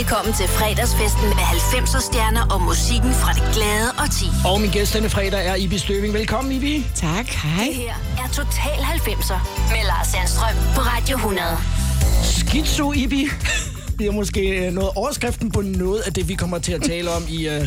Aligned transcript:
Velkommen 0.00 0.34
til 0.34 0.48
fredagsfesten 0.48 1.28
med 1.38 1.46
90'er 1.54 2.02
stjerner 2.08 2.44
og 2.54 2.60
musikken 2.60 3.12
fra 3.12 3.32
det 3.32 3.54
glade 3.54 3.88
og 4.02 4.08
ti. 4.18 4.26
Og 4.50 4.60
min 4.60 4.70
gæst 4.70 4.94
denne 4.94 5.10
fredag 5.10 5.46
er 5.46 5.54
Ibi 5.54 5.78
Støving. 5.78 6.14
Velkommen, 6.14 6.52
Ibi. 6.52 6.86
Tak, 6.94 7.26
hej. 7.26 7.66
Det 7.66 7.74
her 7.74 7.94
er 8.22 8.28
Total 8.28 8.78
90'er 8.96 9.38
med 9.72 9.82
Lars 9.90 10.06
Sandstrøm 10.06 10.56
på 10.74 10.80
Radio 10.80 11.16
100. 11.16 11.46
Schizo, 12.22 12.92
Ibi. 12.92 13.28
Det 13.98 14.06
er 14.06 14.12
måske 14.12 14.40
øh, 14.40 14.72
noget 14.72 14.90
overskriften 14.96 15.50
på 15.50 15.60
noget 15.60 16.00
af 16.00 16.12
det, 16.12 16.28
vi 16.28 16.34
kommer 16.34 16.58
til 16.58 16.72
at 16.72 16.82
tale 16.82 17.10
om 17.10 17.22
i, 17.28 17.48
uh, 17.48 17.66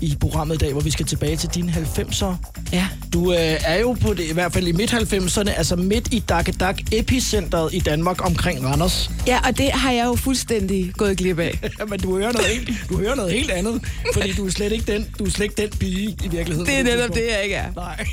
i 0.00 0.16
programmet 0.20 0.54
i 0.54 0.58
dag, 0.58 0.72
hvor 0.72 0.80
vi 0.80 0.90
skal 0.90 1.06
tilbage 1.06 1.36
til 1.36 1.48
dine 1.54 1.72
90'er. 1.72 2.34
Ja. 2.72 2.88
Du 3.12 3.32
øh, 3.32 3.38
er 3.38 3.80
jo 3.80 3.92
på 3.92 4.14
det, 4.14 4.30
i 4.30 4.32
hvert 4.32 4.52
fald 4.52 4.66
i 4.68 4.72
midt-90'erne, 4.72 5.50
altså 5.50 5.76
midt 5.76 6.14
i 6.14 6.18
Dak 6.18 6.48
epicentret 6.92 7.74
i 7.74 7.78
Danmark 7.80 8.26
omkring 8.26 8.66
Randers. 8.66 9.10
Ja, 9.26 9.38
og 9.48 9.58
det 9.58 9.70
har 9.72 9.92
jeg 9.92 10.06
jo 10.06 10.14
fuldstændig 10.14 10.92
gået 10.96 11.16
glip 11.18 11.38
af. 11.38 11.58
Men 11.90 12.00
du 12.00 12.16
hører 12.16 12.32
noget 12.32 12.48
helt, 12.48 12.70
du 12.88 12.96
hører 12.96 13.14
noget 13.14 13.32
helt 13.32 13.50
andet, 13.50 13.82
fordi 14.14 14.32
du 14.32 14.46
er 14.46 14.50
slet 14.50 14.72
ikke 14.72 14.92
den, 14.92 15.06
du 15.18 15.24
er 15.24 15.30
slet 15.30 15.44
ikke 15.44 15.62
den 15.62 15.70
pige 15.78 16.16
i 16.24 16.28
virkeligheden. 16.28 16.66
Det 16.66 16.78
er 16.78 16.82
netop 16.82 17.14
det, 17.14 17.22
jeg 17.30 17.40
ikke 17.44 17.54
er. 17.54 17.72
Nej. 17.76 18.06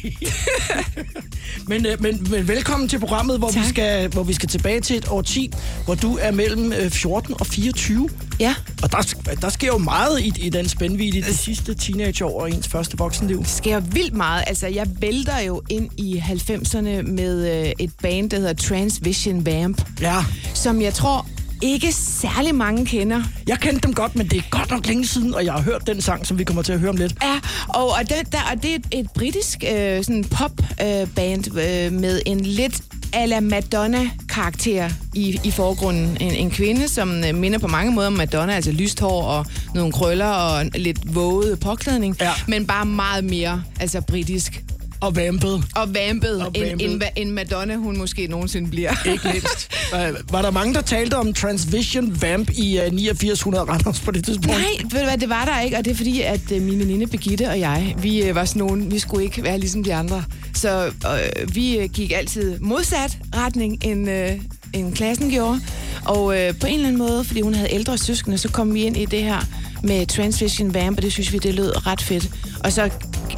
men, 1.70 1.86
øh, 1.86 2.02
men, 2.02 2.28
men 2.32 2.48
velkommen 2.48 2.90
til 2.90 3.00
programmet, 3.00 3.38
hvor 3.38 3.48
vi, 3.48 3.54
Tak. 3.54 3.70
skal, 3.70 4.08
hvor 4.10 4.24
vi 4.24 4.34
skal 4.34 4.50
tilbage 4.50 4.82
til 4.82 4.98
et 4.98 5.08
år 5.08 5.22
10, 5.22 5.52
hvor 5.86 5.96
du 5.96 6.18
er 6.22 6.32
mellem 6.32 6.74
øh, 6.74 6.90
14 6.90 7.36
og 7.40 7.48
24. 7.48 8.10
Ja, 8.40 8.56
Og 8.84 8.92
der, 8.92 9.16
der 9.42 9.50
sker 9.50 9.68
jo 9.68 9.78
meget 9.78 10.20
i, 10.22 10.34
i 10.38 10.50
den 10.50 10.70
spændvidde 10.70 11.22
de 11.22 11.38
sidste 11.38 11.74
teenageår 11.74 12.42
og 12.42 12.52
ens 12.52 12.68
første 12.68 12.98
voksenliv. 12.98 13.40
det 13.40 13.48
sker 13.48 13.80
vildt 13.80 14.14
meget. 14.14 14.44
Altså, 14.48 14.68
jeg 14.68 14.88
vælter 15.00 15.40
jo 15.40 15.62
ind 15.70 15.90
i 15.98 16.18
90'erne 16.18 17.02
med 17.02 17.66
øh, 17.66 17.72
et 17.80 17.92
band, 18.02 18.30
der 18.30 18.38
hedder 18.38 18.54
Transvision 18.54 19.46
Vamp, 19.46 19.82
Ja, 20.02 20.26
som 20.54 20.82
jeg 20.82 20.94
tror 20.94 21.28
ikke 21.62 21.92
særlig 21.92 22.56
mange 22.56 22.86
kender. 22.86 23.24
jeg 23.48 23.60
kendte 23.60 23.82
dem 23.88 23.94
godt, 23.94 24.16
men 24.16 24.28
det 24.28 24.38
er 24.38 24.42
godt 24.50 24.72
nok 24.72 24.86
længe 24.88 25.08
siden, 25.08 25.34
og 25.36 25.46
jeg 25.46 25.54
har 25.54 25.62
hørt 25.62 25.88
den 25.88 26.02
sang, 26.02 26.28
som 26.28 26.38
vi 26.40 26.44
kommer 26.44 26.64
til 26.64 26.74
at 26.74 26.80
høre 26.80 26.90
om 26.90 26.98
lidt. 26.98 27.16
Ja, 27.24 27.40
og, 27.68 27.88
og, 27.90 28.00
det, 28.10 28.32
der, 28.32 28.38
og 28.52 28.64
det 28.64 28.72
er 28.72 28.76
et, 28.76 28.86
et 28.92 29.12
britisk 29.12 29.64
øh, 29.72 30.04
sådan 30.04 30.24
pop-band 30.24 31.02
øh, 31.02 31.08
band, 31.16 31.48
øh, 31.48 32.00
med 32.00 32.22
en 32.26 32.40
lidt 32.40 32.82
a 33.14 33.26
la 33.26 33.40
Madonna-karakter 33.40 34.90
i, 35.14 35.40
i 35.44 35.52
forgrunden. 35.52 36.18
En, 36.20 36.32
en 36.32 36.52
kvinde, 36.52 36.88
som 36.88 37.24
øh, 37.24 37.36
minder 37.36 37.60
på 37.60 37.68
mange 37.68 37.92
måder 37.92 38.08
om 38.08 38.14
Madonna, 38.14 38.54
altså 38.54 38.72
lyst 38.72 39.00
hår 39.00 39.24
og 39.24 39.46
nogle 39.76 39.92
krøller 39.92 40.26
og 40.28 40.66
lidt 40.76 41.16
våget 41.16 41.60
påklædning, 41.60 42.18
Ja. 42.22 42.32
men 42.48 42.68
bare 42.68 42.86
meget 42.86 43.24
mere 43.24 43.64
altså 43.80 44.02
britisk. 44.02 44.64
Og 45.02 45.16
vampet, 45.16 45.64
Og 45.76 45.96
vampet, 45.96 46.36
Og 46.42 46.46
vampet. 46.60 46.82
end, 46.82 47.02
end 47.16 47.32
Madonna 47.32 47.76
hun 47.76 47.98
måske 47.98 48.28
nogensinde 48.28 48.70
bliver. 48.70 48.92
ikke 49.12 49.28
mindst. 49.34 49.70
Øh, 49.96 50.00
Var 50.32 50.42
der 50.42 50.52
mange, 50.52 50.74
der 50.74 50.82
talte 50.82 51.14
om 51.18 51.34
Transvision 51.34 52.22
Vamp 52.22 52.50
i 52.58 52.78
uh, 52.80 52.84
8900 52.94 53.66
Randers 53.70 54.00
på 54.00 54.12
det 54.12 54.26
tidspunkt? 54.26 54.50
Nej, 54.58 54.66
ved 54.92 55.00
du 55.00 55.06
hvad, 55.06 55.18
det 55.18 55.30
var 55.30 55.46
der 55.46 55.62
ikke, 55.62 55.78
og 55.78 55.86
det 55.86 55.92
er 55.92 55.96
fordi, 55.96 56.22
at 56.22 56.52
øh, 56.52 56.62
min 56.62 56.80
veninde 56.80 57.08
Birgitte 57.08 57.50
og 57.50 57.60
jeg, 57.60 57.96
vi 58.02 58.24
øh, 58.24 58.36
var 58.36 58.46
sådan 58.46 58.60
nogen, 58.60 58.92
vi 58.92 59.00
skulle 59.00 59.24
ikke 59.24 59.44
være 59.44 59.60
ligesom 59.60 59.84
de 59.84 59.94
andre. 59.94 60.24
Så 60.56 60.86
øh, 60.86 61.56
vi 61.56 61.78
øh, 61.78 61.90
gik 61.90 62.12
altid 62.12 62.60
modsat 62.60 63.18
retning, 63.36 63.86
end, 63.86 64.10
øh, 64.10 64.32
end 64.74 64.94
klassen 64.96 65.30
gjorde. 65.32 65.62
Og 66.06 66.40
øh, 66.40 66.54
på 66.60 66.68
en 66.68 66.74
eller 66.74 66.88
anden 66.88 66.98
måde, 67.00 67.24
fordi 67.24 67.42
hun 67.42 67.54
havde 67.54 67.70
ældre 67.74 67.98
søskende, 67.98 68.38
så 68.38 68.50
kom 68.50 68.74
vi 68.74 68.84
ind 68.84 68.98
i 68.98 69.06
det 69.06 69.24
her 69.24 69.40
med 69.84 70.06
Transvision 70.06 70.74
Vamp, 70.74 70.98
og 70.98 71.04
det 71.04 71.12
synes 71.12 71.34
vi, 71.34 71.38
det 71.38 71.54
lød 71.56 71.88
ret 71.88 72.02
fedt. 72.02 72.30
Og 72.64 72.74
så 72.74 72.90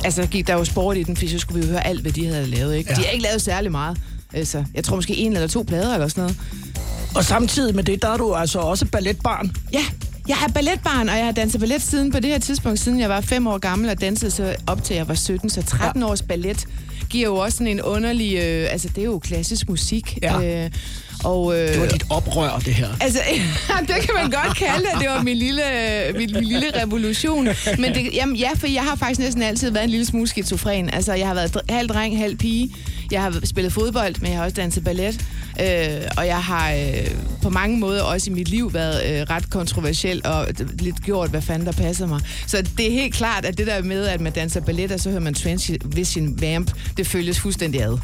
altså, 0.04 0.28
gik 0.28 0.48
der 0.48 0.54
jo 0.54 0.66
sport 0.66 0.98
i 0.98 1.04
den, 1.04 1.18
for 1.18 1.28
så 1.28 1.40
skulle 1.40 1.60
vi 1.62 1.66
jo 1.66 1.72
høre 1.72 1.88
alt, 1.88 2.02
hvad 2.02 2.12
de 2.12 2.26
havde 2.28 2.48
lavet. 2.48 2.76
Ikke? 2.76 2.90
Ja. 2.90 2.96
De 2.96 3.02
har 3.02 3.12
ikke 3.12 3.24
lavet 3.24 3.42
særlig 3.42 3.72
meget. 3.72 3.98
Altså, 4.34 4.64
jeg 4.74 4.84
tror 4.84 4.96
måske 4.96 5.18
en 5.18 5.34
eller 5.34 5.48
to 5.48 5.64
plader 5.68 5.94
eller 5.94 6.08
sådan 6.08 6.22
noget. 6.22 6.38
Og 7.16 7.26
samtidig 7.26 7.76
med 7.76 7.84
det, 7.84 8.02
der 8.02 8.10
er 8.10 8.18
du 8.18 8.34
altså 8.34 8.60
også 8.60 8.86
balletbarn. 8.86 9.56
Ja, 9.74 9.86
jeg 10.28 10.38
er 10.48 10.52
balletbarn, 10.52 11.10
og 11.10 11.18
jeg 11.18 11.26
har 11.26 11.32
danset 11.32 11.60
ballet 11.60 11.82
siden 11.82 12.12
på 12.12 12.20
det 12.20 12.30
her 12.30 12.40
tidspunkt, 12.40 12.80
siden 12.80 13.00
jeg 13.00 13.10
var 13.10 13.22
fem 13.22 13.48
år 13.48 13.58
gammel, 13.58 13.90
og 13.90 14.02
dansede 14.02 14.32
så 14.32 14.56
op 14.68 14.84
til 14.84 14.96
jeg 14.96 15.08
var 15.08 15.14
17, 15.14 15.50
så 15.50 15.64
13 15.64 16.04
års 16.04 16.22
ballet 16.22 16.66
giver 17.10 17.28
jo 17.28 17.36
også 17.36 17.58
sådan 17.58 17.68
en 17.68 17.82
underlig, 17.82 18.36
øh, 18.36 18.68
altså 18.72 18.88
det 18.88 18.98
er 18.98 19.06
jo 19.06 19.20
klassisk 19.20 19.70
musik. 19.70 20.18
Ja. 20.22 20.66
Øh, 20.66 20.72
og, 21.24 21.60
øh, 21.60 21.68
Det 21.68 21.82
var 21.82 21.88
dit 21.88 22.04
oprør, 22.10 22.60
det 22.66 22.74
her. 22.74 22.88
Altså, 23.02 23.20
det 23.88 23.96
kan 23.96 24.10
man 24.22 24.32
godt 24.32 24.58
kalde 24.58 24.84
det. 24.94 25.02
Det 25.02 25.10
var 25.10 25.22
min 25.24 25.38
lille, 25.38 25.64
min, 26.18 26.30
min 26.34 26.44
lille 26.44 26.82
revolution. 26.82 27.48
Men 27.78 27.94
det, 27.94 28.10
jamen, 28.14 28.36
ja, 28.36 28.50
for 28.58 28.68
jeg 28.68 28.84
har 28.84 28.96
faktisk 28.96 29.20
næsten 29.20 29.44
altid 29.44 29.72
været 29.72 29.84
en 29.84 29.90
lille 29.90 30.06
smule 30.06 30.28
skizofren. 30.28 30.90
Altså, 30.90 31.14
jeg 31.14 31.28
har 31.28 31.34
været 31.34 31.58
halv 31.70 31.90
dreng, 31.90 32.18
halv 32.18 32.38
pige. 32.38 32.72
Jeg 33.12 33.22
har 33.22 33.40
spillet 33.44 33.74
fodbold, 33.74 34.16
men 34.22 34.30
jeg 34.30 34.38
har 34.38 34.46
også 34.46 34.56
danset 34.56 34.84
ballet. 34.84 35.26
Øh, 35.62 36.02
og 36.18 36.28
jeg 36.28 36.44
har 36.44 36.72
øh, 36.72 37.08
på 37.42 37.50
mange 37.50 37.78
måder 37.78 38.04
også 38.04 38.30
i 38.30 38.34
mit 38.34 38.48
liv 38.48 38.74
været 38.74 39.22
øh, 39.22 39.22
ret 39.30 39.50
kontroversiel 39.50 40.22
og 40.26 40.48
lidt 40.80 41.04
gjort, 41.04 41.30
hvad 41.30 41.42
fanden 41.42 41.66
der 41.66 41.72
passer 41.72 42.08
mig. 42.08 42.22
Så 42.48 42.62
det 42.78 42.88
er 42.88 42.92
helt 42.92 43.14
klart, 43.14 43.46
at 43.46 43.58
det 43.58 43.68
der 43.68 43.82
med, 43.82 44.06
at 44.06 44.22
man 44.22 44.32
danser 44.32 44.62
ballet, 44.62 44.92
og 44.92 45.00
så 45.00 45.10
hører 45.10 45.22
man 45.22 45.34
Transvision 45.34 46.42
Vamp, 46.42 46.72
det 46.98 47.08
følges 47.08 47.40
fuldstændig 47.40 47.82
ad. 47.84 47.98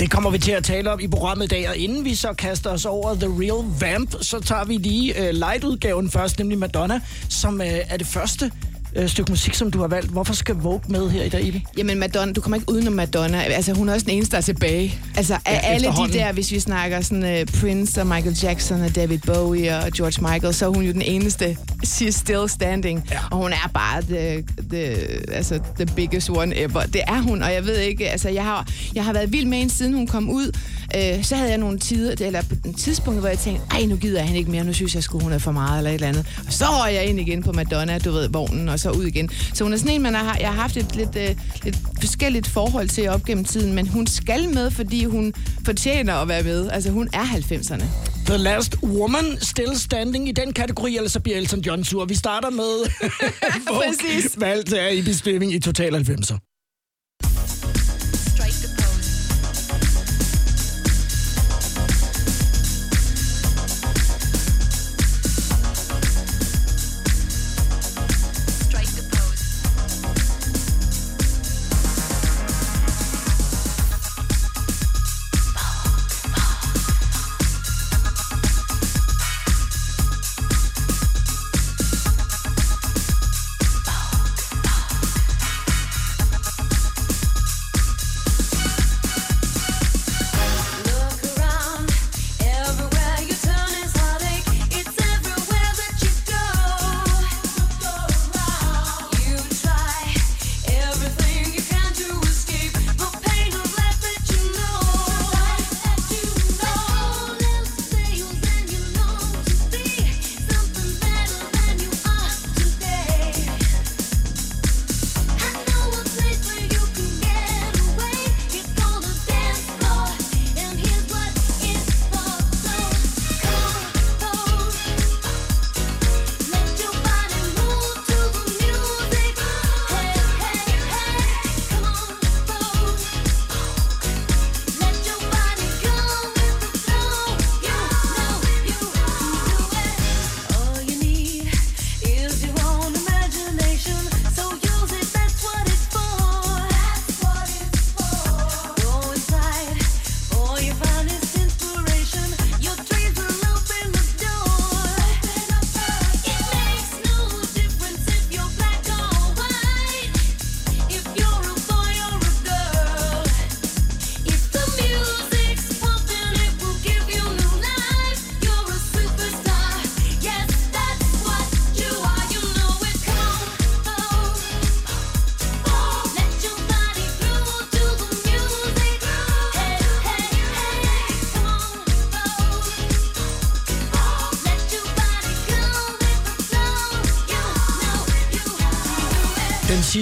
Det 0.00 0.10
kommer 0.10 0.30
vi 0.30 0.38
til 0.38 0.52
at 0.52 0.64
tale 0.64 0.92
om 0.92 1.00
i 1.00 1.08
programmet 1.08 1.44
i 1.44 1.48
dag, 1.48 1.68
og 1.68 1.76
inden 1.76 2.04
vi 2.04 2.14
så 2.14 2.32
kaster 2.32 2.70
os 2.70 2.84
over 2.84 3.14
The 3.14 3.26
Real 3.26 3.64
Vamp, 3.80 4.14
så 4.20 4.40
tager 4.40 4.64
vi 4.64 4.76
lige 4.76 5.14
uh, 5.20 5.28
light-udgaven 5.28 6.10
først, 6.10 6.38
nemlig 6.38 6.58
Madonna, 6.58 7.00
som 7.28 7.60
uh, 7.60 7.66
er 7.66 7.96
det 7.96 8.06
første 8.06 8.52
uh, 8.98 9.06
stykke 9.06 9.32
musik, 9.32 9.54
som 9.54 9.70
du 9.70 9.80
har 9.80 9.88
valgt. 9.88 10.10
Hvorfor 10.10 10.34
skal 10.34 10.54
Vogue 10.54 10.80
med 10.88 11.10
her 11.10 11.22
i 11.22 11.28
dag, 11.28 11.44
Ibi? 11.44 11.64
Jamen 11.78 11.98
Madonna, 11.98 12.32
du 12.32 12.40
kommer 12.40 12.56
ikke 12.56 12.72
udenom 12.72 12.92
Madonna. 12.92 13.42
Altså 13.42 13.72
hun 13.72 13.88
er 13.88 13.94
også 13.94 14.04
den 14.04 14.14
eneste, 14.14 14.32
der 14.32 14.38
er 14.38 14.42
tilbage. 14.42 14.98
Altså 15.16 15.34
af 15.34 15.52
Ja, 15.52 15.58
alle 15.58 15.86
de 15.86 16.12
der, 16.12 16.32
hvis 16.32 16.50
vi 16.50 16.60
snakker 16.60 17.00
sådan 17.00 17.22
uh, 17.22 17.60
Prince 17.60 18.00
og 18.00 18.06
Michael 18.06 18.36
Jackson 18.42 18.80
og 18.80 18.94
David 18.94 19.18
Bowie 19.18 19.76
og 19.76 19.92
George 19.92 20.32
Michael, 20.32 20.54
så 20.54 20.64
er 20.64 20.68
hun 20.68 20.84
jo 20.84 20.92
den 20.92 21.02
eneste, 21.02 21.56
she's 21.86 22.10
still 22.10 22.48
standing. 22.48 23.08
Ja. 23.10 23.18
Og 23.30 23.38
hun 23.38 23.52
er 23.52 23.70
bare 23.74 24.02
the, 24.02 24.44
the, 24.70 24.86
altså, 25.34 25.58
the 25.76 25.86
biggest 25.96 26.30
one 26.30 26.58
ever. 26.58 26.82
Det 26.82 27.00
er 27.08 27.20
hun, 27.22 27.42
og 27.42 27.52
jeg 27.52 27.66
ved 27.66 27.76
ikke, 27.76 28.10
altså 28.10 28.28
jeg 28.28 28.44
har, 28.44 28.68
jeg 28.94 29.04
har 29.04 29.12
været 29.12 29.32
vild 29.32 29.46
med 29.46 29.58
hende, 29.58 29.72
siden 29.72 29.94
hun 29.94 30.06
kom 30.06 30.30
ud. 30.30 30.52
Uh, 30.94 31.24
så 31.24 31.36
havde 31.36 31.50
jeg 31.50 31.58
nogle 31.58 31.78
tider, 31.78 32.26
eller 32.26 32.42
på 32.42 32.54
en 32.64 32.74
tidspunkt, 32.74 33.20
hvor 33.20 33.28
jeg 33.28 33.38
tænkte, 33.38 33.62
ej, 33.70 33.84
nu 33.86 33.96
gider 33.96 34.18
jeg 34.18 34.26
hende 34.26 34.38
ikke 34.38 34.50
mere, 34.50 34.64
nu 34.64 34.72
synes 34.72 34.94
jeg 34.94 35.02
sgu, 35.02 35.18
hun 35.18 35.32
er 35.32 35.38
for 35.38 35.52
meget, 35.52 35.78
eller 35.78 35.90
et 35.90 35.94
eller 35.94 36.08
andet. 36.08 36.26
Og 36.46 36.52
så 36.52 36.64
røg 36.64 36.94
jeg 36.94 37.04
ind 37.04 37.20
igen 37.20 37.42
på 37.42 37.52
Madonna, 37.52 37.98
du 37.98 38.10
ved, 38.10 38.28
vognen, 38.28 38.68
og 38.68 38.79
så 38.80 38.90
ud 38.90 39.04
igen. 39.04 39.30
Så 39.54 39.64
hun 39.64 39.72
er 39.72 39.76
sådan 39.76 39.92
en, 39.92 40.02
man 40.02 40.14
har, 40.14 40.36
jeg 40.40 40.48
har 40.48 40.60
haft 40.60 40.76
et 40.76 40.96
lidt, 40.96 41.16
øh, 41.16 41.36
lidt 41.64 41.76
forskelligt 42.00 42.46
forhold 42.46 42.88
til 42.88 43.08
op 43.08 43.24
gennem 43.24 43.44
tiden, 43.44 43.74
men 43.74 43.88
hun 43.88 44.06
skal 44.06 44.54
med, 44.54 44.70
fordi 44.70 45.04
hun 45.04 45.34
fortjener 45.64 46.14
at 46.14 46.28
være 46.28 46.42
med. 46.42 46.70
Altså, 46.70 46.90
hun 46.90 47.08
er 47.12 47.24
90'erne. 47.24 47.84
The 48.26 48.36
Last 48.36 48.76
Woman 48.82 49.38
Still 49.40 49.78
Standing 49.78 50.28
i 50.28 50.32
den 50.32 50.52
kategori, 50.52 50.96
ellers 50.96 51.12
så 51.12 51.20
bliver 51.20 51.38
Elton 51.38 51.60
John 51.60 51.84
sur. 51.84 52.04
Vi 52.04 52.14
starter 52.14 52.50
med 52.50 52.90
Vogue, 53.66 54.30
valgt 54.36 54.72
af 54.72 54.94
Ibi 54.94 55.12
Støving 55.12 55.52
i 55.52 55.60
Total 55.60 55.94
90'er. 55.94 56.49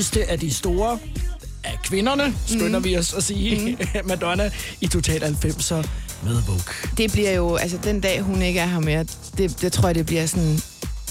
Sidste 0.09 0.31
af 0.31 0.39
de 0.39 0.55
store 0.55 0.99
af 1.65 1.79
kvinderne, 1.85 2.35
skynder 2.47 2.79
mm. 2.79 2.85
vi 2.85 2.97
os 2.97 3.15
at 3.15 3.25
sige, 3.25 3.77
mm. 3.79 3.87
Madonna 4.09 4.51
i 4.81 4.87
Total 4.87 5.23
90'er 5.23 5.87
med 6.25 6.43
Vogue. 6.47 6.61
Det 6.99 7.13
bliver 7.13 7.31
jo, 7.31 7.57
altså 7.57 7.79
den 7.85 8.01
dag, 8.01 8.21
hun 8.21 8.43
ikke 8.43 8.61
er 8.61 8.67
her 8.67 8.81
mere, 8.81 9.05
det, 9.39 9.61
det 9.61 9.73
tror 9.73 9.89
jeg, 9.89 9.95
det 9.95 10.07
bliver 10.07 10.27
sådan, 10.27 10.61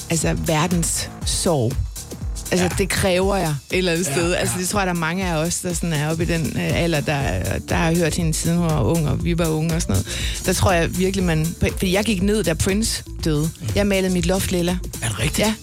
altså 0.10 0.34
verdens 0.34 1.10
sorg. 1.26 1.74
Altså, 2.52 2.66
ja. 2.66 2.72
det 2.78 2.90
kræver 2.90 3.36
jeg 3.36 3.56
et 3.72 3.78
eller 3.78 3.92
andet 3.92 4.08
ja, 4.08 4.14
sted. 4.14 4.34
Altså, 4.34 4.56
det 4.60 4.70
tror 4.70 4.80
jeg, 4.80 4.88
der 4.88 4.94
er 4.94 4.98
mange 4.98 5.26
af 5.26 5.36
os, 5.36 5.60
der 5.60 5.74
sådan 5.74 5.94
er 5.94 6.12
oppe 6.12 6.24
i 6.24 6.26
den 6.26 6.46
øh, 6.56 6.84
alder, 6.84 7.02
der, 7.02 7.44
der 7.70 7.76
har 7.76 7.96
hørt 7.96 8.16
hende 8.16 8.34
siden 8.34 8.58
hun 8.58 8.68
var 8.68 8.82
ung, 8.82 9.10
og 9.10 9.24
vi 9.24 9.38
var 9.38 9.48
unge 9.48 9.76
og 9.76 9.82
sådan 9.82 9.94
noget. 9.94 10.08
Der 10.46 10.54
tror 10.54 10.72
jeg 10.72 10.98
virkelig, 10.98 11.26
man... 11.26 11.56
Fordi 11.60 11.94
jeg 11.94 12.06
gik 12.06 12.22
ned, 12.22 12.44
da 12.44 12.54
Prince 12.54 13.04
døde. 13.24 13.50
Jeg 13.76 13.88
malede 13.88 14.14
mit 14.14 14.26
loft 14.26 14.52
lilla. 14.52 14.78
Er 15.02 15.08
det 15.08 15.20
rigtigt? 15.20 15.48
Ja. 15.48 15.54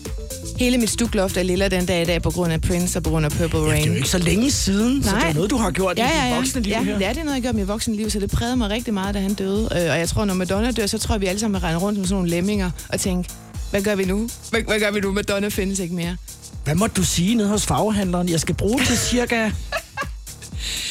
Hele 0.59 0.79
mit 0.79 0.91
stukloft 0.91 1.37
er 1.37 1.43
lilla 1.43 1.69
den 1.69 1.87
dag 1.87 2.03
i 2.03 2.05
dag 2.05 2.23
på 2.23 2.31
grund 2.31 2.53
af 2.53 2.61
Prince 2.61 2.99
og 2.99 3.03
på 3.03 3.11
grund 3.11 3.25
af 3.27 3.33
Purple 3.33 3.59
Rain. 3.59 3.71
Ja, 3.71 3.77
det 3.77 3.85
er 3.85 3.91
jo 3.91 3.95
ikke 3.95 4.09
så 4.09 4.19
længe 4.19 4.51
siden, 4.51 4.99
Nej. 4.99 5.03
så 5.03 5.17
det 5.17 5.25
er 5.25 5.35
noget, 5.35 5.51
du 5.51 5.57
har 5.57 5.71
gjort 5.71 5.99
ja, 5.99 6.09
ja, 6.09 6.17
ja. 6.17 6.27
i 6.27 6.29
dit 6.29 6.37
voksne 6.37 6.61
liv 6.63 6.71
ja, 6.71 6.83
her. 6.83 6.99
Ja, 6.99 7.09
det 7.09 7.19
er 7.19 7.25
noget, 7.25 7.35
jeg 7.35 7.43
gør 7.43 7.51
i 7.51 7.53
mit 7.53 7.69
voksne 7.69 7.97
liv, 7.97 8.11
så 8.11 8.21
det 8.21 8.31
prægede 8.31 8.57
mig 8.57 8.71
rigtig 8.71 8.95
meget, 8.95 9.15
da 9.15 9.21
han 9.21 9.35
døde. 9.35 9.63
Øh, 9.63 9.69
og 9.71 9.99
jeg 9.99 10.09
tror, 10.09 10.25
når 10.25 10.35
Madonna 10.35 10.71
dør, 10.71 10.87
så 10.87 10.99
tror 10.99 11.15
jeg, 11.15 11.21
vi 11.21 11.27
alle 11.27 11.41
sammen 11.41 11.63
regner 11.63 11.79
rundt 11.79 11.97
som 11.97 12.05
sådan 12.05 12.15
nogle 12.15 12.31
lemminger 12.31 12.71
og 12.89 13.01
tænke, 13.01 13.31
hvad 13.71 13.83
gør 13.83 13.95
vi 13.95 14.05
nu? 14.05 14.29
Hvad, 14.51 14.61
hvad 14.67 14.81
gør 14.81 14.91
vi 14.91 15.01
nu? 15.01 15.13
Madonna 15.13 15.49
findes 15.49 15.79
ikke 15.79 15.95
mere. 15.95 16.17
Hvad 16.65 16.75
måtte 16.75 16.95
du 16.95 17.05
sige 17.05 17.35
nede 17.35 17.49
hos 17.49 17.67
farvehandleren? 17.67 18.29
Jeg 18.29 18.41
skal 18.41 18.55
bruge 18.55 18.81
til 18.87 18.99
cirka 18.99 19.51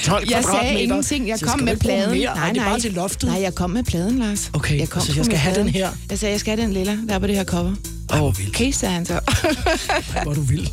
12 0.03 0.29
Jeg 0.29 0.43
sagde 0.43 0.81
ingenting. 0.81 1.27
Jeg 1.27 1.39
kom 1.39 1.59
med 1.59 1.77
pladen. 1.77 2.11
Mere. 2.11 2.25
Nej, 2.25 2.35
nej. 2.35 2.49
Det 2.53 2.61
er 2.61 2.65
bare 2.65 2.79
til 2.79 2.93
loftet. 2.93 3.29
Nej, 3.29 3.41
jeg 3.41 3.55
kom 3.55 3.69
med 3.69 3.83
pladen, 3.83 4.19
Lars. 4.19 4.51
Okay, 4.53 4.79
jeg 4.79 4.89
kom 4.89 5.01
så 5.01 5.13
jeg 5.15 5.25
skal 5.25 5.37
have 5.37 5.55
den 5.55 5.69
her. 5.69 5.89
Jeg 6.09 6.19
sagde, 6.19 6.31
jeg 6.31 6.39
skal 6.39 6.55
have 6.57 6.65
den 6.65 6.73
lilla, 6.73 6.97
der 7.07 7.15
er 7.15 7.19
på 7.19 7.27
det 7.27 7.35
her 7.35 7.43
cover. 7.43 7.73
Ej. 8.13 8.47
Okay, 8.47 8.71
sagde 8.71 8.93
han 8.93 9.05
så. 9.05 9.13
Ej, 9.13 10.23
hvor 10.23 10.33
du 10.33 10.41
vil. 10.41 10.69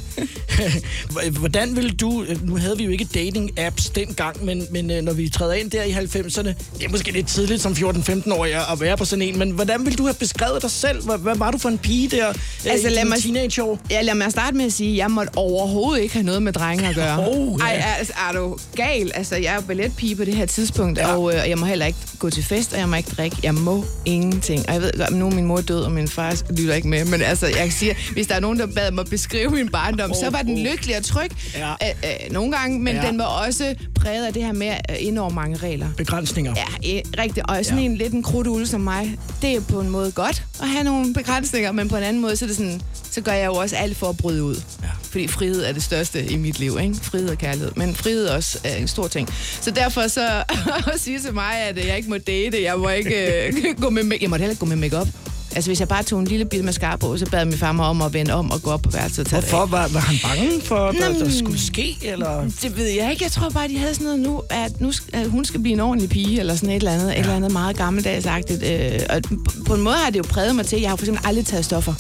Hvordan 1.39 1.77
vil 1.77 2.01
du... 2.01 2.25
Nu 2.43 2.57
havde 2.57 2.77
vi 2.77 2.85
jo 2.85 2.91
ikke 2.91 3.07
dating-apps 3.15 3.93
dengang, 3.95 4.45
men, 4.45 4.67
men 4.71 4.91
øh, 4.91 5.03
når 5.03 5.13
vi 5.13 5.29
træder 5.29 5.53
ind 5.53 5.71
der 5.71 5.83
i 5.83 5.93
90'erne, 5.93 6.49
det 6.79 6.85
er 6.85 6.89
måske 6.89 7.11
lidt 7.11 7.27
tidligt 7.27 7.63
som 7.63 7.73
14-15-årig 7.73 8.55
at 8.73 8.81
være 8.81 8.97
på 8.97 9.05
sådan 9.05 9.23
en, 9.23 9.39
men 9.39 9.51
hvordan 9.51 9.87
vil 9.87 9.99
du 9.99 10.05
have 10.05 10.15
beskrevet 10.15 10.63
dig 10.63 10.71
selv? 10.71 11.05
Hvad, 11.05 11.19
hvad 11.19 11.37
var 11.37 11.51
du 11.51 11.59
for 11.59 11.69
en 11.69 11.79
pige 11.79 12.09
der 12.09 12.29
øh, 12.29 12.35
altså, 12.65 12.89
i 12.89 12.91
lad 12.91 13.05
mig, 13.05 13.19
teenageår? 13.19 13.79
Ja, 13.91 14.03
lad 14.03 14.15
mig 14.15 14.31
starte 14.31 14.57
med 14.57 14.65
at 14.65 14.73
sige, 14.73 14.91
at 14.91 14.97
jeg 14.97 15.11
måtte 15.11 15.31
overhovedet 15.37 16.03
ikke 16.03 16.15
have 16.15 16.27
noget 16.27 16.43
med 16.43 16.53
drenge 16.53 16.89
at 16.89 16.95
gøre. 16.95 17.29
Oh, 17.29 17.61
ja. 17.61 17.65
Ej, 17.65 17.85
altså, 17.99 18.13
er 18.29 18.33
du 18.33 18.59
gal? 18.77 19.11
Altså, 19.15 19.37
jeg 19.37 19.51
er 19.51 19.55
jo 19.55 19.61
balletpige 19.61 20.17
på 20.17 20.25
det 20.25 20.35
her 20.35 20.47
tidspunkt, 20.47 20.99
ja. 20.99 21.15
og 21.15 21.35
øh, 21.35 21.49
jeg 21.49 21.59
må 21.59 21.67
heller 21.67 21.87
ikke 21.87 21.99
gå 22.19 22.31
til 22.31 22.45
fest, 22.45 22.73
og 22.73 22.79
jeg 22.79 22.89
må 22.89 22.97
ikke 22.97 23.11
drikke. 23.17 23.37
Jeg 23.43 23.55
må 23.55 23.85
ingenting. 24.05 24.69
Og 24.69 24.75
jeg 24.75 24.83
ved 24.83 24.93
godt, 24.99 25.13
nu 25.13 25.27
er 25.27 25.31
min 25.31 25.45
mor 25.45 25.61
død, 25.61 25.81
og 25.81 25.93
min 25.93 26.09
far 26.09 26.37
lytter 26.51 26.75
ikke 26.75 26.89
med, 26.89 27.05
men 27.05 27.23
altså, 27.31 27.47
jeg 27.47 27.57
kan 27.57 27.71
sige, 27.71 27.97
hvis 28.13 28.27
der 28.27 28.35
er 28.35 28.41
nogen, 28.41 28.59
der 28.59 28.67
bad 28.67 28.91
mig 28.91 29.07
beskrive 29.07 29.51
min 29.51 29.69
barndom, 29.69 30.11
oh, 30.11 30.17
så 30.17 30.31
var 30.31 30.43
den 30.43 30.59
lykkelig 30.59 30.97
og 30.97 31.05
tryg 31.05 31.31
ja. 31.55 31.71
øh, 31.71 31.77
øh, 32.05 32.33
nogle 32.33 32.53
gange, 32.53 32.81
men 32.81 32.97
ja. 32.97 33.07
den 33.07 33.19
var 33.19 33.25
også 33.25 33.75
præget 33.95 34.27
af 34.27 34.33
det 34.33 34.45
her 34.45 34.53
med 34.53 34.69
øh, 34.69 34.97
enormt 34.99 35.35
mange 35.35 35.57
regler. 35.57 35.89
Begrænsninger. 35.97 36.55
Ja, 36.57 36.97
øh, 36.97 37.03
rigtigt. 37.19 37.47
Og 37.51 37.65
sådan 37.65 37.79
ja. 37.79 37.85
en 37.85 37.97
lidt 37.97 38.13
en 38.13 38.23
krudtulle 38.23 38.67
som 38.67 38.81
mig, 38.81 39.19
det 39.43 39.57
er 39.57 39.61
på 39.61 39.81
en 39.81 39.91
måde 39.91 40.13
godt 40.13 40.43
at 40.63 40.69
have 40.69 40.85
nogle 40.85 41.15
begrænsninger, 41.15 41.73
men 41.73 41.89
på 41.89 41.97
en 41.97 42.03
anden 42.03 42.23
måde, 42.23 42.37
så, 42.37 42.45
er 42.45 42.47
det 42.47 42.57
sådan, 42.57 42.81
så 43.11 43.21
gør 43.21 43.33
jeg 43.33 43.47
jo 43.47 43.55
også 43.55 43.77
alt 43.77 43.97
for 43.97 44.09
at 44.09 44.17
bryde 44.17 44.45
ud. 44.45 44.57
Ja. 44.83 44.89
Fordi 45.03 45.29
frihed 45.29 45.65
er 45.65 45.73
det 45.73 45.83
største 45.83 46.27
i 46.27 46.37
mit 46.37 46.59
liv, 46.59 46.79
ikke? 46.83 46.95
Frihed 47.03 47.29
og 47.29 47.39
kærlighed. 47.39 47.73
Men 47.77 47.95
frihed 47.95 48.27
også 48.27 48.59
er 48.65 48.77
en 48.77 48.89
stor 48.89 49.09
ting. 49.09 49.29
Så 49.61 49.71
derfor 49.71 50.09
så 50.09 50.45
at 50.95 51.01
sige 51.01 51.21
til 51.21 51.35
mig, 51.35 51.55
at 51.69 51.87
jeg 51.87 51.97
ikke 51.97 52.09
må 52.09 52.19
date, 52.19 52.63
jeg 52.63 52.79
må 52.79 52.89
ikke 52.89 53.47
øh, 53.47 53.53
gå 53.83 53.91
med, 53.91 54.19
jeg 54.21 54.31
må 54.31 54.37
heller 54.37 54.51
ikke 54.51 54.61
gå 54.61 54.67
med 54.67 54.77
makeup. 54.77 55.09
Altså, 55.55 55.71
hvis 55.71 55.81
jeg 55.81 55.89
bare 55.89 56.03
tog 56.03 56.21
en 56.21 56.27
lille 56.27 56.45
bil 56.45 56.65
mascara 56.65 56.97
på, 56.97 57.17
så 57.17 57.27
bad 57.27 57.45
min 57.45 57.59
far 57.59 57.73
mig 57.73 57.87
om 57.87 58.03
at 58.03 58.13
vende 58.13 58.33
om 58.33 58.51
og 58.51 58.63
gå 58.63 58.71
op 58.71 58.83
på 58.83 58.91
værelset. 58.91 59.29
Hvorfor? 59.29 59.67
Var, 59.67 59.89
var 59.89 60.01
han 60.01 60.17
bange 60.23 60.61
for, 60.61 60.77
at 60.77 60.95
der, 61.01 61.25
der 61.25 61.31
skulle 61.31 61.61
ske? 61.61 61.97
Eller? 62.03 62.51
Det 62.63 62.77
ved 62.77 62.87
jeg 62.87 63.11
ikke. 63.11 63.25
Jeg 63.25 63.33
tror 63.33 63.49
bare, 63.51 63.69
de 63.69 63.79
havde 63.79 63.95
sådan 63.95 64.05
noget 64.05 64.21
nu, 64.21 64.43
at, 64.51 64.81
nu, 64.81 64.93
at 65.13 65.31
hun 65.31 65.45
skal 65.45 65.61
blive 65.61 65.73
en 65.73 65.81
ordentlig 65.81 66.11
pige, 66.11 66.41
eller 66.41 66.55
sådan 66.55 66.71
et 66.71 66.77
eller 66.77 66.93
andet, 66.93 67.07
ja. 67.07 67.13
et 67.13 67.19
eller 67.19 67.35
andet 67.35 67.53
meget 67.53 67.77
gammeldagsagtigt. 67.77 68.63
Øh, 68.63 69.01
og 69.11 69.23
på 69.67 69.75
en 69.75 69.81
måde 69.81 69.97
har 69.97 70.11
det 70.11 70.19
jo 70.19 70.25
præget 70.29 70.57
mig 70.57 70.67
til, 70.67 70.81
jeg 70.81 70.91
har 70.91 70.97
for 70.97 71.03
eksempel 71.03 71.27
aldrig 71.27 71.47
taget 71.47 71.65
stoffer 71.65 71.95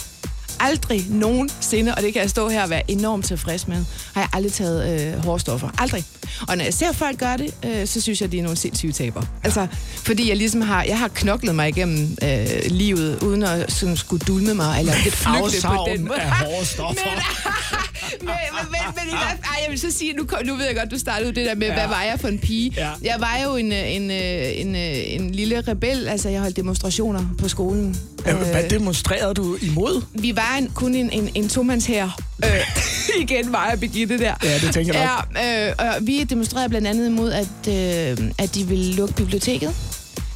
aldrig 0.60 1.06
nogensinde, 1.08 1.94
og 1.94 2.02
det 2.02 2.12
kan 2.12 2.22
jeg 2.22 2.30
stå 2.30 2.48
her 2.48 2.62
og 2.62 2.70
være 2.70 2.90
enormt 2.90 3.24
tilfreds 3.24 3.68
med, 3.68 3.84
har 4.14 4.20
jeg 4.20 4.28
aldrig 4.32 4.52
taget 4.52 5.14
øh, 5.14 5.24
hårstoffer. 5.24 5.68
Aldrig. 5.78 6.04
Og 6.48 6.56
når 6.56 6.64
jeg 6.64 6.74
ser 6.74 6.92
folk 6.92 7.18
gøre 7.18 7.36
det, 7.36 7.54
øh, 7.64 7.86
så 7.86 8.00
synes 8.00 8.20
jeg, 8.20 8.32
de 8.32 8.38
er 8.38 8.42
nogle 8.42 8.56
sindssyge 8.56 8.92
taber. 8.92 9.22
Altså, 9.44 9.66
fordi 9.96 10.28
jeg 10.28 10.36
ligesom 10.36 10.60
har, 10.60 10.82
jeg 10.82 10.98
har 10.98 11.08
knoklet 11.08 11.54
mig 11.54 11.68
igennem 11.68 12.16
øh, 12.22 12.46
livet, 12.66 13.22
uden 13.22 13.42
at 13.42 13.72
sådan, 13.72 13.96
skulle 13.96 14.24
dulme 14.26 14.54
mig, 14.54 14.78
eller 14.78 14.92
lidt 15.04 15.14
flygte 15.14 15.66
på 15.66 15.86
den 15.88 16.04
måde. 16.04 16.20
af 16.20 16.30
hårstoffer. 16.30 17.10
men, 17.14 17.22
men, 18.20 18.28
men, 18.28 18.80
men, 18.94 19.14
ej, 19.14 19.62
jeg 19.62 19.70
vil 19.70 19.80
så 19.80 19.90
sige, 19.90 20.12
nu, 20.12 20.26
nu 20.44 20.54
ved 20.54 20.66
jeg 20.66 20.76
godt, 20.76 20.90
du 20.90 20.98
startede 20.98 21.34
det 21.34 21.46
der 21.46 21.54
med, 21.54 21.66
ja. 21.66 21.74
hvad 21.74 21.88
var 21.88 22.02
jeg 22.02 22.20
for 22.20 22.28
en 22.28 22.38
pige? 22.38 22.72
Ja. 22.76 22.90
Jeg 23.02 23.16
var 23.18 23.38
jo 23.44 23.56
en, 23.56 23.72
en, 23.72 24.10
en, 24.10 24.74
en, 24.74 24.74
en 25.20 25.30
lille 25.30 25.60
rebel, 25.68 26.08
altså 26.08 26.28
jeg 26.28 26.40
holdt 26.40 26.56
demonstrationer 26.56 27.24
på 27.38 27.48
skolen. 27.48 27.96
Ja, 28.26 28.34
hvad 28.34 28.70
demonstrerede 28.70 29.34
du 29.34 29.56
imod? 29.62 30.02
Vi 30.12 30.36
var 30.36 30.56
en, 30.58 30.70
kun 30.74 30.94
en, 30.94 31.10
en, 31.10 31.30
en 31.34 31.48
tomands 31.48 31.86
her. 31.86 32.20
Øh, 32.44 32.50
igen 33.22 33.52
var 33.52 33.68
jeg 33.70 33.80
Birgitte 33.80 34.18
der. 34.18 34.34
Ja, 34.42 34.54
det 34.54 34.74
tænker 34.74 34.94
jeg 34.94 35.10
nok. 35.16 35.42
Ja, 35.42 35.68
øh, 35.68 35.74
og 35.78 36.06
vi 36.06 36.24
demonstrerede 36.24 36.68
blandt 36.68 36.88
andet 36.88 37.06
imod, 37.06 37.32
at, 37.32 37.68
øh, 37.68 38.30
at 38.38 38.54
de 38.54 38.66
ville 38.66 38.94
lukke 38.94 39.14
biblioteket. 39.14 39.74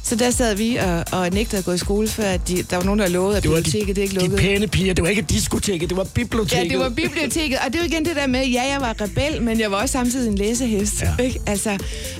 Så 0.05 0.15
der 0.15 0.31
sad 0.31 0.55
vi 0.55 0.75
og, 0.75 1.03
og 1.11 1.29
nægtede 1.29 1.57
at 1.57 1.65
gå 1.65 1.71
i 1.71 1.77
skole, 1.77 2.07
før 2.07 2.23
at 2.23 2.47
de, 2.47 2.63
der 2.63 2.75
var 2.75 2.83
nogen, 2.83 2.99
der 2.99 3.07
lovede, 3.07 3.37
at 3.37 3.43
det 3.43 3.51
biblioteket 3.51 3.87
de, 3.87 3.93
det 3.93 4.01
ikke 4.01 4.13
lukkede. 4.13 4.37
De 4.37 4.41
pæne 4.41 4.67
piger, 4.67 4.93
det 4.93 5.03
var 5.03 5.09
ikke 5.09 5.21
diskoteket, 5.21 5.89
det 5.89 5.97
var 5.97 6.03
biblioteket. 6.03 6.63
Ja, 6.63 6.69
det 6.69 6.79
var 6.79 6.89
biblioteket. 6.89 7.57
Og 7.65 7.73
det 7.73 7.79
var 7.79 7.85
igen 7.85 8.05
det 8.05 8.15
der 8.15 8.27
med, 8.27 8.47
ja, 8.47 8.63
jeg 8.63 8.81
var 8.81 8.95
rebel, 9.01 9.41
men 9.41 9.59
jeg 9.59 9.71
var 9.71 9.81
også 9.81 9.93
samtidig 9.93 10.29
en 10.29 10.35
læsehest. 10.35 11.01
Ja. 11.01 11.23
Ikke? 11.23 11.39
Altså, 11.47 11.69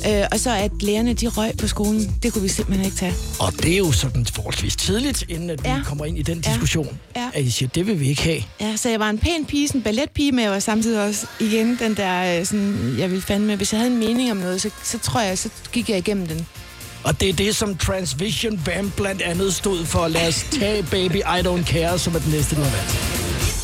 øh, 0.10 0.24
og 0.32 0.39
så 0.39 0.56
at 0.56 0.72
lærerne, 0.80 1.13
de 1.13 1.27
røg 1.27 1.51
på 1.58 1.68
skolen, 1.68 2.15
det 2.24 2.34
kunne 2.34 2.42
vi 2.42 2.48
simpelthen 2.48 2.86
ikke 2.86 2.98
tage. 2.98 3.13
Og 3.39 3.54
det 3.63 3.74
er 3.74 3.77
jo 3.77 3.92
sådan 3.92 4.25
forholdsvis 4.25 4.75
tidligt, 4.75 5.25
inden 5.30 5.50
at 5.50 5.60
ja. 5.65 5.77
vi 5.77 5.82
kommer 5.86 6.06
ind 6.06 6.18
i 6.18 6.22
den 6.22 6.42
diskussion, 6.42 7.00
ja. 7.15 7.22
Ja. 7.22 7.30
at 7.34 7.44
I 7.44 7.50
siger, 7.50 7.70
det 7.70 7.88
vil 7.88 8.00
vi 8.00 8.10
ikke 8.10 8.24
have. 8.24 8.42
Ja, 8.62 8.75
så 8.75 8.89
jeg 8.89 9.00
var 9.00 9.10
en 9.10 9.18
pæn 9.18 9.46
pige, 9.46 9.75
en 9.75 9.82
balletpige, 9.82 10.32
men 10.32 10.44
jeg 10.44 10.51
var 10.51 10.60
samtidig 10.60 11.04
også 11.04 11.27
igen 11.39 11.77
den 11.80 11.94
der, 11.94 12.39
øh, 12.39 12.46
sådan, 12.46 12.96
jeg 13.00 13.10
ville 13.10 13.22
fandme, 13.22 13.56
hvis 13.56 13.74
jeg 13.74 13.80
havde 13.80 13.92
en 13.94 14.00
mening 14.00 14.32
om 14.32 14.38
noget, 14.38 14.62
så, 14.62 14.70
så 14.84 15.00
tror 15.00 15.22
jeg, 15.22 15.38
så 15.38 15.50
gik 15.72 15.89
jeg 15.89 15.98
igennem 15.98 16.27
den. 16.27 16.48
Og 17.05 17.19
det 17.21 17.29
er 17.29 17.33
det, 17.33 17.55
som 17.55 17.77
Transvision 17.77 18.62
Vamp 18.65 18.95
blandt 18.95 19.21
andet 19.21 19.53
stod 19.53 19.85
for. 19.85 20.07
Lad 20.07 20.27
os 20.27 20.45
tage 20.51 20.83
Baby 20.83 21.15
I 21.15 21.39
Don't 21.47 21.65
Care, 21.71 22.00
som 22.00 22.15
er 22.15 22.19
den 22.19 22.31
næste, 22.31 22.55
du 22.55 22.62
har 22.62 22.71
valgt. 22.71 23.54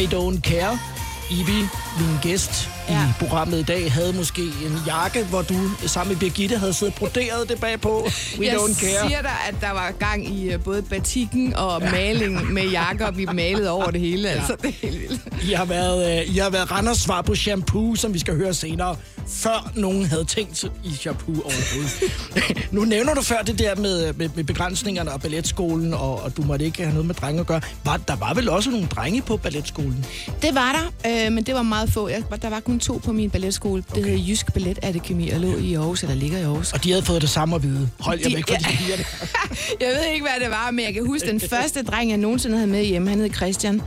I 0.00 0.06
don't 0.06 0.40
care. 0.40 0.78
Ibi, 1.30 1.52
min 1.98 2.16
gæst 2.22 2.68
ja. 2.88 2.94
Ja. 2.94 3.00
i 3.00 3.12
programmet 3.18 3.58
i 3.58 3.62
dag, 3.62 3.92
havde 3.92 4.12
måske 4.12 4.42
en 4.42 4.78
jakke, 4.86 5.24
hvor 5.24 5.42
du 5.42 5.54
sammen 5.86 6.12
med 6.12 6.20
Birgitte 6.20 6.58
havde 6.58 6.72
siddet 6.72 6.94
broderet 6.94 7.48
det 7.48 7.60
bagpå. 7.60 8.08
We 8.38 8.46
jeg 8.46 8.54
don't 8.54 8.80
care. 8.80 9.08
siger 9.08 9.22
dig, 9.22 9.36
at 9.48 9.54
der 9.60 9.70
var 9.70 9.90
gang 9.98 10.38
i 10.38 10.54
uh, 10.54 10.62
både 10.62 10.82
batikken 10.82 11.56
og 11.56 11.82
ja. 11.82 11.90
maling 11.90 12.52
med 12.52 12.62
jakker. 12.70 13.10
Vi 13.10 13.26
malede 13.34 13.70
over 13.70 13.90
det 13.90 14.00
hele. 14.00 14.28
Altså, 14.28 14.56
det 14.62 14.68
er 14.68 14.86
helt 14.86 15.00
vildt. 15.00 15.20
I 15.50 15.52
har 15.52 15.64
været, 15.64 16.20
øh, 16.20 16.34
I 16.34 16.38
har 16.38 16.50
været 16.50 16.70
Randers 16.70 16.98
svar 16.98 17.22
på 17.22 17.34
shampoo, 17.34 17.94
som 17.94 18.14
vi 18.14 18.18
skal 18.18 18.36
høre 18.36 18.54
senere, 18.54 18.96
før 19.28 19.72
nogen 19.74 20.04
havde 20.06 20.24
tænkt 20.24 20.64
i 20.84 20.94
shampoo 20.94 21.34
overhovedet. 21.34 22.02
nu 22.72 22.84
nævner 22.84 23.14
du 23.14 23.22
før 23.22 23.42
det 23.42 23.58
der 23.58 23.74
med, 23.76 24.12
med, 24.12 24.28
med 24.34 24.44
begrænsningerne 24.44 25.12
og 25.12 25.20
balletskolen, 25.20 25.94
og, 25.94 26.22
og 26.22 26.36
du 26.36 26.42
måtte 26.42 26.64
ikke 26.64 26.78
have 26.82 26.90
noget 26.92 27.06
med 27.06 27.14
drenge 27.14 27.40
at 27.40 27.46
gøre. 27.46 27.60
Var, 27.84 27.96
der 27.96 28.16
var 28.16 28.34
vel 28.34 28.48
også 28.48 28.70
nogle 28.70 28.86
drenge 28.86 29.22
på 29.22 29.36
balletskolen? 29.36 30.06
Det 30.42 30.54
var 30.54 30.90
der, 31.04 31.26
øh, 31.26 31.32
men 31.32 31.44
det 31.44 31.54
var 31.54 31.62
meget 31.62 31.92
få. 31.92 32.08
Jeg, 32.08 32.22
der 32.42 32.48
var 32.48 32.60
kun 32.60 32.80
to 32.80 33.00
på 33.04 33.12
min 33.12 33.30
balletskole. 33.30 33.84
Det 33.94 33.98
Okay. 33.98 34.10
hed 34.10 34.18
Jysk 34.26 34.52
Ballet 34.52 34.78
Akademi 34.82 35.30
og 35.30 35.40
lå 35.40 35.56
i 35.56 35.74
Aarhus, 35.74 36.02
eller 36.02 36.14
ligger 36.16 36.38
i 36.38 36.42
Aarhus. 36.42 36.72
Og 36.72 36.84
de 36.84 36.90
havde 36.90 37.02
fået 37.02 37.22
det 37.22 37.30
samme 37.30 37.54
at 37.56 37.62
vide. 37.62 37.88
Hold 38.00 38.20
jer 38.20 38.28
De- 38.28 38.34
væk 38.36 38.44
fra 38.48 38.54
ja. 38.54 38.58
de 38.58 38.76
piger. 38.76 38.96
der. 38.96 39.04
Jeg 39.80 39.88
ved 39.88 40.12
ikke, 40.14 40.22
hvad 40.26 40.40
det 40.44 40.50
var, 40.50 40.70
men 40.70 40.84
jeg 40.84 40.94
kan 40.94 41.06
huske, 41.06 41.26
den 41.28 41.40
første 41.40 41.82
dreng, 41.82 42.10
jeg 42.10 42.18
nogensinde 42.18 42.56
havde 42.56 42.70
med 42.70 42.84
hjemme, 42.84 43.10
han 43.10 43.18
hed 43.20 43.34
Christian. 43.34 43.82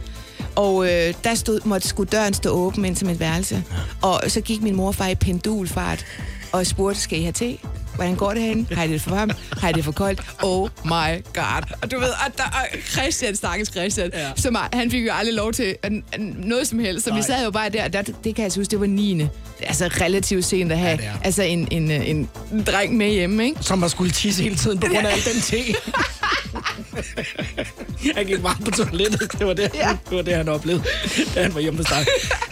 Og 0.55 0.85
øh, 0.85 1.13
der 1.23 1.35
stod, 1.35 1.59
måtte 1.65 1.87
skulle 1.87 2.09
døren 2.09 2.33
stå 2.33 2.49
åben 2.49 2.85
ind 2.85 2.95
til 2.95 3.07
mit 3.07 3.19
værelse. 3.19 3.63
Og 4.01 4.21
så 4.27 4.41
gik 4.41 4.61
min 4.61 4.75
morfar 4.75 5.07
i 5.07 5.15
pendulfart 5.15 6.05
og 6.51 6.65
spurgte, 6.67 6.99
skal 7.01 7.19
I 7.19 7.21
have 7.21 7.31
te? 7.31 7.57
Hvordan 7.95 8.15
går 8.15 8.33
det 8.33 8.41
hen? 8.43 8.67
Har 8.71 8.83
I 8.83 8.87
det 8.87 9.01
for 9.01 9.09
varmt? 9.09 9.33
Har 9.57 9.69
I 9.69 9.73
det 9.73 9.85
for 9.85 9.91
koldt? 9.91 10.21
Oh 10.43 10.69
my 10.85 11.23
god. 11.33 11.63
Og 11.81 11.91
du 11.91 11.99
ved, 11.99 12.07
og, 12.09 12.37
der, 12.37 12.43
og 12.43 12.77
Christian, 12.91 13.35
stakkels 13.35 13.69
Christian, 13.71 14.09
Ja. 14.13 14.21
ja. 14.21 14.31
som, 14.35 14.55
han 14.73 14.91
fik 14.91 15.05
jo 15.05 15.11
aldrig 15.13 15.35
lov 15.35 15.53
til 15.53 15.75
noget 16.37 16.67
som 16.67 16.79
helst. 16.79 17.03
Så 17.03 17.09
Nej. 17.09 17.19
vi 17.19 17.23
sad 17.23 17.43
jo 17.43 17.51
bare 17.51 17.69
der, 17.69 17.83
og 17.83 17.93
der, 17.93 18.01
det 18.01 18.13
kan 18.23 18.33
jeg 18.37 18.43
altså 18.43 18.59
huske, 18.59 18.71
det 18.71 18.79
var 18.79 18.85
9. 18.85 19.13
Det 19.13 19.29
er 19.61 19.67
altså 19.67 19.85
relativt 20.01 20.45
sent 20.45 20.71
at 20.71 20.77
have 20.77 21.01
er. 21.03 21.11
altså 21.23 21.43
en, 21.43 21.67
en, 21.71 21.91
en, 21.91 22.29
en 22.53 22.63
dreng 22.63 22.97
med 22.97 23.09
hjemme, 23.09 23.45
ikke? 23.45 23.63
Som 23.63 23.81
har 23.81 23.87
skulle 23.89 24.11
tisse 24.11 24.43
hele 24.43 24.55
tiden 24.55 24.79
på 24.79 24.87
grund 24.87 25.07
af 25.07 25.11
al 25.11 25.33
den 25.33 25.41
te. 25.41 25.57
han 28.15 28.25
gik 28.25 28.41
bare 28.41 28.55
på 28.65 28.71
toilettet. 28.71 29.31
Det 29.39 29.47
var 29.47 29.53
det, 29.53 29.71
ja. 29.73 29.89
Det, 30.09 30.15
var 30.17 30.21
det 30.21 30.35
han 30.35 30.49
oplevede, 30.49 30.83
da 31.35 31.41
han 31.41 31.53
var 31.53 31.59
hjemme 31.61 31.77
hos 31.77 31.85
dig. 31.85 32.05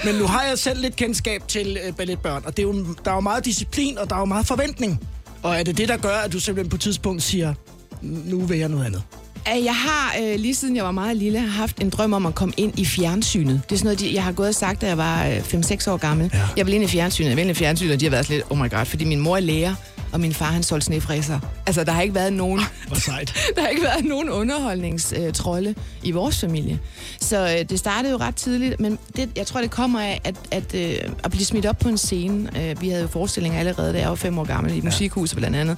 Men 0.05 0.15
nu 0.15 0.27
har 0.27 0.43
jeg 0.43 0.59
selv 0.59 0.81
lidt 0.81 0.95
kendskab 0.95 1.41
til 1.47 1.77
øh, 1.87 1.93
balletbørn, 1.93 2.41
og 2.45 2.57
det 2.57 2.63
er 2.63 2.67
jo, 2.67 2.85
der 3.05 3.11
er 3.11 3.15
jo 3.15 3.21
meget 3.21 3.45
disciplin, 3.45 3.97
og 3.97 4.09
der 4.09 4.15
er 4.15 4.19
jo 4.19 4.25
meget 4.25 4.47
forventning. 4.47 4.99
Og 5.43 5.59
er 5.59 5.63
det 5.63 5.77
det, 5.77 5.89
der 5.89 5.97
gør, 5.97 6.15
at 6.17 6.33
du 6.33 6.39
simpelthen 6.39 6.69
på 6.69 6.75
et 6.75 6.81
tidspunkt 6.81 7.23
siger, 7.23 7.53
nu 8.01 8.39
vil 8.45 8.57
jeg 8.59 8.69
noget 8.69 8.85
andet? 8.85 9.03
Jeg 9.47 9.75
har 9.75 10.15
øh, 10.21 10.39
lige 10.39 10.55
siden 10.55 10.75
jeg 10.75 10.83
var 10.83 10.91
meget 10.91 11.17
lille 11.17 11.39
haft 11.39 11.81
en 11.81 11.89
drøm 11.89 12.13
om 12.13 12.25
at 12.25 12.35
komme 12.35 12.53
ind 12.57 12.79
i 12.79 12.85
fjernsynet. 12.85 13.61
Det 13.69 13.75
er 13.75 13.77
sådan 13.77 13.85
noget, 13.85 13.99
de- 13.99 14.13
jeg 14.13 14.23
har 14.23 14.31
gået 14.31 14.49
og 14.49 14.55
sagt, 14.55 14.81
da 14.81 14.87
jeg 14.87 14.97
var 14.97 15.25
øh, 15.27 15.37
5-6 15.37 15.89
år 15.91 15.97
gammel. 15.97 16.29
Ja. 16.33 16.39
Jeg 16.57 16.65
vil 16.65 16.73
ind 16.73 16.83
i 16.83 16.87
fjernsynet, 16.87 17.27
jeg 17.29 17.37
vil 17.37 17.41
ind 17.41 17.51
i 17.51 17.53
fjernsynet, 17.53 17.93
og 17.93 17.99
de 17.99 18.05
har 18.05 18.09
været 18.09 18.29
lidt, 18.29 18.43
oh 18.49 18.57
my 18.57 18.69
god, 18.69 18.85
fordi 18.85 19.05
min 19.05 19.19
mor 19.19 19.35
er 19.35 19.39
læger, 19.39 19.75
og 20.11 20.19
min 20.19 20.33
far 20.33 20.45
han 20.45 20.63
solgte 20.63 20.85
snefræser. 20.85 21.39
Altså, 21.65 21.83
der 21.83 21.91
har 21.91 22.01
ikke 22.01 22.15
været 22.15 22.33
nogen... 22.33 22.61
Hvor 22.87 22.97
sejt. 22.97 23.33
Der 23.55 23.61
har 23.61 23.67
ikke 23.67 23.83
været 23.83 24.05
nogen 24.05 24.29
underholdningstrolde 24.29 25.75
i 26.03 26.11
vores 26.11 26.39
familie. 26.39 26.79
Så 27.21 27.57
øh, 27.59 27.69
det 27.69 27.79
startede 27.79 28.11
jo 28.11 28.17
ret 28.17 28.35
tidligt, 28.35 28.79
men 28.79 28.99
det, 29.15 29.29
jeg 29.35 29.47
tror, 29.47 29.61
det 29.61 29.71
kommer 29.71 30.01
af 30.01 30.21
at, 30.23 30.35
at, 30.51 30.75
øh, 30.75 31.11
at 31.23 31.31
blive 31.31 31.45
smidt 31.45 31.65
op 31.65 31.79
på 31.79 31.89
en 31.89 31.97
scene. 31.97 32.69
Øh, 32.69 32.81
vi 32.81 32.89
havde 32.89 33.01
jo 33.01 33.07
forestillinger 33.07 33.59
allerede, 33.59 33.93
da 33.93 33.99
jeg 33.99 34.09
var 34.09 34.15
fem 34.15 34.39
år 34.39 34.43
gammel, 34.43 34.77
i 34.77 34.81
musikhuset 34.81 35.37
blandt 35.37 35.57
andet. 35.57 35.77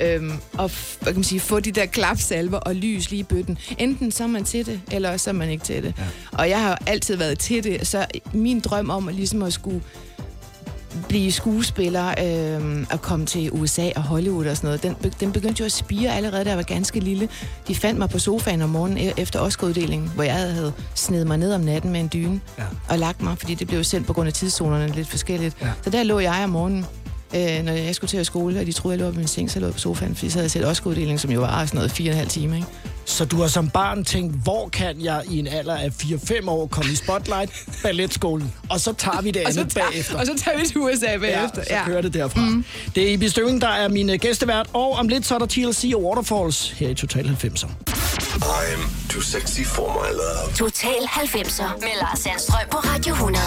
Øhm, 0.00 0.32
og 0.52 0.70
hvad 1.00 1.12
kan 1.12 1.14
man 1.14 1.24
sige, 1.24 1.40
få 1.40 1.60
de 1.60 1.72
der 1.72 1.86
klapsalver 1.86 2.58
og 2.58 2.74
lys 2.74 3.10
lige 3.10 3.20
i 3.20 3.22
bøtten. 3.22 3.58
Enten 3.78 4.10
så 4.10 4.22
er 4.22 4.28
man 4.28 4.44
til 4.44 4.66
det, 4.66 4.80
eller 4.92 5.16
så 5.16 5.30
er 5.30 5.34
man 5.34 5.50
ikke 5.50 5.64
til 5.64 5.82
det. 5.82 5.94
Ja. 5.98 6.04
Og 6.32 6.48
jeg 6.48 6.60
har 6.60 6.82
altid 6.86 7.16
været 7.16 7.38
til 7.38 7.64
det, 7.64 7.86
så 7.86 8.06
min 8.32 8.60
drøm 8.60 8.90
om 8.90 9.08
at, 9.08 9.14
ligesom 9.14 9.42
at 9.42 9.52
skulle 9.52 9.80
blive 11.08 11.32
skuespiller 11.32 12.08
øh, 12.24 12.86
og 12.90 13.02
komme 13.02 13.26
til 13.26 13.50
USA 13.52 13.90
og 13.96 14.02
Hollywood 14.02 14.46
og 14.46 14.56
sådan 14.56 14.68
noget, 14.68 14.82
den, 15.02 15.12
den 15.20 15.32
begyndte 15.32 15.60
jo 15.60 15.64
at 15.64 15.72
spire 15.72 16.14
allerede, 16.16 16.44
da 16.44 16.48
jeg 16.48 16.56
var 16.56 16.62
ganske 16.64 17.00
lille. 17.00 17.28
De 17.68 17.74
fandt 17.74 17.98
mig 17.98 18.10
på 18.10 18.18
sofaen 18.18 18.62
om 18.62 18.70
morgenen 18.70 18.98
e- 19.10 19.12
efter 19.16 19.40
Oscar-uddelingen, 19.40 20.08
hvor 20.14 20.22
jeg 20.24 20.34
havde 20.34 20.72
snedet 20.94 21.26
mig 21.26 21.38
ned 21.38 21.54
om 21.54 21.60
natten 21.60 21.92
med 21.92 22.00
en 22.00 22.10
dyne 22.12 22.40
Ja. 22.58 22.62
og 22.88 22.98
lagt 22.98 23.22
mig, 23.22 23.38
fordi 23.38 23.54
det 23.54 23.66
blev 23.66 23.78
jo 23.78 23.84
sendt 23.84 24.06
på 24.06 24.12
grund 24.12 24.26
af 24.26 24.32
tidszonerne 24.32 24.88
lidt 24.88 25.08
forskelligt. 25.08 25.56
Ja. 25.62 25.70
Så 25.84 25.90
der 25.90 26.02
lå 26.02 26.18
jeg 26.18 26.40
om 26.44 26.50
morgenen, 26.50 26.86
øh, 27.34 27.62
når 27.64 27.72
jeg 27.72 27.94
skulle 27.94 28.08
til 28.08 28.16
at 28.16 28.26
skole, 28.26 28.60
og 28.60 28.66
de 28.66 28.72
troede, 28.72 28.96
jeg 28.98 29.04
lå 29.06 29.12
på 29.12 29.18
min 29.18 29.28
seng, 29.28 29.50
så 29.50 29.60
lå 29.60 29.66
jeg 29.66 29.74
på 29.74 29.80
sofaen, 29.80 30.14
fordi 30.16 30.30
så 30.30 30.34
havde 30.38 30.44
jeg 30.44 30.50
set 30.50 30.66
Oscar-uddelingen, 30.66 31.18
som 31.18 31.30
jo 31.30 31.40
var 31.40 31.66
sådan 31.66 31.76
noget 31.78 31.90
fire 31.92 32.10
og 32.10 32.12
en 32.12 32.18
halv 32.18 32.28
time, 32.30 32.56
ikke? 32.56 32.68
Så 33.04 33.24
du 33.24 33.40
har 33.40 33.48
som 33.48 33.68
barn 33.70 34.04
tænkt, 34.04 34.34
hvor 34.42 34.68
kan 34.68 35.00
jeg 35.00 35.22
i 35.30 35.38
en 35.38 35.46
alder 35.46 35.76
af 35.76 35.88
4-5 36.02 36.48
år 36.50 36.66
komme 36.66 36.92
i 36.92 36.94
spotlight? 36.96 37.50
Balletskolen. 37.82 38.52
Og 38.70 38.80
så 38.80 38.92
tager 38.92 39.20
vi 39.20 39.30
det 39.30 39.42
Og 39.42 39.50
andet 39.50 39.70
tager, 39.72 39.86
bagefter. 39.90 40.18
og 40.18 40.26
så 40.26 40.32
tager 40.44 40.58
vi 40.58 40.66
til 40.66 40.76
USA 40.80 41.06
Ja, 41.10 41.18
bagefter. 41.18 41.62
så 41.64 41.74
kører 41.86 42.02
det 42.02 42.14
derfra. 42.14 42.40
Mm. 42.40 42.64
Det 42.94 43.08
er 43.08 43.12
Ibi 43.12 43.28
Støving, 43.28 43.60
der 43.60 43.68
er 43.68 43.88
min 43.88 44.10
øh, 44.10 44.16
gæstevært, 44.18 44.66
og 44.72 44.92
om 44.92 45.08
lidt 45.08 45.26
så 45.26 45.34
er 45.34 45.38
der 45.38 45.46
TLC 45.46 45.92
og 45.94 46.04
Waterfalls 46.04 46.70
her 46.70 46.88
i 46.88 46.94
Total 46.94 47.36
90'er. 47.44 47.68
I'm 48.36 49.08
too 49.12 49.22
sexy 49.22 49.60
for 49.64 49.88
my 49.88 50.12
love. 50.12 50.54
Total 50.56 51.02
90'er 51.04 51.80
med 51.80 51.88
Lars 52.00 52.18
Sandstrøm 52.18 52.60
på 52.70 52.76
Radio 52.78 53.12
100. 53.14 53.42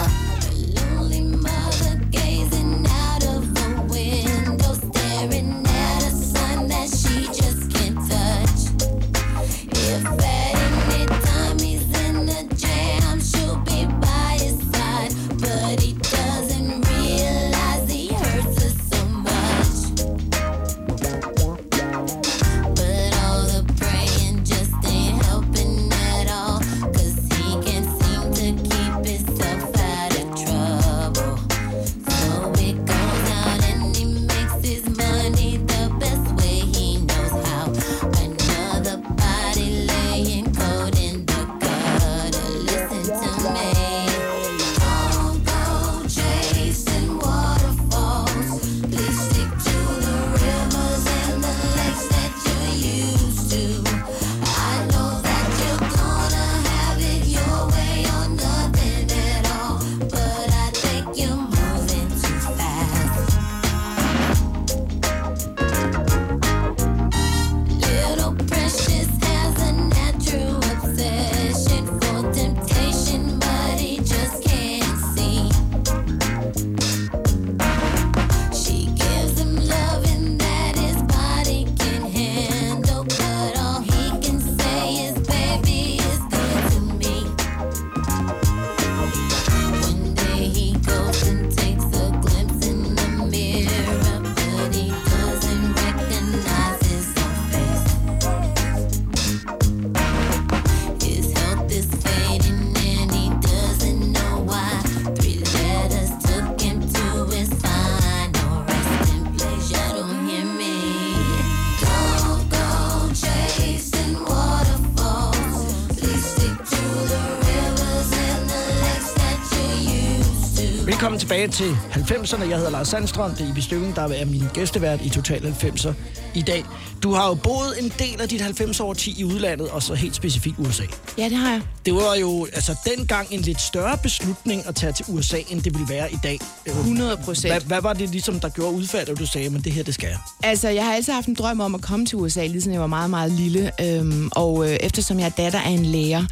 tilbage 121.47 121.51
til 121.51 121.77
90'erne. 122.15 122.49
Jeg 122.49 122.57
hedder 122.57 122.71
Lars 122.71 122.87
Sandstrøm. 122.87 123.31
Det 123.31 123.45
er 123.45 123.51
Ibi 123.51 123.61
Støving, 123.61 123.95
der 123.95 124.01
er 124.01 124.25
min 124.25 124.43
gæstevært 124.53 125.01
i 125.01 125.09
Total 125.09 125.55
90'er 125.63 125.93
i 126.35 126.41
dag. 126.41 126.65
Du 127.03 127.13
har 127.13 127.27
jo 127.27 127.33
boet 127.33 127.83
en 127.83 127.93
del 127.99 128.21
af 128.21 128.29
dit 128.29 128.41
90-årti 128.41 129.19
i 129.19 129.23
udlandet, 129.23 129.69
og 129.69 129.83
så 129.83 129.93
helt 129.93 130.15
specifikt 130.15 130.55
USA. 130.59 130.83
Ja, 131.17 131.29
det 131.29 131.37
har 131.37 131.51
jeg. 131.51 131.61
Det 131.85 131.93
var 131.93 132.15
jo 132.15 132.45
altså 132.53 132.75
dengang 132.85 133.27
en 133.31 133.39
lidt 133.39 133.61
større 133.61 133.97
beslutning 133.97 134.67
at 134.67 134.75
tage 134.75 134.93
til 134.93 135.05
USA, 135.07 135.37
end 135.49 135.61
det 135.61 135.73
ville 135.73 135.89
være 135.89 136.11
i 136.11 136.17
dag. 136.23 136.39
100 136.65 137.17
procent. 137.17 137.53
Hvad, 137.53 137.61
hvad 137.61 137.81
var 137.81 137.93
det 137.93 138.09
ligesom, 138.09 138.39
der 138.39 138.49
gjorde 138.49 138.75
udfaldet, 138.75 139.09
at 139.09 139.19
du 139.19 139.25
sagde, 139.25 139.49
men 139.49 139.61
det 139.61 139.71
her, 139.71 139.83
det 139.83 139.93
skal 139.93 140.07
jeg? 140.07 140.17
Altså, 140.43 140.69
jeg 140.69 140.85
har 140.85 140.93
altid 140.93 141.13
haft 141.13 141.27
en 141.27 141.33
drøm 141.33 141.59
om 141.59 141.75
at 141.75 141.81
komme 141.81 142.05
til 142.05 142.17
USA, 142.17 142.45
lige 142.45 142.61
siden 142.61 142.73
jeg 142.73 142.81
var 142.81 142.87
meget, 142.87 143.09
meget 143.09 143.31
lille. 143.31 143.71
Øhm, 143.81 144.29
og 144.31 144.69
øh, 144.69 144.77
eftersom 144.81 145.19
jeg 145.19 145.25
er 145.25 145.29
datter 145.29 145.59
af 145.59 145.69
en 145.69 145.85
lærer, 145.85 146.25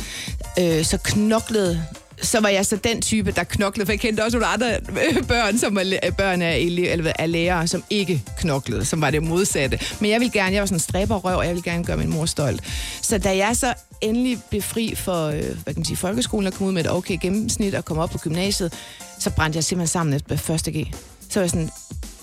øh, 0.59 0.85
så 0.85 0.97
knoklede 1.03 1.83
så 2.21 2.39
var 2.39 2.50
jeg 2.50 2.65
så 2.65 2.75
den 2.75 3.01
type, 3.01 3.31
der 3.31 3.43
knoklede, 3.43 3.86
for 3.86 3.93
jeg 3.93 4.00
kendte 4.00 4.24
også 4.24 4.38
nogle 4.38 4.53
andre 4.53 4.74
øh, 4.74 5.27
børn, 5.27 5.57
som 5.57 5.75
var 5.75 5.83
børn 6.17 6.41
af, 6.41 6.57
eller 6.57 7.13
af 7.19 7.31
lærere, 7.31 7.67
som 7.67 7.83
ikke 7.89 8.24
knoklede, 8.38 8.86
som 8.86 9.01
var 9.01 9.09
det 9.09 9.24
modsatte. 9.24 9.79
Men 10.00 10.12
jeg 10.12 10.19
ville 10.19 10.31
gerne, 10.33 10.53
jeg 10.53 10.62
var 10.62 10.65
sådan 10.65 10.75
en 10.75 10.79
stræberrøv, 10.79 11.38
og 11.38 11.45
jeg 11.45 11.55
ville 11.55 11.71
gerne 11.71 11.83
gøre 11.83 11.97
min 11.97 12.09
mor 12.09 12.25
stolt. 12.25 12.63
Så 13.01 13.17
da 13.17 13.38
jeg 13.38 13.57
så 13.57 13.74
endelig 14.01 14.39
blev 14.50 14.62
fri 14.62 14.95
for, 14.95 15.27
øh, 15.27 15.33
hvad 15.33 15.74
kan 15.74 15.75
man 15.75 15.86
sige, 15.86 15.97
folkeskolen 15.97 16.47
og 16.47 16.53
kom 16.53 16.67
ud 16.67 16.71
med 16.71 16.86
et 16.86 16.91
okay 16.91 17.17
gennemsnit 17.21 17.75
og 17.75 17.86
kom 17.86 17.97
op 17.97 18.09
på 18.09 18.17
gymnasiet, 18.17 18.74
så 19.19 19.29
brændte 19.29 19.57
jeg 19.57 19.63
simpelthen 19.63 19.88
sammen 19.88 20.13
efter 20.13 20.36
første 20.36 20.71
G. 20.71 20.88
Så 21.29 21.39
var 21.39 21.43
jeg 21.43 21.50
sådan, 21.50 21.69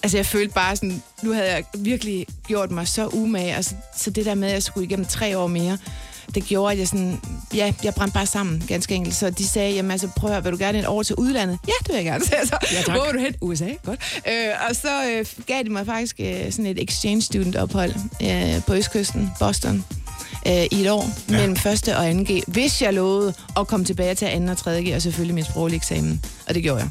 Altså, 0.02 0.18
jeg 0.18 0.26
følte 0.26 0.54
bare 0.54 0.76
sådan, 0.76 1.02
nu 1.22 1.32
havde 1.32 1.52
jeg 1.52 1.64
virkelig 1.78 2.26
gjort 2.46 2.70
mig 2.70 2.88
så 2.88 3.06
umage, 3.06 3.56
og 3.56 3.64
så, 3.64 3.74
så 3.96 4.10
det 4.10 4.24
der 4.24 4.34
med, 4.34 4.48
at 4.48 4.54
jeg 4.54 4.62
skulle 4.62 4.86
igennem 4.86 5.06
tre 5.06 5.38
år 5.38 5.46
mere, 5.46 5.78
det 6.34 6.44
gjorde, 6.44 6.72
at 6.72 6.78
jeg 6.78 6.88
sådan, 6.88 7.20
ja, 7.54 7.72
jeg 7.84 7.94
brændte 7.94 8.14
bare 8.14 8.26
sammen, 8.26 8.64
ganske 8.68 8.94
enkelt. 8.94 9.14
Så 9.14 9.30
de 9.30 9.48
sagde, 9.48 9.74
jamen 9.74 9.90
altså, 9.90 10.08
prøv 10.16 10.30
at 10.30 10.34
høre, 10.34 10.42
vil 10.42 10.52
du 10.52 10.58
gerne 10.58 10.78
et 10.78 10.86
år 10.86 11.02
til 11.02 11.16
udlandet? 11.16 11.58
Ja, 11.66 11.72
det 11.78 11.88
vil 11.88 11.94
jeg 11.94 12.04
gerne, 12.04 12.24
så. 12.24 12.58
Ja, 12.72 12.82
tak. 12.82 12.96
Hvor 12.96 13.04
vil 13.04 13.14
du 13.14 13.18
hen? 13.18 13.34
USA, 13.40 13.68
godt. 13.84 14.22
Øh, 14.28 14.48
og 14.68 14.76
så 14.76 15.10
øh, 15.10 15.26
gav 15.46 15.62
de 15.62 15.70
mig 15.70 15.86
faktisk 15.86 16.16
øh, 16.20 16.52
sådan 16.52 16.66
et 16.66 16.82
exchange 16.82 17.22
student 17.22 17.56
ophold 17.56 17.92
øh, 18.22 18.62
på 18.66 18.74
Østkysten, 18.74 19.30
Boston, 19.38 19.84
øh, 20.46 20.52
i 20.52 20.82
et 20.82 20.90
år, 20.90 21.10
ja. 21.28 21.36
mellem 21.36 21.56
første 21.56 21.96
og 21.96 22.08
anden 22.08 22.24
G, 22.24 22.42
hvis 22.46 22.82
jeg 22.82 22.94
lovede 22.94 23.34
at 23.56 23.66
komme 23.66 23.86
tilbage 23.86 24.14
til 24.14 24.24
anden 24.24 24.48
og 24.48 24.56
tredje 24.56 24.90
G, 24.90 24.94
og 24.94 25.02
selvfølgelig 25.02 25.34
min 25.34 25.44
sproglige 25.44 25.76
eksamen. 25.76 26.24
Og 26.48 26.54
det 26.54 26.62
gjorde 26.62 26.80
jeg. 26.80 26.90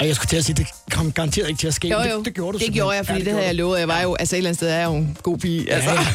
Og 0.00 0.06
jeg 0.06 0.14
skulle 0.16 0.28
til 0.28 0.36
at 0.36 0.44
sige, 0.44 0.56
det 0.56 0.66
kom 0.90 1.12
garanteret 1.12 1.48
ikke 1.48 1.58
til 1.58 1.66
at 1.66 1.74
ske. 1.74 1.88
Jo, 1.88 1.98
jo. 2.10 2.16
Det, 2.18 2.24
det 2.24 2.34
gjorde 2.34 2.52
du 2.52 2.58
det 2.58 2.64
simpelthen. 2.64 2.72
gjorde 2.72 2.96
jeg, 2.96 3.06
fordi 3.06 3.12
Ja, 3.12 3.18
det, 3.18 3.26
det 3.26 3.32
havde 3.34 3.46
jeg 3.46 3.54
lovet. 3.54 3.78
Jeg 3.80 3.88
var 3.88 4.00
jo, 4.00 4.14
altså 4.14 4.36
et 4.36 4.38
eller 4.38 4.48
andet 4.48 4.58
sted 4.58 4.68
er 4.68 4.76
jeg 4.78 4.86
jo 4.86 4.94
en 4.94 5.16
god 5.22 5.38
pige. 5.38 5.72
Altså. 5.72 5.90
ja. 5.90 5.96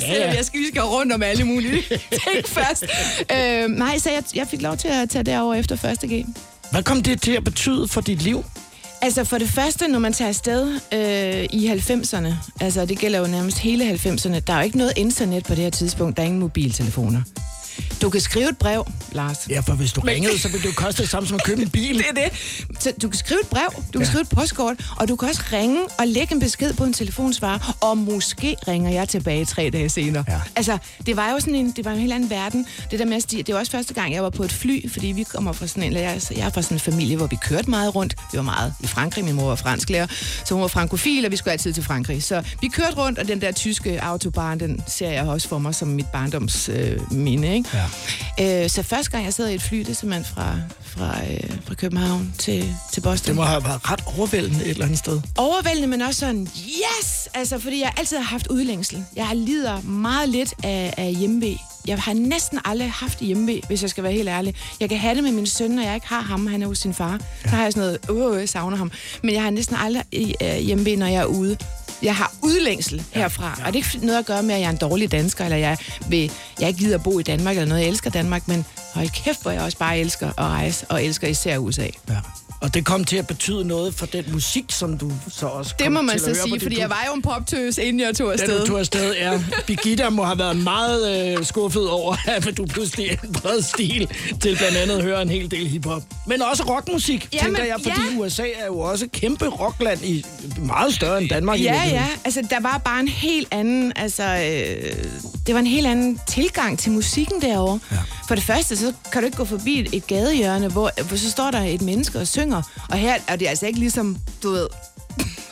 Selvom 0.00 0.16
Ja, 0.20 0.30
ja. 0.30 0.36
jeg 0.36 0.44
skal, 0.44 0.60
skal 0.70 0.82
rundt 0.82 1.12
om 1.12 1.22
alle 1.22 1.44
mulige 1.44 1.82
ting 2.24 2.46
først. 2.46 2.84
Øh, 3.32 3.68
nej, 3.70 3.98
så 3.98 4.10
jeg, 4.10 4.22
jeg 4.34 4.46
fik 4.48 4.62
lov 4.62 4.76
til 4.76 4.88
at 4.88 5.10
tage 5.10 5.22
derover 5.22 5.54
efter 5.54 5.76
første 5.76 6.06
G. 6.06 6.10
du. 6.26 6.32
Hvad 6.70 6.82
kom 6.82 7.02
det 7.02 7.22
til 7.22 7.32
at 7.32 7.44
betyde 7.44 7.88
for 7.88 8.00
dit 8.00 8.22
liv? 8.22 8.44
Altså 9.02 9.24
for 9.24 9.38
det 9.38 9.48
første, 9.48 9.88
når 9.88 9.98
man 9.98 10.12
tager 10.12 10.28
afsted 10.28 10.80
øh, 10.92 11.44
i 11.52 11.68
90'erne, 11.68 12.32
altså 12.60 12.86
det 12.86 12.98
gælder 12.98 13.18
jo 13.18 13.26
nærmest 13.26 13.58
hele 13.58 13.90
90'erne, 13.92 14.38
der 14.46 14.52
er 14.52 14.56
jo 14.58 14.64
ikke 14.64 14.78
noget 14.78 14.92
internet 14.96 15.44
på 15.44 15.54
det 15.54 15.62
her 15.64 15.70
tidspunkt, 15.70 16.16
der 16.16 16.22
er 16.22 16.26
ingen 16.26 16.40
mobiltelefoner. 16.40 17.22
Du 18.02 18.10
kan 18.10 18.20
skrive 18.20 18.48
et 18.48 18.58
brev, 18.58 18.86
Lars. 19.12 19.36
Ja, 19.50 19.60
for 19.60 19.74
hvis 19.74 19.92
du 19.92 20.00
ringede, 20.00 20.38
så 20.38 20.48
ville 20.48 20.62
det 20.62 20.68
jo 20.68 20.74
koste 20.76 21.02
det 21.02 21.10
samme 21.10 21.28
som 21.28 21.34
at 21.34 21.44
købe 21.44 21.62
en 21.62 21.70
bil. 21.80 21.98
Det 21.98 22.06
er 22.08 22.28
det. 22.28 22.32
Så 22.80 22.92
du 23.02 23.08
kan 23.08 23.18
skrive 23.18 23.40
et 23.40 23.48
brev, 23.48 23.68
du 23.72 23.82
kan 23.92 24.00
ja. 24.00 24.06
skrive 24.06 24.20
et 24.22 24.28
postkort, 24.28 24.76
og 24.96 25.08
du 25.08 25.16
kan 25.16 25.28
også 25.28 25.42
ringe 25.52 25.80
og 25.98 26.06
lægge 26.06 26.34
en 26.34 26.40
besked 26.40 26.74
på 26.74 26.84
en 26.84 26.92
telefonsvarer, 26.92 27.76
og 27.80 27.98
måske 27.98 28.56
ringer 28.68 28.90
jeg 28.90 29.08
tilbage 29.08 29.44
tre 29.44 29.70
dage 29.72 29.88
senere. 29.88 30.24
Ja. 30.28 30.40
Altså, 30.56 30.78
det 31.06 31.16
var 31.16 31.30
jo 31.30 31.40
sådan 31.40 31.54
en, 31.54 31.72
det 31.76 31.84
var 31.84 31.90
en 31.90 31.98
helt 31.98 32.12
anden 32.12 32.30
verden. 32.30 32.66
Det 32.90 32.98
der 32.98 33.04
med 33.04 33.16
at 33.16 33.22
stige, 33.22 33.42
det 33.42 33.54
var 33.54 33.60
også 33.60 33.72
første 33.72 33.94
gang, 33.94 34.14
jeg 34.14 34.22
var 34.22 34.30
på 34.30 34.42
et 34.42 34.52
fly, 34.52 34.90
fordi 34.92 35.06
vi 35.06 35.22
kommer 35.22 35.52
fra 35.52 35.66
sådan 35.66 35.82
en, 35.82 35.86
eller 35.86 36.00
jeg, 36.00 36.20
jeg 36.36 36.46
er 36.46 36.50
fra 36.50 36.62
sådan 36.62 36.76
en 36.76 36.80
familie, 36.80 37.16
hvor 37.16 37.26
vi 37.26 37.36
kørte 37.42 37.70
meget 37.70 37.94
rundt. 37.94 38.14
Vi 38.32 38.36
var 38.36 38.42
meget 38.42 38.74
i 38.80 38.86
Frankrig, 38.86 39.24
min 39.24 39.34
mor 39.34 39.48
var 39.48 39.54
fransklærer, 39.54 40.06
så 40.44 40.54
hun 40.54 40.62
var 40.62 40.68
frankofil, 40.68 41.24
og 41.24 41.30
vi 41.30 41.36
skulle 41.36 41.52
altid 41.52 41.72
til 41.72 41.82
Frankrig. 41.82 42.22
Så 42.22 42.42
vi 42.60 42.68
kørte 42.68 42.94
rundt, 42.96 43.18
og 43.18 43.28
den 43.28 43.40
der 43.40 43.52
tyske 43.52 44.02
autobahn, 44.02 44.60
den 44.60 44.82
ser 44.86 45.10
jeg 45.10 45.24
også 45.24 45.48
for 45.48 45.58
mig 45.58 45.74
som 45.74 45.88
mit 45.88 46.06
barndoms 46.06 46.68
øh, 46.68 47.12
minde, 47.12 47.54
ikke? 47.54 47.63
Ja. 47.72 48.62
Øh, 48.62 48.70
så 48.70 48.82
første 48.82 49.10
gang, 49.10 49.24
jeg 49.24 49.34
sad 49.34 49.48
i 49.48 49.54
et 49.54 49.62
fly, 49.62 49.78
det 49.78 49.88
er 49.88 49.94
simpelthen 49.94 50.34
fra, 50.34 50.56
fra, 50.82 51.20
øh, 51.30 51.50
fra 51.66 51.74
København 51.74 52.34
til, 52.38 52.76
til 52.92 53.00
Boston. 53.00 53.28
Det 53.28 53.36
må 53.36 53.42
have 53.42 53.64
været 53.64 53.90
ret 53.90 54.04
overvældende 54.18 54.64
et 54.64 54.70
eller 54.70 54.84
andet 54.84 54.98
sted. 54.98 55.20
Overvældende, 55.36 55.88
men 55.88 56.02
også 56.02 56.20
sådan, 56.20 56.48
yes! 56.56 57.28
Altså, 57.34 57.58
fordi 57.58 57.80
jeg 57.80 57.92
altid 57.96 58.16
har 58.16 58.24
haft 58.24 58.46
udlængsel. 58.46 59.04
Jeg 59.16 59.30
lider 59.34 59.80
meget 59.80 60.28
lidt 60.28 60.54
af, 60.62 60.94
af 60.96 61.14
hjemme 61.14 61.58
Jeg 61.86 61.98
har 61.98 62.12
næsten 62.12 62.58
aldrig 62.64 62.90
haft 62.90 63.18
hjemme 63.18 63.60
hvis 63.66 63.82
jeg 63.82 63.90
skal 63.90 64.04
være 64.04 64.12
helt 64.12 64.28
ærlig. 64.28 64.54
Jeg 64.80 64.88
kan 64.88 64.98
have 64.98 65.14
det 65.14 65.22
med 65.24 65.32
min 65.32 65.46
søn, 65.46 65.70
når 65.70 65.82
jeg 65.82 65.94
ikke 65.94 66.06
har 66.06 66.20
ham. 66.20 66.46
Han 66.46 66.62
er 66.62 66.66
hos 66.66 66.78
sin 66.78 66.94
far. 66.94 67.20
Så 67.42 67.48
har 67.48 67.62
jeg 67.62 67.72
sådan 67.72 67.98
noget, 68.08 68.34
øh, 68.34 68.40
jeg 68.40 68.48
savner 68.48 68.76
ham. 68.76 68.92
Men 69.22 69.34
jeg 69.34 69.42
har 69.42 69.50
næsten 69.50 69.76
aldrig 69.76 70.04
øh, 70.42 70.56
hjemme 70.56 70.96
når 70.96 71.06
jeg 71.06 71.20
er 71.20 71.24
ude. 71.24 71.56
Jeg 72.04 72.16
har 72.16 72.32
udlængsel 72.42 73.02
herfra, 73.12 73.58
og 73.66 73.72
det 73.72 73.80
er 73.80 73.94
ikke 73.94 74.06
noget 74.06 74.18
at 74.18 74.26
gøre 74.26 74.42
med, 74.42 74.54
at 74.54 74.60
jeg 74.60 74.66
er 74.66 74.70
en 74.70 74.76
dårlig 74.76 75.12
dansker, 75.12 75.44
eller 75.44 75.56
jeg, 75.56 75.78
vil, 76.08 76.32
jeg 76.60 76.68
ikke 76.68 76.80
gider 76.80 76.94
at 76.94 77.02
bo 77.02 77.18
i 77.18 77.22
Danmark, 77.22 77.56
eller 77.56 77.68
noget. 77.68 77.80
Jeg 77.82 77.88
elsker 77.88 78.10
Danmark, 78.10 78.48
men 78.48 78.64
hold 78.94 79.08
kæft, 79.24 79.42
hvor 79.42 79.50
jeg 79.50 79.62
også 79.62 79.78
bare 79.78 79.98
elsker 79.98 80.28
at 80.28 80.38
rejse, 80.38 80.86
og 80.88 81.04
elsker 81.04 81.28
især 81.28 81.58
USA. 81.58 81.86
Ja. 82.08 82.16
Og 82.64 82.74
det 82.74 82.84
kom 82.84 83.04
til 83.04 83.16
at 83.16 83.26
betyde 83.26 83.64
noget 83.64 83.94
for 83.94 84.06
den 84.06 84.24
musik, 84.32 84.64
som 84.68 84.98
du 84.98 85.12
så 85.30 85.46
også 85.46 85.74
Det 85.78 85.84
kom 85.86 85.92
må 85.92 86.02
man 86.02 86.18
så 86.18 86.34
sige, 86.44 86.60
fordi 86.60 86.78
jeg 86.78 86.90
var 86.90 87.04
jo 87.08 87.14
en 87.14 87.22
poptøs, 87.22 87.78
inden 87.78 88.00
jeg 88.00 88.14
tog 88.16 88.26
Da 88.26 88.32
afsted. 88.32 88.60
du 88.60 88.66
tog 88.66 88.78
afsted, 88.78 89.14
ja. 89.14 89.40
Birgitta 89.66 90.10
må 90.10 90.24
have 90.24 90.38
været 90.38 90.56
meget 90.56 91.36
øh, 91.38 91.44
skuffet 91.44 91.90
over, 91.90 92.16
at 92.48 92.56
du 92.56 92.66
pludselig 92.66 93.18
ændrede 93.24 93.62
stil 93.62 94.08
til 94.42 94.56
blandt 94.56 94.76
andet 94.76 94.96
at 94.96 95.02
høre 95.02 95.22
en 95.22 95.28
hel 95.28 95.50
del 95.50 95.66
hiphop. 95.68 96.02
Men 96.26 96.42
også 96.42 96.62
rockmusik, 96.62 97.28
Jamen, 97.32 97.44
tænker 97.44 97.64
jeg, 97.64 97.76
fordi 97.82 98.00
ja. 98.14 98.18
USA 98.20 98.42
er 98.42 98.66
jo 98.66 98.78
også 98.78 99.06
kæmpe 99.12 99.46
rockland, 99.48 100.04
i, 100.04 100.24
meget 100.58 100.94
større 100.94 101.20
end 101.22 101.28
Danmark. 101.30 101.58
i 101.58 101.62
Ja, 101.62 101.72
virkeligheden. 101.72 102.04
ja. 102.04 102.18
Altså, 102.24 102.42
der 102.50 102.60
var 102.60 102.78
bare 102.84 103.00
en 103.00 103.08
helt 103.08 103.48
anden... 103.50 103.92
Altså, 103.96 104.22
øh, 104.22 105.04
det 105.46 105.54
var 105.54 105.60
en 105.60 105.66
helt 105.66 105.86
anden 105.86 106.20
tilgang 106.28 106.78
til 106.78 106.92
musikken 106.92 107.40
derovre. 107.42 107.78
Ja. 107.92 107.96
For 108.28 108.34
det 108.34 108.44
første, 108.44 108.76
så 108.76 108.92
kan 109.12 109.22
du 109.22 109.26
ikke 109.26 109.36
gå 109.36 109.44
forbi 109.44 109.80
et, 109.80 109.88
et 109.92 110.06
gadehjørne, 110.06 110.68
hvor, 110.68 110.90
hvor 111.08 111.16
så 111.16 111.30
står 111.30 111.50
der 111.50 111.60
et 111.60 111.82
menneske 111.82 112.18
og 112.18 112.26
synger. 112.26 112.53
Og 112.90 112.96
her 112.96 113.18
er 113.28 113.36
det 113.36 113.46
altså 113.46 113.66
ikke 113.66 113.78
ligesom, 113.78 114.16
du 114.42 114.50
ved... 114.50 114.68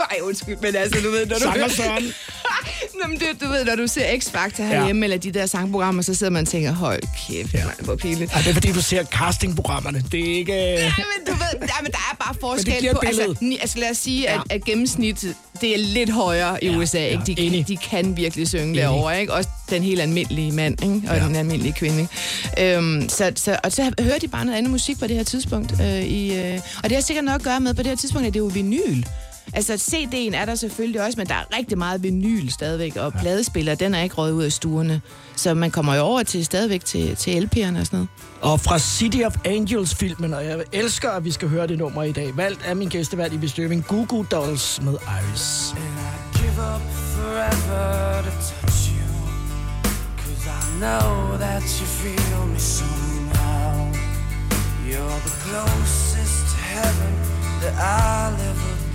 Ej, 0.10 0.18
undskyld, 0.22 0.56
men 0.62 0.76
altså, 0.76 1.00
du 1.04 1.10
ved, 1.10 1.26
når 1.26 1.36
du... 1.36 1.42
Sanger 1.42 1.68
Søren. 1.68 2.04
Nå, 3.02 3.08
men 3.08 3.18
det, 3.18 3.26
du 3.40 3.48
ved, 3.48 3.64
når 3.64 3.76
du 3.76 3.86
ser 3.86 4.16
X-Factor 4.18 4.62
herhjemme, 4.62 5.00
ja. 5.00 5.04
eller 5.04 5.16
de 5.16 5.32
der 5.32 5.46
sangprogrammer, 5.46 6.02
så 6.02 6.14
sidder 6.14 6.30
man 6.32 6.42
og 6.42 6.48
tænker, 6.48 6.72
hold 6.72 7.00
kæft, 7.28 7.54
ja. 7.54 7.58
Ja. 7.58 7.64
man, 7.64 7.74
hvor 7.80 7.96
pinligt. 7.96 8.32
Ej, 8.32 8.38
det 8.40 8.50
er 8.50 8.54
fordi, 8.54 8.72
du 8.72 8.82
ser 8.82 9.04
castingprogrammerne. 9.04 10.04
Det 10.12 10.20
er 10.20 10.34
ikke... 10.38 10.54
Ja, 10.74 10.84
men 10.84 11.26
du 11.26 11.32
ved, 11.32 11.60
ja, 11.60 11.82
men 11.82 11.90
der 11.92 11.98
er 12.12 12.16
bare 12.24 12.34
forskel 12.50 12.88
på... 12.92 13.00
Altså, 13.06 13.34
ni, 13.40 13.58
altså 13.60 13.78
lad 13.78 13.90
os 13.90 13.96
sige, 13.96 14.22
Ja. 14.22 14.34
at, 14.34 14.42
at 14.50 14.64
gennemsnittet, 14.64 15.34
det 15.60 15.74
er 15.74 15.78
lidt 15.78 16.10
højere 16.10 16.64
i 16.64 16.68
Ja, 16.70 16.76
USA. 16.76 17.06
Ikke? 17.06 17.22
De, 17.26 17.32
ja, 17.42 17.62
de 17.68 17.76
kan 17.76 18.16
virkelig 18.16 18.48
synge 18.48 18.64
Enig. 18.64 18.76
derovre, 18.82 19.20
ikke? 19.20 19.32
Også 19.32 19.48
den 19.70 19.82
helt 19.82 20.00
almindelige 20.00 20.52
mand, 20.52 20.82
ikke? 20.82 20.94
Og 21.10 21.16
Ja. 21.16 21.22
ja. 21.22 21.28
den 21.28 21.36
almindelige 21.36 21.72
kvinde, 21.72 22.00
ikke? 22.56 22.76
Øhm, 22.76 23.08
så, 23.08 23.32
så, 23.36 23.58
og 23.64 23.72
så 23.72 23.92
hører 24.00 24.18
de 24.18 24.28
bare 24.28 24.44
noget 24.44 24.58
andet 24.58 24.70
musik 24.70 24.98
på 24.98 25.06
det 25.06 25.16
her 25.16 25.24
tidspunkt. 25.24 25.72
Øh, 25.80 26.02
i, 26.02 26.34
øh, 26.38 26.60
og 26.76 26.88
det 26.88 26.92
har 26.92 27.02
sikkert 27.02 27.24
noget 27.24 27.38
at 27.38 27.44
gøre 27.44 27.60
med, 27.60 27.74
på 27.74 27.82
det 27.82 27.88
her 27.90 27.96
tidspunkt, 27.96 28.26
at 28.26 28.34
det 28.34 28.40
er 28.40 28.44
jo 28.44 28.50
vinyl. 28.54 29.02
Altså, 29.54 29.72
CD'en 29.74 30.36
er 30.36 30.44
der 30.44 30.54
selvfølgelig 30.54 31.02
også, 31.04 31.18
men 31.18 31.26
der 31.26 31.34
er 31.34 31.56
rigtig 31.58 31.78
meget 31.78 32.02
vinyl 32.02 32.48
stadigvæk, 32.48 32.96
og 32.96 33.12
pladespiller, 33.12 33.74
den 33.74 33.94
er 33.94 34.02
ikke 34.02 34.14
røget 34.14 34.32
ud 34.32 34.42
af 34.42 34.52
stuerne. 34.52 35.00
Så 35.36 35.54
man 35.54 35.70
kommer 35.70 35.94
jo 35.94 36.02
over 36.02 36.22
til 36.22 36.44
stadigvæk 36.44 36.84
til, 36.84 37.16
til 37.16 37.30
LP'erne 37.44 37.78
og 37.78 37.86
sådan 37.86 37.96
noget. 37.96 38.08
Og 38.40 38.60
fra 38.60 38.78
City 38.78 39.18
of 39.26 39.36
Angels-filmen, 39.44 40.34
og 40.34 40.44
jeg 40.44 40.64
elsker, 40.72 41.10
at 41.10 41.24
vi 41.24 41.30
skal 41.30 41.48
høre 41.48 41.66
det 41.66 41.78
nummer 41.78 42.02
i 42.02 42.12
dag. 42.12 42.36
Valgt 42.36 42.64
af 42.64 42.76
min 42.76 42.88
gæstevært 42.88 43.32
i 43.32 43.38
bestøvning, 43.38 43.86
Goo 43.86 44.06
Goo 44.08 44.24
Dolls 44.30 44.80
med 44.82 44.92
Iris. 44.92 45.74
And 45.76 45.82
I'd 45.82 46.42
give 46.42 46.58
up 46.74 46.82
forever 47.16 48.22
to 48.22 48.30
touch 48.30 48.90
you. 48.92 49.08
Cause 50.16 50.48
I 50.48 50.78
know 50.80 51.36
that 51.38 51.62
you 51.62 51.86
feel 51.86 52.46
me 52.46 52.58
somehow. 52.58 53.92
You're 54.90 55.20
the 55.26 55.34
closest 55.44 56.38
to 56.52 56.58
heaven 56.74 57.12
that 57.62 57.74
I'll 57.78 58.34
ever 58.50 58.72
be. 58.86 58.91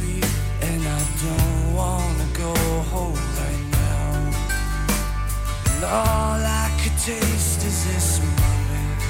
Taste 7.08 7.64
is 7.64 7.86
this 7.86 8.20
moment. 8.20 9.02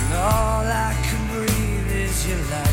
And 0.00 0.14
all 0.16 0.66
I 0.66 0.94
can 1.02 1.22
breathe 1.32 1.92
is 1.92 2.28
your 2.28 2.42
life. 2.50 2.67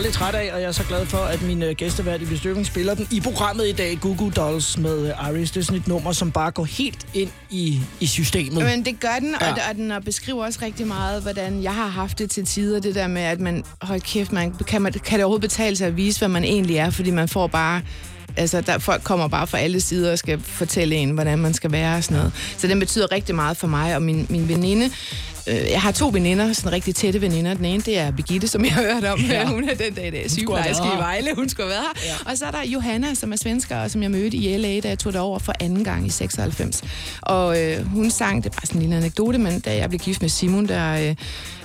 Aldrig 0.00 0.14
træt 0.14 0.34
af, 0.34 0.50
og 0.54 0.60
jeg 0.60 0.68
er 0.68 0.72
så 0.72 0.84
glad 0.84 1.06
for, 1.06 1.18
at 1.18 1.42
min 1.42 1.62
øh, 1.62 1.74
gæstevært 1.74 2.22
i 2.22 2.24
Bestøvning 2.24 2.66
spiller 2.66 2.94
den 2.94 3.08
i 3.10 3.20
programmet 3.20 3.68
i 3.68 3.72
dag, 3.72 3.98
Gugu 4.00 4.30
Dolls 4.36 4.78
med 4.78 5.06
øh, 5.08 5.30
Iris. 5.32 5.50
Det 5.50 5.60
er 5.60 5.64
sådan 5.64 5.78
et 5.80 5.88
nummer, 5.88 6.12
som 6.12 6.32
bare 6.32 6.50
går 6.50 6.64
helt 6.64 7.06
ind 7.14 7.30
i, 7.50 7.80
i 8.00 8.06
systemet. 8.06 8.64
Men 8.64 8.84
det 8.84 9.00
gør 9.00 9.16
den, 9.20 9.34
Ja. 9.40 9.50
og, 9.52 9.58
og 9.70 9.74
den 9.76 9.92
beskriver 10.04 10.44
også 10.44 10.58
rigtig 10.62 10.86
meget, 10.86 11.22
hvordan 11.22 11.62
jeg 11.62 11.74
har 11.74 11.86
haft 11.86 12.18
det 12.18 12.30
til 12.30 12.46
tider, 12.46 12.80
det 12.80 12.94
der 12.94 13.06
med, 13.06 13.22
at 13.22 13.40
man, 13.40 13.64
hold 13.82 14.00
kæft, 14.00 14.32
man, 14.32 14.54
kan, 14.66 14.82
man, 14.82 14.92
kan 14.92 15.18
det 15.18 15.24
overhovedet 15.24 15.50
betale 15.50 15.76
sig 15.76 15.86
at 15.86 15.96
vise, 15.96 16.18
hvad 16.18 16.28
man 16.28 16.44
egentlig 16.44 16.76
er, 16.76 16.90
fordi 16.90 17.10
man 17.10 17.28
får 17.28 17.46
bare, 17.46 17.82
altså 18.36 18.60
der, 18.60 18.78
folk 18.78 19.02
kommer 19.04 19.28
bare 19.28 19.46
fra 19.46 19.58
alle 19.58 19.80
sider 19.80 20.12
og 20.12 20.18
skal 20.18 20.40
fortælle 20.40 20.94
en, 20.96 21.10
hvordan 21.10 21.38
man 21.38 21.54
skal 21.54 21.72
være 21.72 21.96
og 21.96 22.04
sådan 22.04 22.16
noget. 22.16 22.32
Så 22.58 22.66
den 22.66 22.78
betyder 22.78 23.12
rigtig 23.12 23.34
meget 23.34 23.56
for 23.56 23.66
mig, 23.66 23.94
og 23.96 24.02
min, 24.02 24.26
min 24.30 24.48
veninde, 24.48 24.90
øh, 25.46 25.70
jeg 25.70 25.82
har 25.82 25.92
to 25.92 26.10
veninder, 26.12 26.52
sådan 26.52 26.72
rigtig 26.72 26.94
tætte 26.94 27.20
veninder. 27.20 27.54
Den 27.54 27.64
ene, 27.64 27.82
det 27.82 27.98
er 27.98 28.10
Birgitte, 28.10 28.48
som 28.48 28.64
jeg 28.64 28.72
har 28.72 28.82
hørt 28.82 29.04
om. 29.04 29.20
Ja. 29.20 29.30
Ja. 29.40 29.46
Hun 29.46 29.68
er 29.68 29.74
den 29.74 29.94
dag, 29.94 30.10
have 30.12 30.28
sygeplejerske 30.28 30.84
i. 30.94 30.96
Vejle. 30.98 31.34
Hun 31.34 31.48
skulle 31.48 31.68
været 31.68 31.82
her. 31.94 32.02
Ja. 32.24 32.30
Og 32.30 32.38
så 32.38 32.46
er 32.46 32.50
der 32.50 32.62
Johanna, 32.64 33.14
som 33.14 33.32
er 33.32 33.36
svensker, 33.36 33.76
og 33.76 33.90
som 33.90 34.02
jeg 34.02 34.10
mødte 34.10 34.36
i 34.36 34.56
LA, 34.56 34.80
da 34.80 34.88
jeg 34.88 34.98
tog 34.98 35.12
det 35.12 35.20
over 35.20 35.38
for 35.38 35.52
anden 35.60 35.84
gang 35.84 36.06
i 36.06 36.10
96. 36.10 36.82
Og 37.22 37.62
øh, 37.62 37.86
hun 37.86 38.10
sang, 38.10 38.44
det 38.44 38.50
er 38.50 38.54
bare 38.54 38.66
sådan 38.66 38.78
en 38.78 38.82
lille 38.82 38.96
anekdote, 38.96 39.38
men 39.38 39.60
da 39.60 39.76
jeg 39.76 39.88
blev 39.88 39.98
gift 40.00 40.20
med 40.20 40.28
Simon, 40.28 40.68
der, 40.68 40.92
øh, 40.94 41.08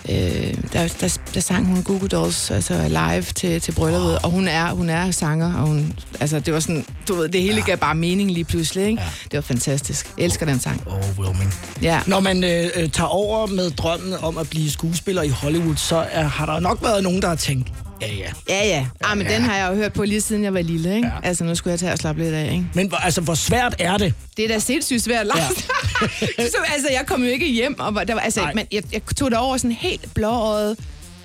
øh, 0.09 0.53
der, 0.73 0.87
der, 1.01 1.17
der 1.33 1.39
sang 1.39 1.65
hun 1.67 1.83
Google 1.83 2.07
Dolls 2.07 2.51
altså 2.51 2.87
live 2.87 3.21
til, 3.21 3.61
til 3.61 3.71
brylluppet, 3.71 4.17
og 4.23 4.29
hun 4.29 4.47
er, 4.47 4.71
hun 4.71 4.89
er 4.89 5.11
sanger, 5.11 5.53
og 5.53 5.67
hun, 5.67 5.93
altså 6.19 6.39
det 6.39 6.53
var 6.53 6.59
sådan, 6.59 6.85
du 7.07 7.15
ved, 7.15 7.29
det 7.29 7.41
hele 7.41 7.61
gav 7.61 7.77
bare 7.77 7.95
mening 7.95 8.31
lige 8.31 8.43
pludselig, 8.43 8.85
ikke? 8.87 9.01
Det 9.23 9.33
var 9.33 9.41
fantastisk. 9.41 10.09
Jeg 10.17 10.25
elsker 10.25 10.45
den 10.45 10.59
sang. 10.59 10.83
Overwhelming. 10.87 11.53
Ja. 11.81 12.01
Når 12.07 12.19
man 12.19 12.43
øh, 12.43 12.69
øh, 12.75 12.89
tager 12.89 13.07
over 13.07 13.47
med 13.47 13.64
drømmen 13.71 14.13
om 14.21 14.37
at 14.37 14.49
blive 14.49 14.71
skuespiller 14.71 15.21
i 15.21 15.29
Hollywood, 15.29 15.75
så 15.75 16.05
er, 16.11 16.23
har 16.23 16.45
der 16.45 16.59
nok 16.59 16.81
været 16.83 17.03
nogen, 17.03 17.21
der 17.21 17.27
har 17.27 17.35
tænkt, 17.35 17.67
ja 18.01 18.07
ja. 18.07 18.31
Ja, 18.49 18.67
ja. 18.67 18.85
Ah, 19.03 19.17
men 19.17 19.27
den 19.27 19.41
har 19.41 19.57
jeg 19.57 19.69
jo 19.71 19.75
hørt 19.75 19.93
på 19.93 20.03
lige 20.03 20.21
siden 20.21 20.43
jeg 20.43 20.53
var 20.53 20.61
lille, 20.61 20.95
ikke? 20.95 21.07
Ja. 21.07 21.27
Altså, 21.27 21.43
nu 21.43 21.55
skulle 21.55 21.71
jeg 21.71 21.79
tage 21.79 21.91
og 21.91 21.97
slappe 21.97 22.23
lidt 22.23 22.33
af, 22.33 22.51
ikke? 22.51 22.65
Men 22.73 22.91
altså, 22.99 23.21
hvor 23.21 23.35
svært 23.35 23.75
er 23.79 23.97
det? 23.97 24.13
Det 24.37 24.45
er 24.45 24.49
da 24.49 24.59
sindssygt 24.59 25.03
svært, 25.03 25.27
Lars. 25.27 25.39
Ja. 25.39 26.07
så, 26.53 26.57
altså, 26.73 26.87
jeg 26.91 27.03
kom 27.07 27.23
jo 27.23 27.29
ikke 27.29 27.51
hjem, 27.51 27.79
og 27.79 28.07
der 28.07 28.13
var, 28.13 28.21
altså, 28.21 28.41
Nej. 28.41 28.53
men 28.53 28.65
jeg, 28.71 28.83
jeg 28.93 29.01
tog 29.17 29.31
det 29.31 29.39
over 29.39 29.57
sådan 29.57 29.71
helt 29.71 30.13
blåøjet 30.13 30.77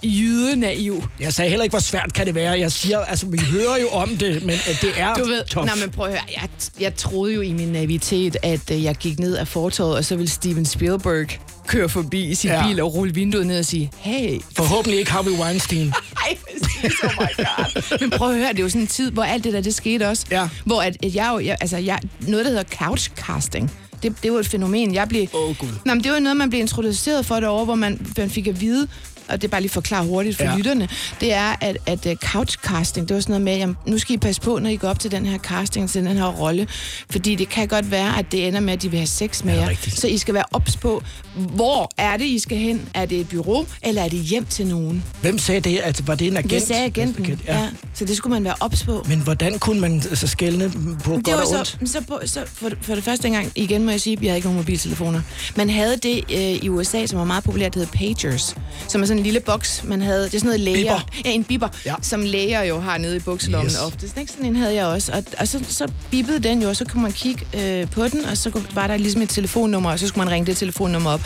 jyde-naiv. 0.04 1.04
Jeg 1.20 1.32
sagde 1.32 1.50
heller 1.50 1.64
ikke, 1.64 1.72
hvor 1.72 1.80
svært 1.80 2.12
kan 2.14 2.26
det 2.26 2.34
være. 2.34 2.58
Jeg 2.58 2.72
siger, 2.72 2.98
altså, 2.98 3.26
vi 3.26 3.38
hører 3.38 3.78
jo 3.80 3.88
om 3.88 4.08
det, 4.16 4.42
men 4.42 4.50
at 4.66 4.78
det 4.82 4.90
er 4.96 5.14
Du 5.14 5.24
ved, 5.24 5.44
tough. 5.44 5.66
nej, 5.66 5.76
men 5.76 5.90
prøv 5.90 6.06
at 6.06 6.12
høre, 6.12 6.22
jeg, 6.40 6.48
jeg 6.80 6.94
troede 6.96 7.34
jo 7.34 7.40
i 7.40 7.52
min 7.52 7.68
navitet, 7.68 8.36
at 8.42 8.70
øh, 8.70 8.84
jeg 8.84 8.94
gik 8.94 9.18
ned 9.18 9.36
af 9.36 9.48
fortorvet, 9.48 9.96
og 9.96 10.04
så 10.04 10.16
ville 10.16 10.30
Steven 10.30 10.64
Spielberg 10.66 11.28
køre 11.70 11.88
forbi 11.88 12.24
i 12.24 12.34
sin 12.34 12.50
Ja. 12.50 12.66
bil 12.66 12.80
og 12.82 12.94
rulle 12.94 13.14
vinduet 13.14 13.46
ned 13.46 13.58
og 13.58 13.64
sige, 13.64 13.90
hey, 13.98 14.40
Forhåbentlig 14.56 14.98
ikke 14.98 15.10
Harvey 15.10 15.30
Weinstein. 15.32 15.86
Ej, 16.26 16.36
præcis, 16.42 16.98
oh 17.04 17.10
my 17.20 17.44
god. 17.44 18.00
Men 18.00 18.10
prøv 18.10 18.30
at 18.30 18.36
høre, 18.36 18.48
det 18.48 18.58
er 18.58 18.62
jo 18.62 18.68
sådan 18.68 18.80
en 18.80 18.86
tid, 18.86 19.10
hvor 19.10 19.22
alt 19.22 19.44
det 19.44 19.52
der, 19.52 19.60
det 19.60 19.74
skete 19.74 20.08
også. 20.08 20.26
Ja. 20.30 20.48
Hvor 20.64 20.82
at, 20.82 20.96
at 21.04 21.14
jeg 21.14 21.30
jo, 21.32 21.38
jeg, 21.38 21.56
altså 21.60 21.76
jeg, 21.76 21.98
noget, 22.20 22.44
der 22.44 22.50
hedder 22.50 22.76
couchcasting, 22.76 23.70
det, 24.02 24.14
det 24.22 24.32
var 24.32 24.38
et 24.38 24.46
fænomen, 24.48 24.94
jeg 24.94 25.08
blev... 25.08 25.26
Åh, 25.34 25.56
Gud. 25.56 25.68
Nå, 25.84 25.94
men 25.94 26.04
det 26.04 26.12
var 26.12 26.18
noget, 26.18 26.36
man 26.36 26.50
blev 26.50 26.60
introduceret 26.60 27.26
for 27.26 27.40
derovre, 27.40 27.64
hvor 27.64 27.74
man, 27.74 28.12
man 28.18 28.30
fik 28.30 28.46
at 28.46 28.60
vide, 28.60 28.88
og 29.30 29.42
det 29.42 29.48
er 29.48 29.50
bare 29.50 29.60
lige 29.60 29.70
forklare 29.72 30.04
hurtigt 30.04 30.36
for 30.36 30.44
Ja. 30.44 30.56
lytterne, 30.56 30.88
det 31.20 31.32
er, 31.32 31.56
at, 31.60 31.76
at 31.86 32.06
uh, 32.06 32.12
couchcasting, 32.14 33.08
det 33.08 33.14
var 33.14 33.20
sådan 33.20 33.32
noget 33.32 33.42
med, 33.44 33.56
jamen, 33.56 33.76
nu 33.86 33.98
skal 33.98 34.14
I 34.14 34.18
passe 34.18 34.40
på, 34.40 34.58
når 34.58 34.70
I 34.70 34.76
går 34.76 34.88
op 34.88 34.98
til 34.98 35.10
den 35.10 35.26
her 35.26 35.38
casting, 35.38 35.90
til 35.90 36.04
den 36.04 36.16
her 36.16 36.26
rolle, 36.26 36.66
fordi 37.10 37.34
det 37.34 37.48
kan 37.48 37.68
godt 37.68 37.90
være, 37.90 38.18
at 38.18 38.32
det 38.32 38.46
ender 38.48 38.60
med, 38.60 38.72
at 38.72 38.82
de 38.82 38.90
vil 38.90 38.98
have 38.98 39.06
sex 39.06 39.44
med 39.44 39.54
Ja, 39.54 39.60
jer. 39.60 39.68
rigtigt. 39.68 40.00
Så 40.00 40.06
I 40.06 40.18
skal 40.18 40.34
være 40.34 40.44
ops 40.52 40.76
på, 40.76 41.02
hvor 41.34 41.90
er 41.98 42.16
det, 42.16 42.24
I 42.24 42.38
skal 42.38 42.58
hen? 42.58 42.88
Er 42.94 43.06
det 43.06 43.20
et 43.20 43.28
bureau, 43.28 43.66
eller 43.82 44.02
er 44.02 44.08
det 44.08 44.18
hjem 44.20 44.44
til 44.44 44.66
nogen? 44.66 45.04
Hvem 45.20 45.38
sagde 45.38 45.60
det? 45.60 45.80
Altså, 45.84 46.02
var 46.06 46.14
det 46.14 46.26
en 46.26 46.36
agent? 46.36 46.50
Det 46.50 46.62
sagde 46.62 46.84
agenten, 46.84 47.24
Agent, 47.24 47.40
ja. 47.46 47.58
ja. 47.60 47.68
Så 47.94 48.04
det 48.04 48.16
skulle 48.16 48.34
man 48.34 48.44
være 48.44 48.54
ops 48.60 48.82
på. 48.84 49.04
Men 49.08 49.18
hvordan 49.20 49.58
kunne 49.58 49.80
man 49.80 50.02
så 50.14 50.26
skælne 50.26 50.70
på 51.04 51.14
Det 51.16 51.24
godt 51.24 51.26
var 51.36 51.40
og 51.40 51.46
så, 51.66 51.76
ondt? 51.80 51.90
så, 51.90 52.00
på, 52.08 52.20
så 52.26 52.40
for, 52.54 52.70
for 52.82 52.94
det 52.94 53.04
første 53.04 53.28
gang, 53.30 53.52
igen 53.54 53.84
må 53.84 53.90
jeg 53.90 54.00
sige, 54.00 54.16
at 54.16 54.22
jeg 54.22 54.30
havde 54.30 54.38
ikke 54.38 54.48
nogen 54.48 54.60
mobiltelefoner. 54.60 55.20
Man 55.56 55.70
havde 55.70 55.96
det 55.96 56.24
øh, 56.32 56.40
i 56.40 56.68
USA, 56.68 57.06
som 57.06 57.18
var 57.18 57.24
meget 57.24 57.44
populært, 57.44 57.74
det 57.74 57.80
hedder 57.86 58.14
pagers, 58.14 58.56
som 58.88 59.02
er 59.02 59.06
sådan 59.06 59.19
en 59.20 59.24
lille 59.24 59.40
boks, 59.40 59.84
man 59.84 60.02
havde. 60.02 60.24
Det 60.24 60.34
er 60.34 60.38
sådan 60.38 60.46
noget 60.46 60.60
læger. 60.60 60.76
Bipper. 61.00 61.20
Ja, 61.24 61.30
en 61.30 61.44
bipper, 61.44 61.68
Ja. 61.86 61.90
ja. 61.90 61.96
som 62.02 62.22
læger 62.22 62.62
jo 62.62 62.80
har 62.80 62.98
nede 62.98 63.16
i 63.16 63.18
bukselommen 63.18 63.66
Yes. 63.66 63.72
yes. 63.72 63.80
oftest. 63.82 64.16
Ikke? 64.18 64.32
Sådan 64.32 64.46
en 64.46 64.56
havde 64.56 64.74
jeg 64.74 64.86
også. 64.86 65.12
Og, 65.12 65.24
og 65.38 65.48
så, 65.48 65.64
så 65.68 65.88
bippede 66.10 66.38
den 66.38 66.62
jo, 66.62 66.68
og 66.68 66.76
så 66.76 66.84
kunne 66.84 67.02
man 67.02 67.12
kigge 67.12 67.46
øh, 67.54 67.90
på 67.90 68.08
den, 68.08 68.24
og 68.24 68.36
så 68.36 68.60
var 68.74 68.86
der 68.86 68.96
ligesom 68.96 69.22
et 69.22 69.28
telefonnummer, 69.28 69.90
og 69.90 69.98
så 69.98 70.06
skulle 70.08 70.24
man 70.24 70.34
ringe 70.34 70.46
det 70.46 70.56
telefonnummer 70.56 71.10
op. 71.10 71.20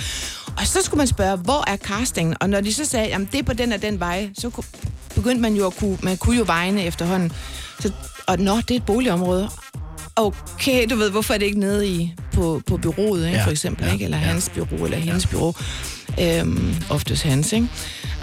Og 0.57 0.67
så 0.67 0.79
skulle 0.83 0.99
man 0.99 1.07
spørge, 1.07 1.37
hvor 1.37 1.65
er 1.71 1.77
castingen? 1.77 2.37
Og 2.41 2.51
når 2.51 2.61
de 2.61 2.73
så 2.75 2.85
sagde, 2.85 3.15
at 3.15 3.21
det 3.33 3.39
er 3.39 3.43
på 3.43 3.53
den 3.53 3.73
og 3.73 3.83
den 3.83 4.01
vej, 4.01 4.29
så 4.39 4.51
kunne, 4.51 4.65
begyndte 5.15 5.43
man 5.43 5.55
jo 5.55 5.67
at 5.67 5.77
kunne, 5.77 5.99
man 6.03 6.17
kunne 6.17 6.37
jo 6.37 6.45
vejene 6.47 6.85
efterhånden. 6.85 7.33
Så, 7.81 7.91
og 8.27 8.39
nå, 8.39 8.57
det 8.57 8.71
er 8.71 8.75
et 8.77 8.85
boligområde. 8.87 9.49
Okay, 10.17 10.87
du 10.91 10.97
ved, 10.97 11.11
hvorfor 11.11 11.35
er 11.35 11.39
det 11.39 11.47
ikke 11.47 11.59
nede 11.61 11.89
i, 11.89 12.13
på, 12.33 12.63
på 12.67 12.77
byrådet, 12.77 13.25
ikke, 13.25 13.31
Ja, 13.31 13.39
ja, 13.39 13.45
for 13.47 13.51
eksempel, 13.51 13.83
ja, 13.83 13.89
ja, 13.89 13.93
ikke? 13.93 14.05
eller 14.05 14.19
ja. 14.19 14.25
hans 14.25 14.49
bureau, 14.55 14.85
eller 14.85 14.99
hendes 14.99 15.27
bureau. 15.27 15.55
Øhm, 16.21 16.75
oftest 16.91 17.23
hans, 17.23 17.53
ikke? 17.53 17.69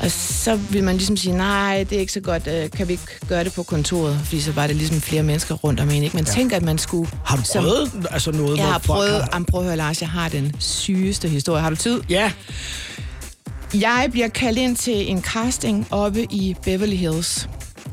Og 0.02 0.12
så 0.12 0.56
vil 0.56 0.84
man 0.84 0.98
ligesom 0.98 1.18
sige, 1.18 1.38
nej, 1.38 1.86
det 1.90 1.96
er 1.96 2.00
ikke 2.00 2.14
så 2.14 2.20
godt, 2.20 2.48
øh, 2.48 2.70
kan 2.72 2.88
vi 2.88 2.94
ikke 2.94 3.04
gøre 3.28 3.44
det 3.44 3.54
på 3.54 3.64
kontoret? 3.64 4.20
Fordi 4.24 4.42
så 4.42 4.52
var 4.52 4.68
det 4.68 4.76
ligesom 4.76 5.02
flere 5.02 5.24
mennesker 5.24 5.56
rundt 5.56 5.80
om 5.80 5.90
en, 5.90 6.04
ikke? 6.04 6.16
Man 6.16 6.26
ja. 6.26 6.32
tænker, 6.32 6.56
at 6.56 6.64
man 6.64 6.78
skulle... 6.78 7.10
Har 7.26 7.38
du 7.38 7.44
som- 7.46 7.64
prøvet 7.64 8.08
altså 8.12 8.32
noget, 8.32 8.58
Jeg 8.58 8.66
har 8.68 8.78
prøvet, 8.78 9.12
har- 9.12 9.30
jamen, 9.34 9.46
prøv 9.46 9.60
at 9.62 9.66
høre, 9.66 9.78
Lars, 9.78 10.02
jeg 10.02 10.10
har 10.10 10.30
den 10.30 10.56
sygeste 10.60 11.28
historie. 11.30 11.62
Har 11.62 11.70
du 11.70 11.76
tid? 11.76 12.02
Ja, 12.10 12.32
Jeg 13.74 14.08
bliver 14.12 14.28
kaldt 14.28 14.60
ind 14.60 14.76
til 14.76 15.12
en 15.12 15.22
casting 15.22 15.88
oppe 15.92 16.24
i 16.24 16.56
Beverly 16.64 16.96
Hills. 16.96 17.50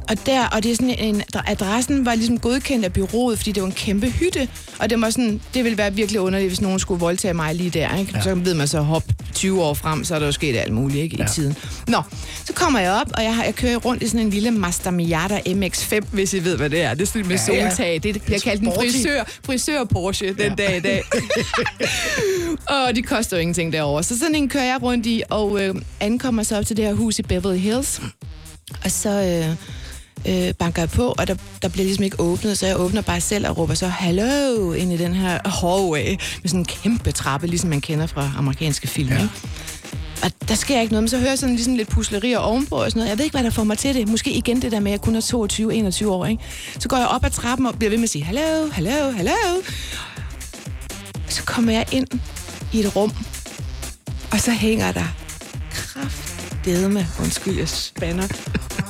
Og 0.08 0.16
der, 0.26 0.46
og 0.46 0.62
det 0.62 0.70
er 0.70 0.74
sådan 0.74 0.90
en, 0.98 1.22
adressen 1.46 2.06
var 2.06 2.14
ligesom 2.14 2.38
godkendt 2.38 2.84
af 2.84 2.92
byrådet, 2.92 3.38
fordi 3.38 3.52
det 3.52 3.62
var 3.62 3.66
en 3.68 3.74
kæmpe 3.74 4.10
hytte. 4.10 4.48
Og 4.78 4.90
det 4.90 5.00
var 5.00 5.10
sådan, 5.10 5.40
det 5.54 5.64
ville 5.64 5.78
være 5.78 5.94
virkelig 5.94 6.20
underligt, 6.20 6.50
hvis 6.50 6.60
nogen 6.60 6.78
skulle 6.78 7.00
voldtage 7.00 7.34
mig 7.34 7.54
lige 7.54 7.70
der, 7.70 7.96
ikke? 7.98 8.12
Ja. 8.14 8.20
Så 8.22 8.34
ved 8.34 8.54
man 8.54 8.68
så 8.68 8.80
hop 8.80 9.02
20 9.34 9.62
år 9.62 9.74
frem, 9.74 10.04
så 10.04 10.14
er 10.14 10.18
der 10.18 10.26
jo 10.26 10.32
sket 10.32 10.56
alt 10.56 10.72
muligt, 10.72 11.02
ikke? 11.02 11.16
I 11.16 11.20
Ja. 11.20 11.26
tiden. 11.26 11.56
Nå, 11.88 12.02
så 12.44 12.52
kommer 12.52 12.78
jeg 12.80 12.92
op, 12.92 13.06
og 13.16 13.22
jeg, 13.22 13.34
har, 13.34 13.44
jeg 13.44 13.54
kører 13.54 13.76
rundt 13.76 14.02
i 14.02 14.06
sådan 14.08 14.20
en 14.20 14.30
lille 14.30 14.50
Mazda 14.50 14.90
Miata 14.90 15.40
MX-5, 15.46 16.00
hvis 16.12 16.34
I 16.34 16.44
ved, 16.44 16.56
hvad 16.56 16.70
det 16.70 16.82
er. 16.82 16.94
Det 16.94 17.02
er 17.02 17.06
sådan 17.06 17.28
med 17.28 17.38
Ja, 17.48 17.54
ja. 17.54 17.68
soltag. 17.70 18.00
Det 18.02 18.22
bliver 18.22 18.38
kaldt 18.40 18.62
en 18.62 18.72
sporty. 18.72 18.88
frisør, 18.90 19.24
frisør 19.44 19.84
Porsche 19.84 20.32
den 20.34 20.54
dag 20.56 20.76
i 20.76 20.80
dag. 20.80 21.02
og 22.86 22.96
de 22.96 23.02
koster 23.02 23.36
jo 23.36 23.40
ingenting 23.40 23.72
derovre. 23.72 24.02
Så 24.02 24.18
sådan 24.18 24.34
en 24.34 24.48
kører 24.48 24.64
jeg 24.64 24.82
rundt 24.82 25.06
i, 25.06 25.22
og 25.30 25.62
øh, 25.64 25.74
ankommer 26.00 26.42
så 26.42 26.58
op 26.58 26.66
til 26.66 26.76
det 26.76 26.84
her 26.84 26.92
hus 26.94 27.18
i 27.18 27.22
Beverly 27.22 27.58
Hills. 27.58 28.00
Og 28.84 28.90
så 28.90 29.10
øh, 29.10 29.56
øh, 30.28 30.54
banker 30.54 30.82
jeg 30.82 30.90
på, 30.90 31.14
og 31.18 31.28
der, 31.28 31.34
der 31.62 31.68
bliver 31.68 31.84
ligesom 31.84 32.04
ikke 32.04 32.20
åbnet, 32.20 32.58
så 32.58 32.66
jeg 32.66 32.80
åbner 32.80 33.00
bare 33.00 33.20
selv 33.20 33.48
og 33.48 33.58
råber 33.58 33.74
så 33.74 33.86
hallo 33.86 34.72
ind 34.72 34.92
i 34.92 34.96
den 34.96 35.14
her 35.14 35.48
hallway 35.48 36.08
med 36.42 36.48
sådan 36.48 36.60
en 36.60 36.64
kæmpe 36.64 37.12
trappe, 37.12 37.46
ligesom 37.46 37.70
man 37.70 37.80
kender 37.80 38.06
fra 38.06 38.30
amerikanske 38.36 38.86
film. 38.88 39.08
Ja. 39.08 39.28
Og 40.22 40.30
der 40.48 40.54
sker 40.54 40.80
ikke 40.80 40.92
noget, 40.92 41.02
men 41.02 41.08
så 41.08 41.18
hører 41.18 41.30
jeg 41.30 41.38
sådan 41.38 41.54
ligesom 41.54 41.74
lidt 41.74 41.88
puslerier 41.88 42.38
ovenpå 42.38 42.76
og 42.76 42.90
sådan 42.90 42.98
noget. 43.00 43.10
Jeg 43.10 43.18
ved 43.18 43.24
ikke, 43.24 43.34
hvad 43.34 43.44
der 43.44 43.50
får 43.50 43.64
mig 43.64 43.78
til 43.78 43.94
det. 43.94 44.08
Måske 44.08 44.32
igen 44.32 44.62
det 44.62 44.72
der 44.72 44.80
med, 44.80 44.92
at 44.92 44.92
jeg 44.92 45.00
kun 45.00 45.16
er 45.16 46.00
22-21 46.04 46.06
år, 46.06 46.26
ikke? 46.26 46.42
Så 46.78 46.88
går 46.88 46.96
jeg 46.96 47.06
op 47.06 47.24
ad 47.24 47.30
trappen 47.30 47.66
og 47.66 47.74
bliver 47.78 47.90
ved 47.90 47.98
med 47.98 48.04
at 48.04 48.10
sige, 48.10 48.24
hallo, 48.24 48.70
hallo, 48.72 49.10
hallo. 49.10 49.32
Så 51.28 51.42
kommer 51.44 51.72
jeg 51.72 51.86
ind 51.92 52.06
i 52.72 52.80
et 52.80 52.96
rum, 52.96 53.12
og 54.32 54.40
så 54.40 54.50
hænger 54.50 54.92
der 54.92 55.17
bedme, 56.68 57.06
undskyld, 57.20 57.58
jeg 57.58 57.68
spanner, 57.68 58.28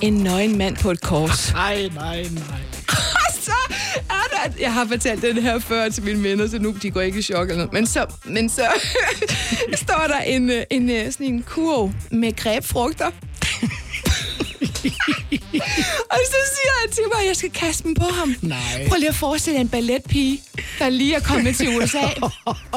en 0.00 0.14
nøgen 0.14 0.58
mand 0.58 0.76
på 0.76 0.90
et 0.90 1.00
kors. 1.00 1.52
Nej, 1.64 1.88
nej, 1.94 2.22
nej. 2.22 2.60
Så 3.40 3.52
er 4.10 4.26
der... 4.32 4.52
Jeg 4.60 4.72
har 4.72 4.86
fortalt 4.86 5.22
den 5.22 5.38
her 5.38 5.58
før 5.58 5.88
til 5.88 6.02
mine 6.02 6.22
venner, 6.22 6.46
så 6.46 6.58
nu 6.58 6.74
de 6.82 6.90
går 6.90 7.00
ikke 7.00 7.18
i 7.18 7.22
chok 7.22 7.48
eller 7.48 7.56
noget. 7.56 7.72
Men 7.72 7.86
så, 7.86 8.06
men 8.24 8.48
så 8.48 8.66
står 9.84 10.04
der 10.08 10.18
en, 10.18 10.50
øh, 10.50 10.62
en, 10.70 10.90
øh, 10.90 11.12
sådan 11.12 11.26
en 11.26 11.42
kurv 11.42 11.92
med 12.10 12.36
grebfrugter. 12.36 13.10
og 16.12 16.18
så 16.32 16.38
siger 16.54 16.72
han 16.80 16.90
til 16.92 17.02
mig, 17.14 17.20
at 17.22 17.28
jeg 17.28 17.36
skal 17.36 17.50
kaste 17.50 17.82
dem 17.84 17.94
på 17.94 18.04
ham. 18.04 18.34
Nej. 18.42 18.58
Prøv 18.88 18.96
lige 18.98 19.08
at 19.08 19.14
forestille 19.14 19.60
en 19.60 19.68
balletpige, 19.68 20.40
der 20.78 20.88
lige 20.88 21.14
er 21.14 21.20
kommet 21.20 21.56
til 21.56 21.68
USA. 21.76 21.98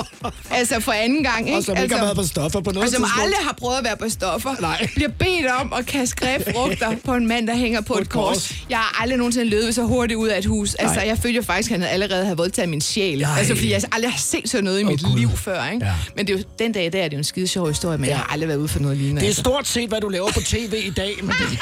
altså 0.59 0.79
for 0.79 0.91
anden 0.91 1.23
gang, 1.23 1.45
ikke? 1.47 1.57
Og 1.57 1.63
som 1.63 1.71
ikke 1.73 1.81
altså, 1.81 1.97
har 1.97 2.03
været 2.05 2.17
på 2.17 2.23
stoffer 2.23 2.61
på 2.61 2.71
noget 2.71 2.87
og 2.87 2.93
som 2.93 3.03
tidspunkt. 3.03 3.23
aldrig 3.23 3.39
har 3.45 3.53
prøvet 3.59 3.77
at 3.77 3.83
være 3.83 3.97
på 3.97 4.09
stoffer, 4.09 4.55
Nej. 4.61 4.87
bliver 4.95 5.09
bedt 5.09 5.45
om 5.61 5.73
at 5.73 5.85
kaste 5.85 6.15
grebfrugter 6.15 6.95
på 7.05 7.13
en 7.13 7.27
mand, 7.27 7.47
der 7.47 7.55
hænger 7.55 7.81
på, 7.81 7.93
På 7.93 7.99
et 7.99 8.01
et 8.01 8.09
kors. 8.09 8.33
kors. 8.33 8.53
Jeg 8.69 8.77
har 8.77 9.01
aldrig 9.01 9.17
nogensinde 9.17 9.49
løbet 9.49 9.75
så 9.75 9.83
hurtigt 9.83 10.17
ud 10.17 10.27
af 10.27 10.37
et 10.37 10.45
hus. 10.45 10.73
Altså, 10.75 10.95
Nej. 10.95 11.07
jeg 11.07 11.17
følte 11.17 11.43
faktisk, 11.43 11.71
at 11.71 11.79
han 11.79 11.89
allerede 11.89 12.23
havde 12.23 12.37
voldtaget 12.37 12.69
min 12.69 12.81
sjæl. 12.81 13.19
Nej. 13.19 13.37
Altså, 13.37 13.55
fordi 13.55 13.71
jeg 13.71 13.81
aldrig 13.91 14.11
har 14.11 14.19
set 14.19 14.49
sådan 14.49 14.63
noget 14.63 14.79
i 14.79 14.83
mit 14.83 15.03
Gud. 15.03 15.17
liv 15.19 15.29
før, 15.37 15.65
ikke? 15.73 15.85
Ja. 15.85 15.93
Men 16.15 16.27
det 16.27 16.33
er 16.33 16.37
jo, 16.37 16.43
den 16.59 16.71
dag 16.71 16.85
i 16.85 16.89
dag 16.89 16.99
er 17.03 17.07
det 17.07 17.13
jo 17.13 17.17
en 17.17 17.23
skide 17.23 17.47
sjov 17.47 17.67
historie, 17.67 17.97
men 17.97 18.05
Ja. 18.05 18.09
jeg 18.11 18.17
har 18.19 18.27
aldrig 18.33 18.47
været 18.47 18.57
ude 18.59 18.67
for 18.67 18.79
noget 18.79 18.97
lignende. 18.97 19.19
Det 19.21 19.25
er 19.25 19.29
altså. 19.29 19.41
stort 19.41 19.67
set, 19.67 19.89
hvad 19.89 20.01
du 20.01 20.09
laver 20.09 20.31
på 20.31 20.41
tv 20.41 20.73
i 20.85 20.89
dag, 20.89 21.13
men 21.21 21.29
det 21.29 21.59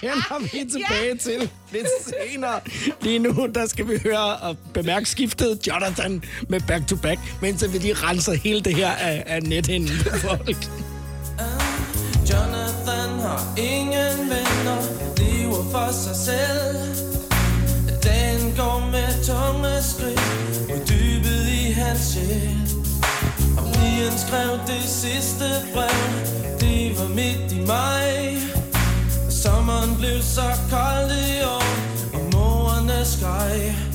vender 0.00 0.38
vi 0.40 0.48
tilbage 0.48 1.16
til 1.18 1.50
lidt 1.72 1.86
senere. 2.04 2.60
Lige 3.00 3.18
nu, 3.18 3.48
der 3.54 3.66
skal 3.66 3.88
vi 3.88 3.98
høre 4.04 4.36
og 4.36 4.56
bemærke 4.74 5.06
skiftet 5.06 5.66
Jonathan 5.66 6.22
med 6.48 6.60
Back 6.60 6.86
to 6.88 6.96
Back, 6.96 7.20
mens 7.42 7.72
vi 7.72 7.78
lige 7.78 7.94
renser 7.94 8.32
hele 8.32 8.60
det 8.60 8.74
her 8.74 8.90
af, 8.90 9.22
af 9.26 9.42
nethinden 9.42 9.98
på 10.10 10.16
folk. 10.16 10.56
Jonathan 12.30 13.10
har 13.20 13.54
ingen 13.58 14.18
venner, 14.18 14.78
lever 15.16 15.64
for 15.70 15.92
sig 15.92 16.16
selv. 16.16 16.78
Dagen 18.02 18.54
går 18.56 18.88
med 18.90 19.24
tunge 19.24 19.82
skridt, 19.82 20.72
uddybet 20.74 21.48
i 21.48 21.72
hans 21.72 22.00
sjæl. 22.00 22.58
Og 23.58 23.72
pigen 23.72 24.18
skrev 24.26 24.50
det 24.66 24.84
sidste 24.88 25.44
brev, 25.74 26.02
det 26.60 26.98
var 26.98 27.08
midt 27.08 27.52
i 27.52 27.66
maj. 27.66 28.41
Blev 30.02 30.22
så 30.22 30.48
koldt 30.70 31.12
i 31.12 31.44
år, 31.44 31.62
og 32.14 32.20
morerne 32.32 33.04
skreg. 33.04 33.91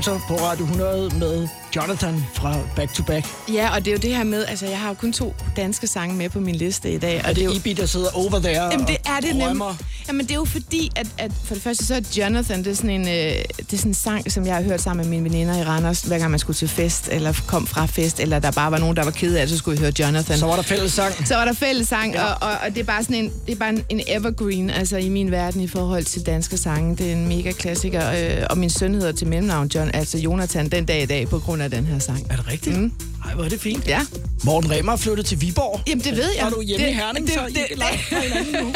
90'er 0.00 0.26
på 0.28 0.34
Radio 0.36 0.64
100 0.64 1.18
med 1.18 1.48
Jonathan 1.76 2.24
fra 2.34 2.56
Back 2.76 2.94
to 2.94 3.02
Back. 3.02 3.26
Ja, 3.52 3.74
og 3.74 3.84
det 3.84 3.88
er 3.90 3.92
jo 3.92 3.98
det 3.98 4.16
her 4.16 4.24
med, 4.24 4.44
altså 4.46 4.66
jeg 4.66 4.78
har 4.80 4.88
jo 4.88 4.94
kun 4.94 5.12
to 5.12 5.34
danske 5.56 5.86
sange 5.86 6.14
med 6.16 6.28
på 6.28 6.40
min 6.40 6.54
liste 6.54 6.92
i 6.92 6.98
dag. 6.98 7.20
Og 7.24 7.30
Er 7.30 7.34
det 7.34 7.44
jo, 7.44 7.50
Ibi, 7.52 7.72
der 7.72 7.86
sidder 7.86 8.08
over 8.14 8.38
there 8.38 8.62
Jamen, 8.64 8.86
det 8.86 8.96
er 9.06 9.16
det 9.20 9.24
nemlig. 9.28 9.46
drømmer? 9.46 9.74
Jamen, 10.08 10.20
det 10.26 10.30
er 10.30 10.34
jo 10.34 10.44
fordi, 10.44 10.90
at, 10.96 11.06
at 11.18 11.32
for 11.44 11.54
det 11.54 11.62
første 11.62 11.86
så 11.86 11.94
er 11.94 12.00
Jonathan, 12.16 12.58
det 12.58 12.66
er 12.70 12.74
sådan 12.74 12.90
en, 12.90 13.08
øh, 13.08 13.34
det 13.70 13.76
er 13.76 13.78
sådan 13.78 13.90
en 13.90 13.94
sang, 13.94 14.32
som 14.32 14.46
jeg 14.46 14.54
har 14.54 14.62
hørt 14.62 14.80
sammen 14.80 15.08
med 15.10 15.18
mine 15.18 15.30
veninder 15.30 15.58
i 15.58 15.64
Randers, 15.64 16.00
hver 16.00 16.18
gang 16.18 16.30
man 16.30 16.40
skulle 16.40 16.56
til 16.56 16.68
fest, 16.68 17.08
eller 17.12 17.32
kom 17.46 17.66
fra 17.66 17.86
fest, 17.86 18.20
eller 18.20 18.38
der 18.38 18.50
bare 18.50 18.70
var 18.70 18.78
nogen, 18.78 18.96
der 18.96 19.04
var 19.04 19.10
ked 19.10 19.34
af 19.34 19.40
det, 19.46 19.50
så 19.50 19.58
skulle 19.58 19.78
vi 19.78 19.84
høre 19.84 19.92
Jonathan. 20.00 20.38
Så 20.38 20.46
var 20.46 20.56
der 20.56 20.62
fælles 20.62 20.92
sang. 20.92 21.26
Så 21.28 21.34
var 21.34 21.44
der 21.44 21.52
fællesang, 21.52 22.12
Ja. 22.14 22.24
og, 22.24 22.48
og, 22.48 22.56
og 22.66 22.74
det 22.74 22.78
er 22.80 22.84
bare 22.84 23.02
sådan 23.02 23.16
en, 23.16 23.32
det 23.46 23.52
er 23.52 23.56
bare 23.56 23.70
en, 23.70 23.84
en 23.88 24.00
evergreen, 24.06 24.70
altså 24.70 24.96
i 24.96 25.08
min 25.08 25.30
verden 25.30 25.60
i 25.60 25.66
forhold 25.68 26.04
til 26.04 26.26
danske 26.26 26.56
sange. 26.56 26.96
Det 26.96 27.08
er 27.08 27.12
en 27.12 27.28
mega 27.28 27.52
klassiker, 27.52 28.10
øh, 28.10 28.46
og 28.50 28.58
min 28.58 28.70
søn 28.70 28.94
hedder 28.94 29.12
til 29.12 29.26
mellemnavn 29.26 29.70
John, 29.74 29.90
altså 29.94 30.18
Jonathan, 30.18 30.68
den 30.68 30.84
dag 30.84 31.02
i 31.02 31.06
dag, 31.06 31.28
på 31.28 31.38
grund 31.38 31.62
af 31.62 31.70
den 31.70 31.86
her 31.86 31.98
sang. 31.98 32.26
Er 32.30 32.36
det 32.36 32.48
rigtigt? 32.48 32.76
Mm. 32.80 32.92
Ej, 33.26 33.34
hvor 33.34 33.44
er 33.44 33.48
det 33.48 33.60
fint. 33.60 33.86
Ja. 33.86 34.00
Morten 34.44 34.70
Remmer 34.70 34.92
er 34.92 34.96
flyttet 34.96 35.26
til 35.26 35.40
Viborg. 35.40 35.80
Jamen, 35.88 36.04
det 36.04 36.16
ved 36.16 36.28
jeg. 36.36 36.44
Og 36.44 36.50
du 36.50 36.56
er 36.56 36.62
hjemme 36.62 36.86
Det- 36.86 36.92
i 36.92 36.94
Herning, 36.94 37.26
det- 37.26 37.34
så 37.34 37.40
I 37.46 37.52
det- 37.52 37.60
er 37.72 37.76
langt 37.76 38.00
fra 38.08 38.16
hinanden 38.20 38.64
nu. 38.64 38.72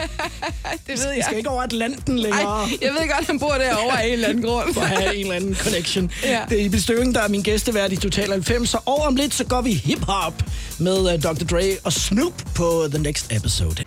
Det 0.87 0.99
ved 1.05 1.13
I 1.13 1.17
jeg. 1.17 1.25
skal 1.25 1.37
ikke 1.39 1.51
over 1.51 1.63
Atlanten 1.63 2.19
længere. 2.19 2.43
Ej, 2.43 2.71
jeg 2.83 2.91
ved 2.93 3.09
godt, 3.17 3.27
han 3.27 3.39
bor 3.39 3.53
derovre 3.55 4.03
af 4.03 4.07
en 4.07 4.13
eller 4.13 4.29
anden 4.29 4.43
grund. 4.45 4.75
for 4.75 4.81
at 4.81 4.89
have 4.89 5.15
en 5.15 5.21
eller 5.21 5.35
anden 5.37 5.55
connection. 5.55 6.11
Ja. 6.25 6.41
Det 6.49 6.61
er 6.61 6.65
Ibi 6.65 6.79
Støving, 6.79 7.15
der 7.15 7.21
er 7.21 7.29
min 7.29 7.43
gæstevært 7.43 7.93
i 7.93 7.97
Total 7.97 8.31
90, 8.31 8.75
og 8.75 8.99
om 9.03 9.17
lidt 9.17 9.35
så 9.35 9.45
går 9.45 9.61
vi 9.61 9.73
hip-hop 9.73 10.43
med 10.79 10.99
uh, 11.01 11.23
Dr. 11.23 11.45
Dre 11.51 11.77
og 11.85 11.93
Snoop 11.93 12.33
på 12.55 12.87
The 12.91 13.03
Next 13.03 13.33
Episode. 13.33 13.85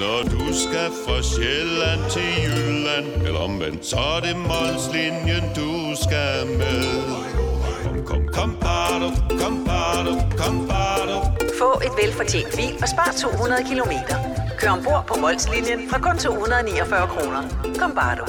Når 0.00 0.22
du 0.22 0.40
skal 0.54 0.90
fra 1.06 1.22
Sjælland 1.22 2.00
til 2.10 2.22
Jylland 2.44 3.26
Eller 3.26 3.40
omvendt, 3.40 3.86
så 3.86 3.96
er 3.96 4.20
det 4.20 4.36
Molslinjen, 4.36 5.44
du 5.56 5.96
skal 6.02 6.46
med 6.46 7.02
Kom, 7.84 8.04
kom, 8.06 8.28
kom, 8.32 8.56
bado, 8.60 9.10
kom, 9.40 9.64
bado, 9.64 10.12
kom, 10.38 10.68
bado. 10.68 11.20
Få 11.58 11.80
et 11.84 11.92
velfortjent 12.02 12.56
bil 12.56 12.72
og 12.82 12.88
spar 12.88 13.14
200 13.20 13.64
kilometer. 13.68 14.16
Kør 14.58 14.70
ombord 14.70 15.04
på 15.08 15.14
Molslinjen 15.20 15.90
fra 15.90 15.98
kun 15.98 16.18
249 16.18 17.06
kroner. 17.06 17.42
Kom 17.78 17.92
bare 17.94 18.16
du. 18.16 18.24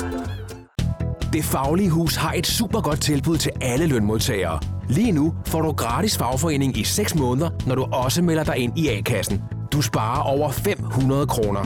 Det 1.34 1.46
Faglige 1.46 1.90
Hus 1.90 2.16
har 2.16 2.34
et 2.34 2.48
super 2.48 2.82
godt 2.82 3.02
tilbud 3.02 3.38
til 3.38 3.52
alle 3.62 3.88
lønmodtagere. 3.88 4.60
Lige 4.90 5.12
nu 5.12 5.34
får 5.48 5.62
du 5.62 5.72
gratis 5.72 6.18
fagforening 6.18 6.78
i 6.78 6.84
6 6.84 7.16
måneder, 7.16 7.50
når 7.68 7.76
du 7.76 7.84
også 7.84 8.22
melder 8.22 8.44
dig 8.44 8.58
ind 8.58 8.80
i 8.80 8.90
A-kassen. 8.90 9.42
Du 9.72 9.82
sparer 9.82 10.22
over 10.22 10.52
500 10.52 11.28
kroner. 11.28 11.66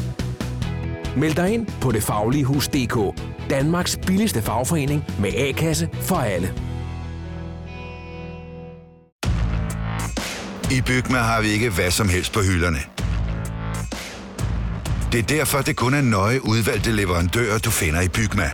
Meld 1.17 1.35
dig 1.35 1.53
ind 1.53 1.67
på 1.81 1.91
detfagligehus.dk. 1.91 3.21
Danmarks 3.49 3.97
billigste 4.07 4.41
fagforening 4.41 5.05
med 5.19 5.29
A-kasse 5.37 5.89
for 6.01 6.15
alle. 6.15 6.53
I 10.71 10.81
Bygma 10.81 11.17
har 11.17 11.41
vi 11.41 11.47
ikke 11.47 11.69
hvad 11.69 11.91
som 11.91 12.09
helst 12.09 12.33
på 12.33 12.39
hylderne. 12.39 12.98
Det 15.11 15.19
er 15.19 15.23
derfor, 15.23 15.61
det 15.61 15.75
kun 15.75 15.93
er 15.93 16.01
nøje 16.01 16.45
udvalgte 16.45 16.91
leverandører, 16.91 17.57
du 17.57 17.69
finder 17.69 18.01
i 18.01 18.07
Bygma. 18.07 18.51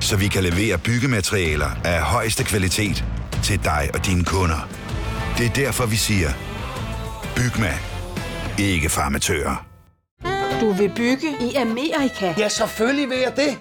Så 0.00 0.16
vi 0.16 0.28
kan 0.28 0.42
levere 0.42 0.78
byggematerialer 0.78 1.70
af 1.84 2.02
højeste 2.02 2.44
kvalitet 2.44 3.04
til 3.42 3.64
dig 3.64 3.90
og 3.94 4.06
dine 4.06 4.24
kunder. 4.24 4.68
Det 5.38 5.46
er 5.46 5.50
derfor, 5.50 5.86
vi 5.86 5.96
siger, 5.96 6.30
Bygma. 7.36 7.72
Ikke 8.58 8.88
farmatører. 8.88 9.66
Du 10.60 10.72
vil 10.72 10.92
bygge 10.96 11.28
i 11.40 11.54
Amerika? 11.54 12.34
Ja, 12.38 12.48
selvfølgelig 12.48 13.08
vil 13.08 13.18
jeg 13.18 13.32
det. 13.36 13.58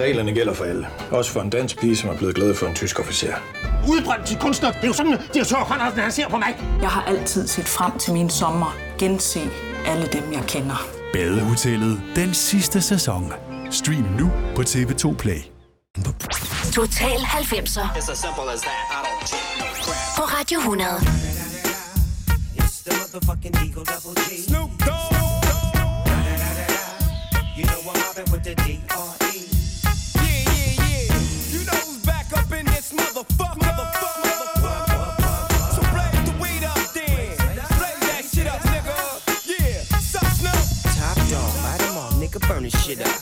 Reglerne 0.00 0.32
gælder 0.32 0.54
for 0.54 0.64
alle. 0.64 0.86
Også 1.10 1.32
for 1.32 1.40
en 1.40 1.50
dansk 1.50 1.80
pige, 1.80 1.96
som 1.96 2.10
er 2.10 2.16
blevet 2.16 2.34
glad 2.34 2.54
for 2.54 2.66
en 2.66 2.74
tysk 2.74 3.00
officer. 3.00 3.34
Udbrændt 3.88 4.26
til 4.26 4.38
kunstner. 4.38 4.70
Det 4.70 4.82
er 4.82 4.86
jo 4.86 4.92
sådan, 4.92 5.12
at 5.12 5.20
direktør 5.34 5.56
Conradsen, 5.56 6.00
han 6.00 6.12
ser 6.12 6.28
på 6.28 6.36
mig. 6.36 6.56
Jeg 6.82 6.88
har 6.90 7.02
altid 7.02 7.48
set 7.48 7.68
frem 7.68 7.98
til 7.98 8.12
min 8.12 8.30
sommer. 8.30 8.76
Gense 8.98 9.40
alle 9.86 10.06
dem, 10.12 10.32
jeg 10.32 10.42
kender. 10.48 11.01
Badehotellet 11.12 12.02
den 12.16 12.34
sidste 12.34 12.82
sæson. 12.82 13.32
Stream 13.70 14.02
nu 14.18 14.30
på 14.54 14.62
TV2 14.62 15.16
Play. 15.16 15.40
Total 16.72 17.18
90'er 17.18 17.86
på 20.16 20.22
Radio 20.22 20.58
100. 20.58 20.90
Snoop 24.48 24.70
Dogg. 24.86 25.12
You 27.56 27.64
know 27.64 27.90
I'm 27.90 27.98
mobbing 28.02 28.32
with 28.32 28.44
the 28.44 28.54
D.R.E. 28.54 29.38
Yeah, 30.16 30.44
yeah, 30.56 30.72
yeah. 30.88 31.52
You 31.52 31.60
know 31.68 31.80
who's 31.86 32.02
back 32.06 32.26
up 32.38 32.52
in 32.58 32.66
this 32.66 32.92
motherfucker. 32.92 33.72
So 34.00 34.31
all, 42.62 42.70
nigga, 42.70 42.70
burn 42.70 42.70
this 42.70 42.84
shit 42.84 43.00
up. 43.00 43.21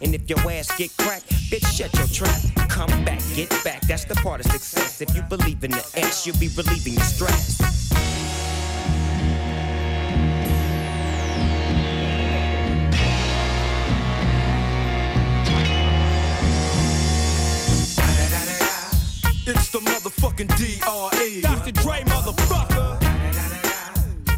And 0.00 0.14
if 0.14 0.28
your 0.28 0.38
ass 0.50 0.70
get 0.76 0.96
cracked, 0.96 1.28
bitch, 1.50 1.66
shut 1.66 1.92
your 1.94 2.06
trap. 2.08 2.40
Come 2.68 3.04
back, 3.04 3.20
get 3.34 3.50
back, 3.64 3.80
that's 3.82 4.04
the 4.04 4.14
part 4.16 4.44
of 4.44 4.50
success. 4.50 5.00
If 5.00 5.14
you 5.14 5.22
believe 5.22 5.62
in 5.64 5.70
the 5.72 5.84
X, 5.94 6.26
you'll 6.26 6.38
be 6.38 6.48
relieving 6.56 6.94
your 6.94 7.02
stress. 7.02 7.60
It's 19.46 19.68
the 19.70 19.80
motherfucking 19.80 20.56
D.R.E. 20.56 21.40
Dr. 21.40 21.72
Dre, 21.72 22.02
motherfucker. 22.02 23.00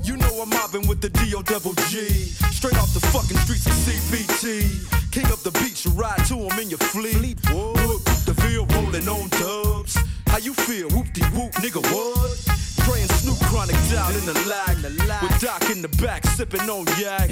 You 0.03 0.17
know 0.17 0.41
I'm 0.41 0.49
mobbing 0.49 0.89
with 0.89 1.03
the 1.03 1.11
D.O. 1.11 1.43
double 1.43 1.75
G. 1.91 2.09
Straight 2.09 2.79
off 2.79 2.95
the 2.95 3.01
fucking 3.01 3.37
streets 3.37 3.67
of 3.67 3.73
CPT. 3.73 4.92
King 5.13 5.27
up 5.27 5.41
the 5.41 5.51
beach, 5.61 5.85
you 5.85 5.91
ride 5.91 6.25
to 6.25 6.35
him 6.35 6.59
in 6.59 6.71
your 6.71 6.79
fleet. 6.79 7.39
Whoop, 7.51 8.03
the 8.25 8.35
field 8.41 8.73
rolling 8.73 9.07
on 9.07 9.29
dubs. 9.29 9.99
How 10.27 10.39
you 10.39 10.55
feel? 10.55 10.89
Whoop 10.89 11.13
de 11.13 11.23
whoop, 11.37 11.53
nigga, 11.61 11.83
what? 11.93 12.33
And 12.99 13.11
Snoop 13.11 13.39
chronic 13.51 13.77
down 13.91 14.15
in 14.15 14.25
the 14.25 14.35
lag. 14.49 14.77
With 15.23 15.39
Doc 15.39 15.69
in 15.71 15.83
the 15.83 15.89
back, 16.01 16.27
sipping 16.27 16.69
on 16.71 16.87
yak. 16.99 17.29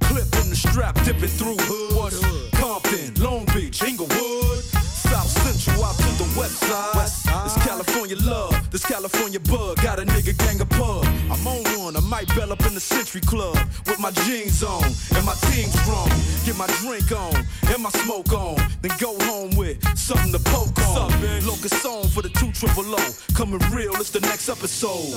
Clip 0.00 0.28
in 0.42 0.50
the 0.50 0.56
strap, 0.56 0.94
dipping 1.04 1.28
through 1.28 1.56
hoods. 1.60 2.20
Compton, 2.52 3.14
Long 3.22 3.46
Beach, 3.54 3.82
Inglewood. 3.82 4.81
South 5.12 5.30
Central 5.44 5.84
out 5.84 5.96
to 6.04 6.10
the 6.22 6.28
west 6.38 6.56
side. 6.68 7.08
This 7.46 7.56
California 7.68 8.16
love, 8.32 8.54
this 8.70 8.84
California 8.94 9.40
bug. 9.40 9.76
Got 9.82 9.98
a 10.02 10.04
nigga 10.14 10.32
gang 10.44 10.60
of 10.64 10.68
pub. 10.70 11.04
I'm 11.32 11.46
on 11.46 11.62
one, 11.84 11.94
I 11.96 12.00
might 12.14 12.28
bell 12.36 12.50
up 12.52 12.62
in 12.68 12.74
the 12.74 12.80
Century 12.94 13.20
Club. 13.32 13.56
With 13.88 13.98
my 14.06 14.10
jeans 14.24 14.62
on 14.62 14.84
and 15.16 15.24
my 15.30 15.36
team 15.50 15.68
strong. 15.82 16.08
Get 16.46 16.56
my 16.62 16.68
drink 16.82 17.08
on 17.24 17.34
and 17.72 17.80
my 17.86 17.92
smoke 18.04 18.32
on. 18.32 18.56
Then 18.82 18.92
go 19.06 19.12
home 19.30 19.52
with 19.62 19.76
something 20.08 20.32
to 20.36 20.40
poke 20.54 20.78
on. 20.96 21.10
Locust 21.50 21.76
song 21.82 22.04
for 22.14 22.22
the 22.26 22.32
two 22.40 22.50
triple 22.60 22.86
O. 23.00 23.02
Coming 23.38 23.60
real, 23.76 23.92
it's 24.02 24.10
the 24.18 24.20
next 24.30 24.48
episode. 24.48 25.12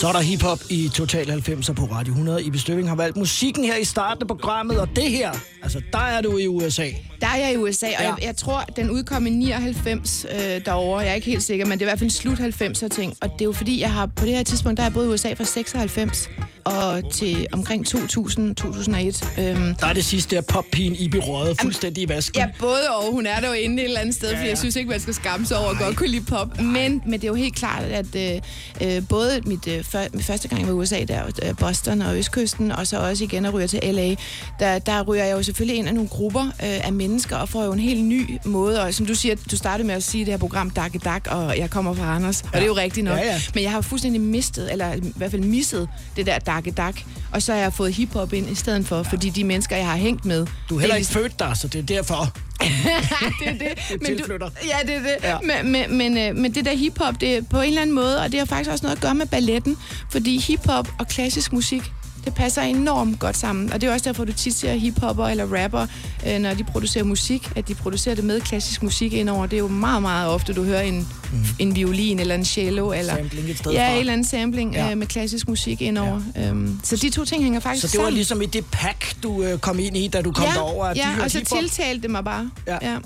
Så 0.00 0.08
er 0.08 0.12
der 0.12 0.20
hiphop 0.20 0.60
i 0.70 0.90
Total 0.94 1.26
90'er 1.30 1.72
på 1.72 1.84
Radio 1.84 2.12
100. 2.12 2.42
Ibe 2.44 2.58
Støving 2.58 2.88
har 2.88 2.96
valgt 2.96 3.16
musikken 3.16 3.64
her 3.64 3.76
i 3.76 3.84
starten 3.84 4.22
af 4.22 4.28
programmet, 4.28 4.80
og 4.80 4.88
det 4.96 5.10
her, 5.10 5.32
altså 5.62 5.82
der 5.92 5.98
er 5.98 6.20
du 6.20 6.36
i 6.38 6.46
USA. 6.46 6.88
Der 7.20 7.26
er 7.26 7.36
jeg 7.36 7.52
i 7.52 7.56
USA, 7.56 7.86
og 7.86 7.92
Ja. 7.92 8.08
jeg, 8.14 8.16
jeg 8.22 8.36
tror, 8.36 8.60
den 8.76 8.90
udkom 9.10 9.26
i 9.26 9.30
99 9.30 10.26
øh, 10.30 10.64
derovre. 10.64 10.98
Jeg 11.00 11.10
er 11.10 11.14
ikke 11.14 11.26
helt 11.26 11.42
sikker, 11.42 11.66
men 11.66 11.78
det 11.78 11.84
er 11.84 11.86
i 11.86 11.90
hvert 11.90 11.98
fald 11.98 12.10
slut 12.10 12.38
90'er 12.38 12.88
ting. 12.88 13.14
Og 13.20 13.30
det 13.32 13.40
er 13.40 13.44
jo 13.44 13.52
fordi, 13.52 13.80
jeg 13.80 13.92
har 13.92 14.06
på 14.06 14.24
det 14.24 14.34
her 14.34 14.42
tidspunkt, 14.42 14.76
der 14.76 14.82
har 14.82 14.90
jeg 14.90 14.94
boet 14.94 15.06
i 15.06 15.08
USA 15.08 15.32
fra 15.32 15.44
96 15.44 16.28
og 16.64 17.12
til 17.12 17.46
omkring 17.52 17.86
2000, 17.86 18.54
2001. 18.54 19.24
Øhm, 19.38 19.74
Der 19.74 19.86
er 19.86 19.92
det 19.92 20.04
sidste 20.04 20.36
der 20.36 20.42
poppigen 20.42 20.96
Ibi 20.96 21.18
røget 21.18 21.60
fuldstændig 21.60 22.02
i 22.02 22.08
vasken. 22.08 22.40
Ja, 22.40 22.48
både 22.58 22.88
og. 22.90 23.12
Hun 23.12 23.26
er 23.26 23.40
der 23.40 23.48
jo 23.48 23.52
inde 23.54 23.82
et 23.82 23.84
eller 23.84 24.00
andet 24.00 24.14
sted, 24.14 24.28
ja, 24.28 24.34
Ja, 24.34 24.38
fordi 24.40 24.48
jeg 24.48 24.58
synes 24.58 24.76
ikke, 24.76 24.90
man 24.90 25.00
skal 25.00 25.14
skamme 25.14 25.46
sig 25.46 25.58
over 25.58 25.70
at 25.70 25.78
godt 25.78 25.96
kunne 25.96 26.08
lide 26.08 26.24
pop. 26.24 26.60
Men, 26.60 27.02
men 27.04 27.12
det 27.12 27.24
er 27.24 27.28
jo 27.28 27.34
helt 27.34 27.54
klart, 27.56 27.84
at 27.84 28.16
øh, 28.16 28.40
øh, 28.82 29.02
både 29.08 29.40
mit, 29.46 29.68
øh, 29.68 29.84
før, 29.84 30.04
mit 30.12 30.24
første 30.24 30.48
gang 30.48 30.68
i 30.68 30.70
USA, 30.70 31.04
der 31.08 31.22
øh, 31.42 31.56
Boston 31.58 32.02
og 32.02 32.18
Østkysten, 32.18 32.72
og 32.72 32.86
så 32.86 32.98
også 32.98 33.24
igen 33.24 33.44
at 33.44 33.54
ryge 33.54 33.66
til 33.66 33.80
LA, 33.94 34.14
der, 34.60 34.78
der 34.78 35.02
ryger 35.02 35.24
jeg 35.24 35.36
jo 35.36 35.42
selvfølgelig 35.42 35.78
ind 35.78 35.88
af 35.88 35.94
nogle 35.94 36.08
grupper 36.08 36.44
øh, 36.44 36.86
af 36.86 36.92
mennesker, 36.92 37.36
og 37.36 37.48
får 37.48 37.64
jo 37.64 37.72
en 37.72 37.78
helt 37.78 38.04
ny 38.04 38.38
måde. 38.44 38.82
Og 38.82 38.94
som 39.00 39.06
du 39.06 39.14
siger, 39.14 39.34
du 39.50 39.56
startede 39.56 39.86
med 39.86 39.94
at 39.94 40.02
sige 40.02 40.24
det 40.24 40.32
her 40.32 40.38
program, 40.38 40.70
Dak 40.70 40.92
Dak, 41.04 41.26
og 41.30 41.58
jeg 41.58 41.70
kommer 41.70 41.94
fra 41.94 42.14
Anders. 42.16 42.42
Og 42.42 42.52
det 42.52 42.62
er 42.62 42.66
jo 42.66 42.76
rigtigt 42.76 43.04
nok. 43.04 43.18
Ja, 43.18 43.24
ja. 43.24 43.40
Men 43.54 43.62
jeg 43.62 43.70
har 43.70 43.80
fuldstændig 43.80 44.20
mistet, 44.20 44.72
eller 44.72 44.94
i 44.94 45.12
hvert 45.16 45.30
fald 45.30 45.42
misset 45.42 45.88
det 46.16 46.26
der 46.26 46.38
Dak 46.38 46.64
Dak. 46.76 47.00
Og 47.32 47.42
så 47.42 47.52
har 47.52 47.60
jeg 47.60 47.72
fået 47.72 47.94
hiphop 47.94 48.32
ind 48.32 48.50
i 48.50 48.54
stedet 48.54 48.86
for, 48.86 49.02
fordi 49.02 49.30
de 49.30 49.44
mennesker, 49.44 49.76
jeg 49.76 49.86
har 49.86 49.96
hængt 49.96 50.24
med... 50.24 50.46
Du 50.68 50.76
er 50.76 50.80
heller 50.80 50.94
er 50.94 50.98
ikke 50.98 51.10
født 51.10 51.38
der, 51.38 51.54
så 51.54 51.68
det 51.68 51.78
er 51.78 51.82
derfor. 51.82 52.36
det 53.40 53.48
er 53.48 53.52
det. 53.52 54.00
Men. 54.02 54.18
Du, 54.18 54.50
ja, 54.64 54.86
det 54.86 54.94
er 54.94 55.00
det. 55.00 55.16
Ja. 55.22 55.30
Ja. 55.30 55.62
Men, 55.62 55.72
men, 55.72 55.98
men, 55.98 56.18
øh, 56.18 56.36
men 56.36 56.54
det 56.54 56.64
der 56.64 56.76
hiphop, 56.76 57.20
det 57.20 57.36
er 57.36 57.42
på 57.50 57.60
en 57.60 57.68
eller 57.68 57.82
anden 57.82 57.94
måde, 57.94 58.20
og 58.20 58.32
det 58.32 58.38
har 58.38 58.46
faktisk 58.46 58.70
også 58.70 58.82
noget 58.82 58.96
at 58.96 59.02
gøre 59.02 59.14
med 59.14 59.26
balletten, 59.26 59.76
fordi 60.10 60.38
hiphop 60.38 60.88
og 60.98 61.08
klassisk 61.08 61.52
musik, 61.52 61.92
det 62.24 62.34
passer 62.34 62.62
enormt 62.62 63.18
godt 63.18 63.36
sammen. 63.36 63.72
Og 63.72 63.80
det 63.80 63.88
er 63.88 63.92
også 63.92 64.04
derfor, 64.04 64.24
du 64.24 64.32
tit 64.32 64.54
ser 64.54 64.72
hiphopper 64.74 65.26
eller 65.26 65.62
rapper, 65.62 65.86
øh, 66.26 66.38
når 66.38 66.54
de 66.54 66.64
producerer 66.64 67.04
musik, 67.04 67.50
at 67.56 67.68
de 67.68 67.74
producerer 67.74 68.14
det 68.14 68.24
med 68.24 68.40
klassisk 68.40 68.82
musik 68.82 69.12
indover. 69.12 69.46
Det 69.46 69.56
er 69.56 69.60
jo 69.60 69.68
meget, 69.68 70.02
meget 70.02 70.28
ofte, 70.28 70.52
du 70.52 70.64
hører 70.64 70.80
en, 70.82 71.08
mm. 71.32 71.38
en 71.58 71.74
violin 71.76 72.18
eller 72.18 72.34
en 72.34 72.44
cello. 72.44 72.92
Eller, 72.92 73.16
Sampling 73.16 73.50
et 73.50 73.58
sted 73.58 73.72
Ja, 73.72 73.86
fra. 73.88 73.92
en 73.92 73.98
eller 74.00 74.12
anden 74.12 74.26
sampling 74.26 74.72
Ja. 74.74 74.90
øh, 74.90 74.98
med 74.98 75.06
klassisk 75.06 75.48
musik 75.48 75.82
indover. 75.82 76.22
Ja. 76.36 76.48
Øhm, 76.48 76.80
så 76.84 76.96
de 76.96 77.10
to 77.10 77.24
ting 77.24 77.42
hænger 77.42 77.60
faktisk 77.60 77.82
Så 77.82 77.92
det 77.92 77.98
var 77.98 78.04
sammen. 78.04 78.14
ligesom 78.14 78.42
i 78.42 78.46
det 78.46 78.64
pack, 78.72 79.16
du 79.22 79.42
øh, 79.42 79.58
kom 79.58 79.78
ind 79.78 79.96
i, 79.96 80.08
da 80.08 80.22
du 80.22 80.32
kom 80.32 80.44
ja, 80.44 80.52
derover. 80.52 80.86
at 80.86 80.96
de 80.96 81.00
ja, 81.00 81.06
hørte 81.12 81.24
og 81.24 81.30
så 81.30 81.38
hiphop. 81.38 81.58
tiltalte 81.58 82.02
det 82.02 82.10
mig 82.10 82.24
bare. 82.24 82.50
Ja. 82.66 82.76
ja. 82.82 82.96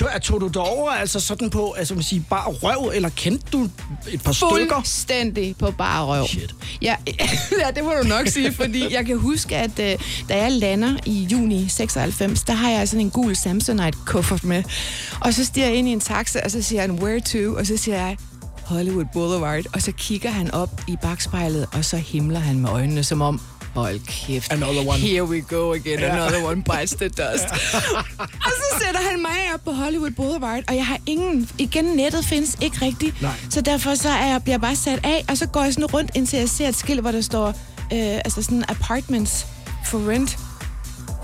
Tog, 0.00 0.22
tog 0.22 0.40
du 0.40 0.48
derover 0.48 0.90
altså 0.90 1.20
sådan 1.20 1.50
på, 1.50 1.72
altså 1.72 1.94
man 1.94 2.02
siger, 2.02 2.22
bare 2.30 2.50
røv, 2.50 2.90
eller 2.94 3.08
kendte 3.08 3.46
du 3.52 3.68
et 4.08 4.22
par 4.22 4.32
stykker? 4.32 4.74
Fuldstændig 4.74 5.56
på 5.58 5.70
bare 5.70 6.04
røv. 6.04 6.26
Shit. 6.26 6.54
Ja, 6.82 6.96
ja, 7.62 7.70
det 7.74 7.84
må 7.84 7.92
du 8.02 8.08
nok 8.08 8.28
sige, 8.28 8.52
fordi 8.52 8.94
jeg 8.94 9.06
kan 9.06 9.18
huske, 9.18 9.56
at 9.56 9.78
øh, 9.78 9.98
da 10.28 10.42
jeg 10.42 10.52
lander 10.52 10.96
i 11.06 11.28
juni 11.32 11.68
96, 11.68 12.42
der 12.42 12.52
har 12.52 12.70
jeg 12.70 12.88
sådan 12.88 13.06
en 13.06 13.10
gul 13.10 13.36
Samsonite-kuffert 13.36 14.44
med. 14.44 14.62
Og 15.20 15.34
så 15.34 15.44
stiger 15.44 15.66
jeg 15.66 15.76
ind 15.76 15.88
i 15.88 15.92
en 15.92 16.00
taxa, 16.00 16.40
og 16.44 16.50
så 16.50 16.62
siger 16.62 16.80
han, 16.80 16.90
where 16.90 17.20
to? 17.20 17.54
Og 17.56 17.66
så 17.66 17.76
siger 17.76 17.96
jeg, 17.96 18.16
Hollywood 18.64 19.06
Boulevard. 19.12 19.64
Og 19.74 19.82
så 19.82 19.92
kigger 19.92 20.30
han 20.30 20.50
op 20.50 20.80
i 20.88 20.96
bagspejlet, 21.02 21.66
og 21.72 21.84
så 21.84 21.96
himler 21.96 22.40
han 22.40 22.58
med 22.58 22.70
øjnene, 22.70 23.04
som 23.04 23.20
om, 23.20 23.40
hold 23.84 24.00
kæft, 24.06 24.52
Another 24.52 24.80
one. 24.88 24.98
here 24.98 25.24
we 25.24 25.40
go 25.40 25.72
again, 25.72 25.98
Ja. 25.98 26.12
another 26.12 26.44
one 26.44 26.62
bites 26.62 26.90
the 26.94 27.08
dust. 27.08 27.44
og 28.46 28.50
så 28.60 28.84
sætter 28.84 29.00
han 29.10 29.22
mig 29.22 29.30
op 29.54 29.60
på 29.64 29.70
Hollywood 29.72 30.10
Boulevard, 30.10 30.62
og 30.68 30.76
jeg 30.76 30.86
har 30.86 30.98
ingen... 31.06 31.48
Igen, 31.58 31.84
nettet 31.84 32.24
findes 32.24 32.56
ikke 32.60 32.76
rigtigt. 32.86 33.22
Nej. 33.22 33.32
Så 33.50 33.60
derfor 33.60 33.94
så 33.94 34.08
er 34.08 34.26
jeg, 34.26 34.42
bliver 34.42 34.52
jeg 34.54 34.60
bare 34.60 34.76
sat 34.76 35.00
af, 35.04 35.24
og 35.28 35.36
så 35.38 35.46
går 35.46 35.62
jeg 35.64 35.72
sådan 35.74 35.86
rundt, 35.86 36.10
indtil 36.14 36.38
jeg 36.38 36.48
ser 36.48 36.68
et 36.68 36.76
skilt, 36.76 37.00
hvor 37.00 37.10
der 37.12 37.20
står, 37.20 37.48
øh, 37.92 38.14
altså 38.24 38.42
sådan 38.42 38.64
apartments 38.68 39.46
for 39.86 40.10
rent. 40.10 40.38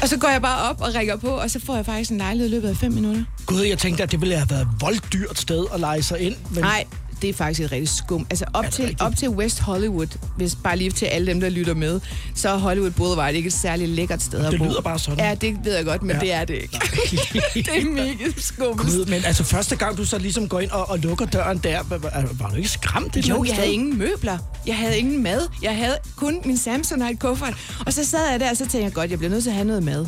Og 0.02 0.08
så 0.08 0.16
går 0.16 0.28
jeg 0.28 0.42
bare 0.42 0.70
op 0.70 0.80
og 0.80 0.94
rækker 0.94 1.16
på, 1.16 1.28
og 1.28 1.50
så 1.50 1.60
får 1.66 1.76
jeg 1.76 1.86
faktisk 1.86 2.10
en 2.10 2.18
lejlighed 2.18 2.48
i 2.48 2.54
løbet 2.54 2.68
af 2.68 2.76
fem 2.76 2.92
minutter. 2.92 3.24
Gud, 3.46 3.60
jeg 3.62 3.78
tænkte, 3.78 4.02
at 4.02 4.12
det 4.12 4.20
ville 4.20 4.36
have 4.36 4.50
været 4.50 4.60
et 4.62 4.68
volddyrt 4.80 5.38
sted 5.38 5.66
at 5.74 5.80
lege 5.80 6.02
sig 6.02 6.20
ind. 6.20 6.34
Men 6.50 6.60
Nej, 6.60 6.84
det 7.22 7.30
er 7.30 7.34
faktisk 7.34 7.60
et 7.60 7.72
rigtig 7.72 7.88
skum. 7.88 8.26
Altså 8.30 8.44
op, 8.52 8.64
det 8.64 8.72
til, 8.72 8.96
op 9.00 9.16
til 9.16 9.28
West 9.28 9.60
Hollywood, 9.60 10.06
hvis 10.36 10.54
bare 10.64 10.76
lige 10.76 10.90
til 10.90 11.06
alle 11.06 11.26
dem, 11.26 11.40
der 11.40 11.48
lytter 11.48 11.74
med, 11.74 12.00
så 12.34 12.48
er 12.48 12.56
Hollywood 12.58 12.90
Boulevard 12.90 13.34
ikke 13.34 13.46
et 13.46 13.52
særligt 13.52 13.90
lækkert 13.90 14.22
sted 14.22 14.44
at 14.44 14.52
Det 14.52 14.58
bo. 14.60 14.64
lyder 14.64 14.80
bare 14.80 14.98
sådan. 14.98 15.18
Ja, 15.24 15.34
det 15.34 15.56
ved 15.64 15.76
jeg 15.76 15.84
godt, 15.84 16.02
men 16.02 16.10
Ja. 16.16 16.20
det 16.20 16.32
er 16.32 16.44
det 16.44 16.54
ikke. 16.54 16.78
det 17.54 17.68
er 17.68 17.90
mega 18.02 18.24
skummelt. 18.38 18.80
Gud, 18.90 19.06
men 19.06 19.24
altså 19.24 19.44
første 19.44 19.76
gang, 19.76 19.96
du 19.96 20.04
så 20.04 20.18
ligesom 20.18 20.48
går 20.48 20.60
ind 20.60 20.70
og, 20.70 20.90
og 20.90 20.98
lukker 20.98 21.26
døren 21.26 21.58
der, 21.58 21.82
var, 21.88 21.98
var- 21.98 22.48
du 22.50 22.56
ikke 22.56 22.68
skræmt? 22.68 23.16
et 23.16 23.22
eller 23.22 23.34
Jo, 23.34 23.44
jeg 23.44 23.54
havde 23.54 23.72
ingen 23.72 23.98
møbler. 23.98 24.38
Jeg 24.66 24.76
havde 24.76 24.98
ingen 24.98 25.22
mad. 25.22 25.40
Jeg 25.62 25.76
havde 25.76 25.96
kun 26.16 26.40
min 26.44 26.58
Samsonite 26.58 27.16
kuffert. 27.16 27.54
Og 27.86 27.92
så 27.92 28.04
sad 28.04 28.30
jeg 28.30 28.40
der, 28.40 28.50
og 28.50 28.56
så 28.56 28.62
tænkte 28.64 28.78
jeg, 28.84 28.92
godt, 28.92 29.10
jeg 29.10 29.18
bliver 29.18 29.30
nødt 29.30 29.42
til 29.42 29.50
at 29.50 29.54
have 29.56 29.66
noget 29.66 29.82
mad. 29.82 30.06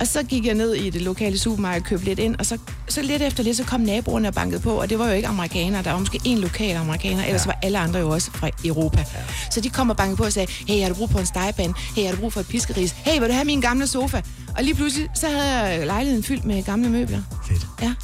Og 0.00 0.06
så 0.06 0.22
gik 0.22 0.46
jeg 0.46 0.54
ned 0.54 0.74
i 0.74 0.90
det 0.90 1.02
lokale 1.02 1.38
supermarked 1.38 1.80
og 1.82 1.86
købte 1.88 2.04
lidt 2.04 2.18
ind, 2.18 2.36
og 2.38 2.46
så, 2.46 2.58
så 2.88 3.02
lidt 3.02 3.22
efter 3.22 3.42
lidt, 3.42 3.56
så 3.56 3.64
kom 3.64 3.80
naboerne 3.80 4.28
og 4.28 4.34
bankede 4.34 4.60
på, 4.60 4.70
og 4.80 4.90
det 4.90 4.98
var 4.98 5.06
jo 5.08 5.12
ikke 5.12 5.28
amerikanere, 5.28 5.82
der 5.82 5.90
var 5.92 5.98
måske 5.98 6.20
en 6.24 6.38
lokal 6.38 6.76
amerikaner, 6.76 7.24
ellers 7.24 7.46
var 7.46 7.58
alle 7.62 7.78
andre 7.78 8.00
jo 8.00 8.08
også 8.10 8.30
fra 8.34 8.50
Europa. 8.64 8.98
Ja. 8.98 9.04
Så 9.50 9.60
de 9.60 9.70
kom 9.70 9.90
og 9.90 9.96
bankede 9.96 10.16
på 10.16 10.24
og 10.24 10.32
sagde, 10.32 10.52
hey, 10.68 10.82
har 10.82 10.88
du 10.88 10.94
brug 10.94 11.10
for 11.10 11.18
en 11.18 11.26
stegepande? 11.26 11.74
Hey, 11.96 12.04
har 12.04 12.10
du 12.12 12.18
brug 12.20 12.32
for 12.32 12.40
et 12.40 12.48
piskeris? 12.48 12.90
Hey, 12.90 13.18
vil 13.20 13.28
du 13.28 13.32
have 13.32 13.44
min 13.44 13.60
gamle 13.60 13.86
sofa? 13.86 14.20
Og 14.56 14.64
lige 14.64 14.74
pludselig, 14.74 15.08
så 15.14 15.26
havde 15.28 15.44
jeg 15.52 15.86
lejligheden 15.86 16.24
fyldt 16.24 16.44
med 16.44 16.62
gamle 16.62 16.88
møbler. 16.88 17.20
Fedt. 17.48 17.66
Ja, 17.82 17.94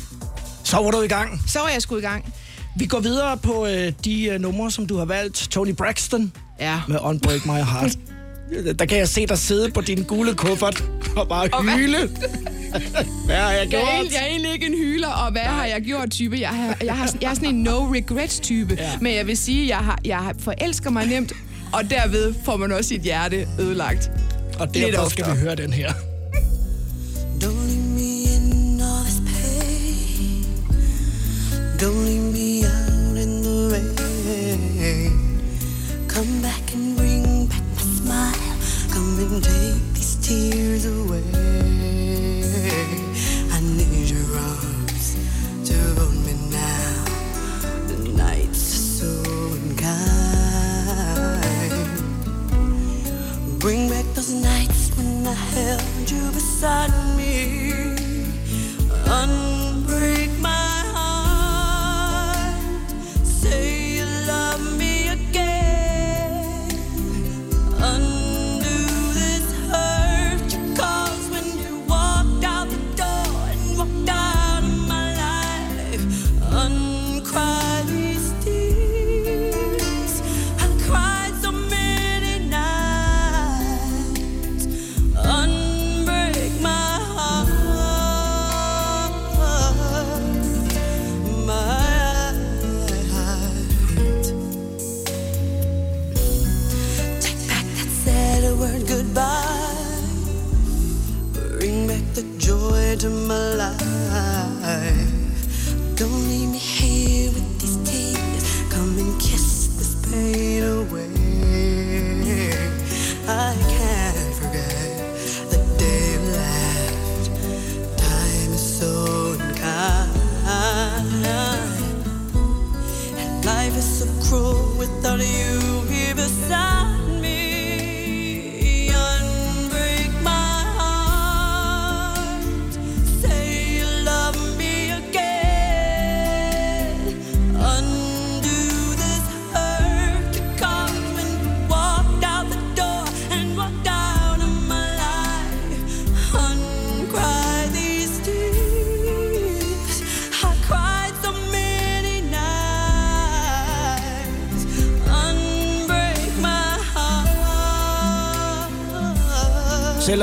Så 0.65 0.77
var 0.77 0.91
du 0.91 1.01
i 1.03 1.09
gang. 1.09 1.43
så 1.47 1.59
var 1.59 1.69
jeg 1.69 1.83
sgu 1.83 1.97
i 1.97 2.01
gang. 2.01 2.35
Vi 2.77 2.87
går 2.87 3.01
videre 3.01 3.37
på 3.37 3.67
øh, 3.67 3.93
de 4.05 4.25
øh, 4.25 4.41
numre, 4.41 4.71
som 4.71 4.87
du 4.87 4.99
har 4.99 5.05
valgt. 5.05 5.35
Tony 5.51 5.71
Braxton 5.75 6.33
Ja. 6.61 6.81
med 6.89 6.99
Unbreak 7.03 7.47
My 7.47 7.53
Heart. 7.53 7.99
Der 8.79 8.87
kan 8.87 8.99
jeg 8.99 9.09
se 9.09 9.27
dig 9.27 9.39
sidde 9.39 9.71
på 9.71 9.81
din 9.81 10.03
gule 10.03 10.35
kuffert 10.35 10.85
og 11.17 11.29
bare 11.29 11.49
Og 11.53 11.65
hyle. 11.77 11.97
Hvad 13.27 13.37
har 13.37 13.51
jeg 13.53 13.59
Jeg 13.59 13.65
er, 13.65 13.67
gjort? 13.71 13.83
egentlig- 13.83 14.13
jeg 14.13 14.23
er 14.23 14.27
egentlig 14.27 14.53
ikke 14.53 14.67
en 14.67 14.75
hyler, 14.79 15.09
og 15.09 15.33
hvad 15.33 15.43
har 15.43 15.65
jeg 15.67 15.83
gjort 15.83 16.11
type? 16.11 16.37
Jeg, 16.41 16.49
har, 16.49 16.77
jeg, 16.85 16.97
har, 16.97 17.15
jeg 17.23 17.31
er 17.31 17.35
sådan 17.35 17.49
en 17.49 17.63
no 17.63 17.93
regrets 17.93 18.41
type, 18.41 18.75
ja. 18.79 18.91
men 19.01 19.15
jeg 19.15 19.27
vil 19.27 19.37
sige, 19.37 19.69
jeg, 19.69 19.77
har, 19.77 19.99
jeg 20.05 20.33
forelsker 20.39 20.91
mig 20.91 21.07
nemt, 21.07 21.33
og 21.73 21.91
derved 21.91 22.35
får 22.45 22.57
man 22.57 22.73
også 22.73 22.89
sit 22.89 23.01
hjerte 23.03 23.49
ødelagt. 23.61 24.11
Og 24.59 24.75
derfor 24.75 25.09
skal 25.09 25.25
vi 25.35 25.39
høre 25.41 25.55
den 25.55 25.73
her. 25.73 25.93
Tears 40.25 40.87
away. 40.87 41.23
I 43.53 43.61
need 43.61 44.09
your 44.09 44.39
arms 44.39 45.17
to 45.69 45.77
hold 46.01 46.17
me 46.25 46.33
now. 46.51 47.05
The 47.89 47.97
nights 48.17 48.63
so 48.99 49.11
unkind. 49.59 49.85
Bring 53.59 53.91
back 53.91 54.07
those 54.15 54.33
nights 54.33 54.97
when 54.97 55.27
I 55.27 55.35
held 55.35 56.11
you 56.11 56.31
beside 56.33 56.95
me. 57.19 57.95
Unbreak 59.05 59.54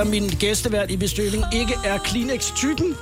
Selvom 0.02 0.12
min 0.22 0.30
gæstevært 0.39 0.91
i 0.91 0.97
bestøvning 0.97 1.43
ikke 1.54 1.74
er 1.86 1.97
Kleenex-typen, 1.97 2.95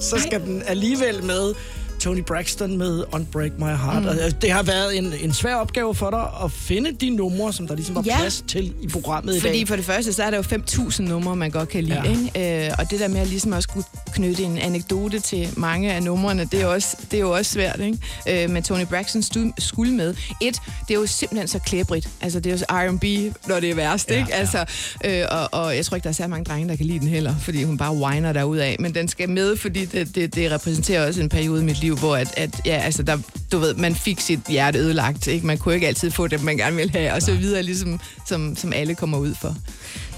så 0.00 0.18
skal 0.18 0.40
den 0.40 0.62
alligevel 0.66 1.24
med 1.24 1.54
Tony 2.00 2.20
Braxton 2.26 2.76
med 2.78 3.04
Unbreak 3.12 3.50
My 3.58 3.64
Heart. 3.64 4.02
Mm. 4.02 4.08
Mm. 4.08 4.32
Det 4.42 4.50
har 4.50 4.62
været 4.62 4.98
en, 4.98 5.12
en 5.22 5.32
svær 5.32 5.54
opgave 5.54 5.94
for 5.94 6.10
dig 6.10 6.28
at 6.44 6.52
finde 6.52 6.92
de 6.92 7.10
numre, 7.10 7.52
som 7.52 7.66
der 7.66 7.74
ligesom 7.74 7.94
var 7.94 8.02
Ja. 8.06 8.16
plads 8.18 8.44
til 8.48 8.72
i 8.80 8.88
programmet 8.88 9.36
i 9.36 9.40
Fordi 9.40 9.58
dag. 9.58 9.68
for 9.68 9.76
det 9.76 9.84
første, 9.84 10.12
så 10.12 10.22
er 10.22 10.30
der 10.30 10.36
jo 10.36 10.42
5.000 10.42 11.02
numre, 11.02 11.36
man 11.36 11.50
godt 11.50 11.68
kan 11.68 11.84
lide. 11.84 12.02
Ja. 12.04 12.10
Ikke? 12.38 12.66
Øh, 12.66 12.74
og 12.78 12.90
det 12.90 13.00
der 13.00 13.08
med 13.08 13.20
at 13.20 13.26
ligesom 13.28 13.52
også 13.52 13.68
kunne 13.68 13.84
knytte 14.12 14.42
en 14.42 14.58
anekdote 14.58 15.20
til 15.20 15.48
mange 15.56 15.92
af 15.92 16.02
numrene, 16.02 16.44
det 16.44 16.54
er 16.60 16.64
jo 16.64 16.72
også, 16.72 16.96
det 17.10 17.16
er 17.16 17.20
jo 17.20 17.30
også 17.30 17.52
svært. 17.52 17.80
Ikke? 17.80 18.44
Øh, 18.44 18.50
men 18.50 18.62
Tony 18.62 18.84
Braxton 18.84 19.22
skulle 19.58 19.94
med. 19.94 20.14
Et, 20.40 20.60
det 20.88 20.94
er 20.94 21.00
jo 21.00 21.06
simpelthen 21.06 21.48
så 21.48 21.58
klæbrigt. 21.58 22.08
Altså, 22.20 22.40
det 22.40 22.52
er 22.52 22.56
jo 22.56 22.64
R&B, 22.70 23.04
når 23.48 23.60
det 23.60 23.70
er 23.70 23.74
værst. 23.74 24.10
Ikke? 24.10 24.34
Altså, 24.34 24.64
øh, 25.04 25.24
og, 25.30 25.48
og 25.52 25.76
jeg 25.76 25.86
tror 25.86 25.94
ikke, 25.94 26.04
der 26.04 26.10
er 26.10 26.14
så 26.14 26.26
mange 26.26 26.44
drenge, 26.44 26.68
der 26.68 26.76
kan 26.76 26.86
lide 26.86 26.98
den 26.98 27.08
heller, 27.08 27.34
fordi 27.38 27.62
hun 27.62 27.76
bare 27.76 27.94
whiner 27.94 28.32
derudad. 28.32 28.76
Men 28.78 28.94
den 28.94 29.08
skal 29.08 29.30
med, 29.30 29.56
fordi 29.56 29.84
det, 29.84 30.14
det, 30.14 30.34
det 30.34 30.50
repræsenterer 30.50 31.06
også 31.06 31.20
en 31.20 31.28
periode 31.28 31.62
i 31.62 31.64
mit 31.64 31.80
liv, 31.80 31.96
hvor 31.96 32.16
at, 32.16 32.34
at, 32.36 32.60
ja, 32.66 32.76
altså, 32.76 33.02
der, 33.02 33.18
du 33.52 33.58
ved, 33.58 33.74
man 33.74 33.94
fik 33.94 34.20
sit 34.20 34.40
hjerte 34.48 34.78
ødelagt. 34.78 35.26
Ikke? 35.26 35.46
Man 35.46 35.58
kunne 35.58 35.74
ikke 35.74 35.86
altid 35.86 36.10
få 36.10 36.26
det, 36.26 36.42
man 36.42 36.56
gerne 36.56 36.76
ville 36.76 36.92
have, 36.92 37.12
og 37.12 37.22
så 37.22 37.34
videre, 37.34 37.62
ligesom, 37.62 38.00
som, 38.26 38.56
som 38.56 38.72
alle 38.72 38.94
kommer 38.94 39.18
ud 39.18 39.34
for. 39.34 39.56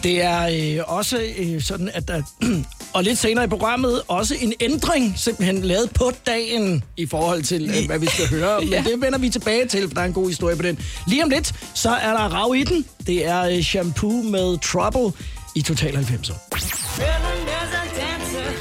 Det 0.03 0.23
er 0.23 0.79
øh, 0.83 0.97
også 0.97 1.23
øh, 1.39 1.63
sådan, 1.63 1.91
at 1.95 2.09
der, 2.09 2.23
og 2.95 3.03
lidt 3.03 3.19
senere 3.19 3.45
i 3.45 3.49
programmet, 3.49 4.03
også 4.09 4.35
en 4.41 4.53
ændring 4.61 5.15
simpelthen 5.17 5.63
lavet 5.63 5.91
på 5.95 6.13
dagen 6.27 6.85
i 6.97 7.07
forhold 7.07 7.43
til, 7.43 7.71
øh, 7.79 7.87
hvad 7.87 7.99
vi 7.99 8.07
skal 8.07 8.29
høre. 8.29 8.61
Men 8.61 8.69
Ja. 8.69 8.85
det 8.87 9.01
vender 9.01 9.19
vi 9.19 9.29
tilbage 9.31 9.67
til, 9.69 9.89
for 9.89 9.95
der 9.95 10.01
er 10.01 10.05
en 10.07 10.13
god 10.13 10.29
historie 10.29 10.57
på 10.57 10.63
den. 10.63 10.79
Lige 11.07 11.23
om 11.25 11.31
lidt, 11.31 11.55
så 11.75 11.91
er 11.91 12.11
der 12.11 12.29
rav 12.35 12.55
i 12.57 12.65
den. 12.65 12.87
Det 13.07 13.27
er 13.27 13.43
øh, 13.43 13.63
shampoo 13.63 14.23
med 14.23 14.59
Trouble 14.59 15.13
i 15.55 15.63
Total 15.63 15.97
90'er. 15.97 16.35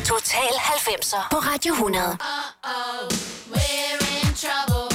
Total 0.06 0.52
90'er 0.54 1.28
på 1.32 1.38
Radio 1.38 1.74
100. 1.74 2.18
We're 3.54 4.28
in 4.28 4.34
trouble. 4.36 4.91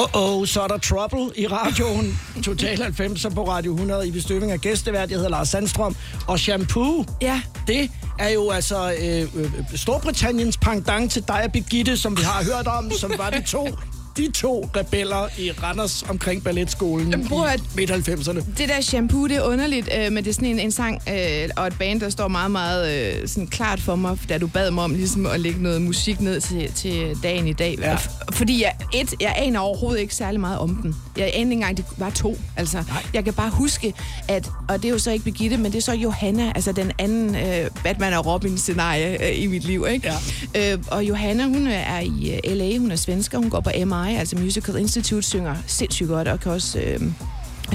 Åh, 0.00 0.38
oh, 0.38 0.46
så 0.46 0.60
er 0.60 0.66
der 0.66 0.78
trouble 0.78 1.30
i 1.36 1.46
radioen. 1.46 2.20
Total 2.42 2.82
90 2.82 3.26
på 3.34 3.48
Radio 3.48 3.72
100. 3.72 4.08
I 4.08 4.10
bestøvning 4.10 4.52
af 4.52 4.60
gæstevært. 4.60 5.10
Jeg 5.10 5.16
hedder 5.16 5.30
Lars 5.30 5.48
Sandstrøm. 5.48 5.96
Og 6.26 6.38
shampoo, 6.38 7.04
ja. 7.22 7.42
det 7.66 7.90
er 8.18 8.28
jo 8.28 8.50
altså 8.50 8.92
øh, 9.02 9.42
øh, 9.44 9.52
Storbritanniens 9.74 10.56
pendant 10.56 11.12
til 11.12 11.24
dig 11.28 11.42
og 11.44 11.52
Birgitte, 11.52 11.96
som 11.96 12.16
vi 12.16 12.22
har 12.22 12.44
hørt 12.44 12.66
om, 12.66 12.90
som 12.90 13.12
var 13.18 13.30
de 13.30 13.42
to 13.42 13.68
de 14.16 14.30
to 14.30 14.70
rebeller 14.76 15.28
i 15.38 15.50
Randers 15.50 16.04
omkring 16.08 16.44
balletskolen 16.44 17.26
Bror, 17.28 17.48
i 17.48 17.60
midt-90'erne. 17.76 18.44
Det 18.58 18.68
der 18.68 18.80
shampoo, 18.80 19.26
det 19.26 19.36
er 19.36 19.42
underligt, 19.42 19.88
øh, 19.98 20.12
men 20.12 20.24
det 20.24 20.30
er 20.30 20.34
sådan 20.34 20.48
en, 20.48 20.58
en 20.58 20.72
sang 20.72 21.02
øh, 21.08 21.48
og 21.56 21.66
et 21.66 21.78
band, 21.78 22.00
der 22.00 22.08
står 22.08 22.28
meget, 22.28 22.50
meget 22.50 23.12
øh, 23.22 23.28
sådan 23.28 23.46
klart 23.46 23.80
for 23.80 23.96
mig, 23.96 24.18
da 24.28 24.38
du 24.38 24.46
bad 24.46 24.70
mig 24.70 24.84
om 24.84 24.94
ligesom 24.94 25.26
at 25.26 25.40
lægge 25.40 25.62
noget 25.62 25.82
musik 25.82 26.20
ned 26.20 26.40
til, 26.40 26.72
til 26.72 27.16
dagen 27.22 27.46
i 27.46 27.52
dag. 27.52 27.78
Ja. 27.78 27.96
Fordi 28.32 28.62
jeg, 28.62 28.72
et, 28.94 29.14
jeg 29.20 29.34
aner 29.36 29.60
overhovedet 29.60 30.00
ikke 30.00 30.14
særlig 30.14 30.40
meget 30.40 30.58
om 30.58 30.74
den. 30.76 30.96
Jeg 31.20 31.30
aner 31.34 31.40
ikke 31.40 31.52
engang, 31.52 31.76
det 31.76 31.84
var 31.96 32.10
to. 32.10 32.38
Altså, 32.56 32.76
Nej. 32.88 33.02
jeg 33.14 33.24
kan 33.24 33.32
bare 33.32 33.50
huske, 33.50 33.94
at, 34.28 34.50
og 34.68 34.76
det 34.82 34.84
er 34.84 34.92
jo 34.92 34.98
så 34.98 35.10
ikke 35.10 35.24
Birgitte, 35.24 35.56
men 35.56 35.72
det 35.72 35.78
er 35.78 35.82
så 35.82 35.92
Johanna, 35.92 36.52
altså 36.54 36.72
den 36.72 36.92
anden 36.98 37.34
øh, 37.36 37.70
Batman 37.84 38.12
og 38.12 38.26
Robin-scenarie 38.26 39.28
øh, 39.28 39.42
i 39.42 39.46
mit 39.46 39.64
liv. 39.64 39.86
Ikke? 39.90 40.12
Ja. 40.54 40.72
Øh, 40.72 40.78
og 40.90 41.04
Johanna, 41.04 41.44
hun 41.44 41.66
er 41.66 42.00
i 42.00 42.40
øh, 42.44 42.56
LA, 42.56 42.78
hun 42.78 42.90
er 42.90 42.96
svensker, 42.96 43.38
hun 43.38 43.50
går 43.50 43.60
på 43.60 43.70
MI, 43.84 44.16
altså 44.16 44.36
Musical 44.36 44.76
Institute, 44.76 45.22
synger 45.22 45.56
sindssygt 45.66 46.08
godt, 46.08 46.28
og 46.28 46.40
kan 46.40 46.52
også... 46.52 46.78
Øh, 46.78 47.00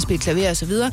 spille 0.02 0.22
klaver 0.22 0.50
og 0.50 0.58
så 0.58 0.66
videre. 0.66 0.92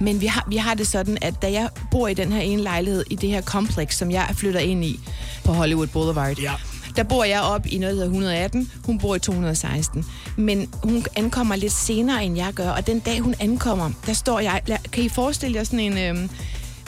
Men 0.00 0.20
vi 0.20 0.26
har, 0.26 0.44
vi 0.48 0.56
har 0.56 0.74
det 0.74 0.86
sådan, 0.86 1.18
at 1.22 1.42
da 1.42 1.52
jeg 1.52 1.68
bor 1.90 2.08
i 2.08 2.14
den 2.14 2.32
her 2.32 2.40
ene 2.40 2.62
lejlighed, 2.62 3.04
i 3.10 3.14
det 3.14 3.28
her 3.28 3.40
kompleks, 3.40 3.96
som 3.96 4.10
jeg 4.10 4.28
flytter 4.34 4.60
ind 4.60 4.84
i 4.84 5.00
på 5.44 5.52
Hollywood 5.52 5.86
Boulevard, 5.86 6.38
ja 6.38 6.52
der 6.98 7.04
bor 7.04 7.24
jeg 7.24 7.40
op 7.40 7.66
i 7.66 7.78
noget, 7.78 7.96
der 7.96 8.02
hedder 8.02 8.06
118. 8.06 8.70
Hun 8.84 8.98
bor 8.98 9.14
i 9.14 9.18
216. 9.18 10.04
Men 10.36 10.68
hun 10.82 11.04
ankommer 11.16 11.56
lidt 11.56 11.72
senere, 11.72 12.24
end 12.24 12.36
jeg 12.36 12.52
gør. 12.52 12.70
Og 12.70 12.86
den 12.86 12.98
dag, 12.98 13.20
hun 13.20 13.34
ankommer, 13.40 13.90
der 14.06 14.12
står 14.12 14.40
jeg... 14.40 14.62
Kan 14.92 15.04
I 15.04 15.08
forestille 15.08 15.56
jer 15.56 15.64
sådan 15.64 15.80
en... 15.80 15.98
Øh, 15.98 16.28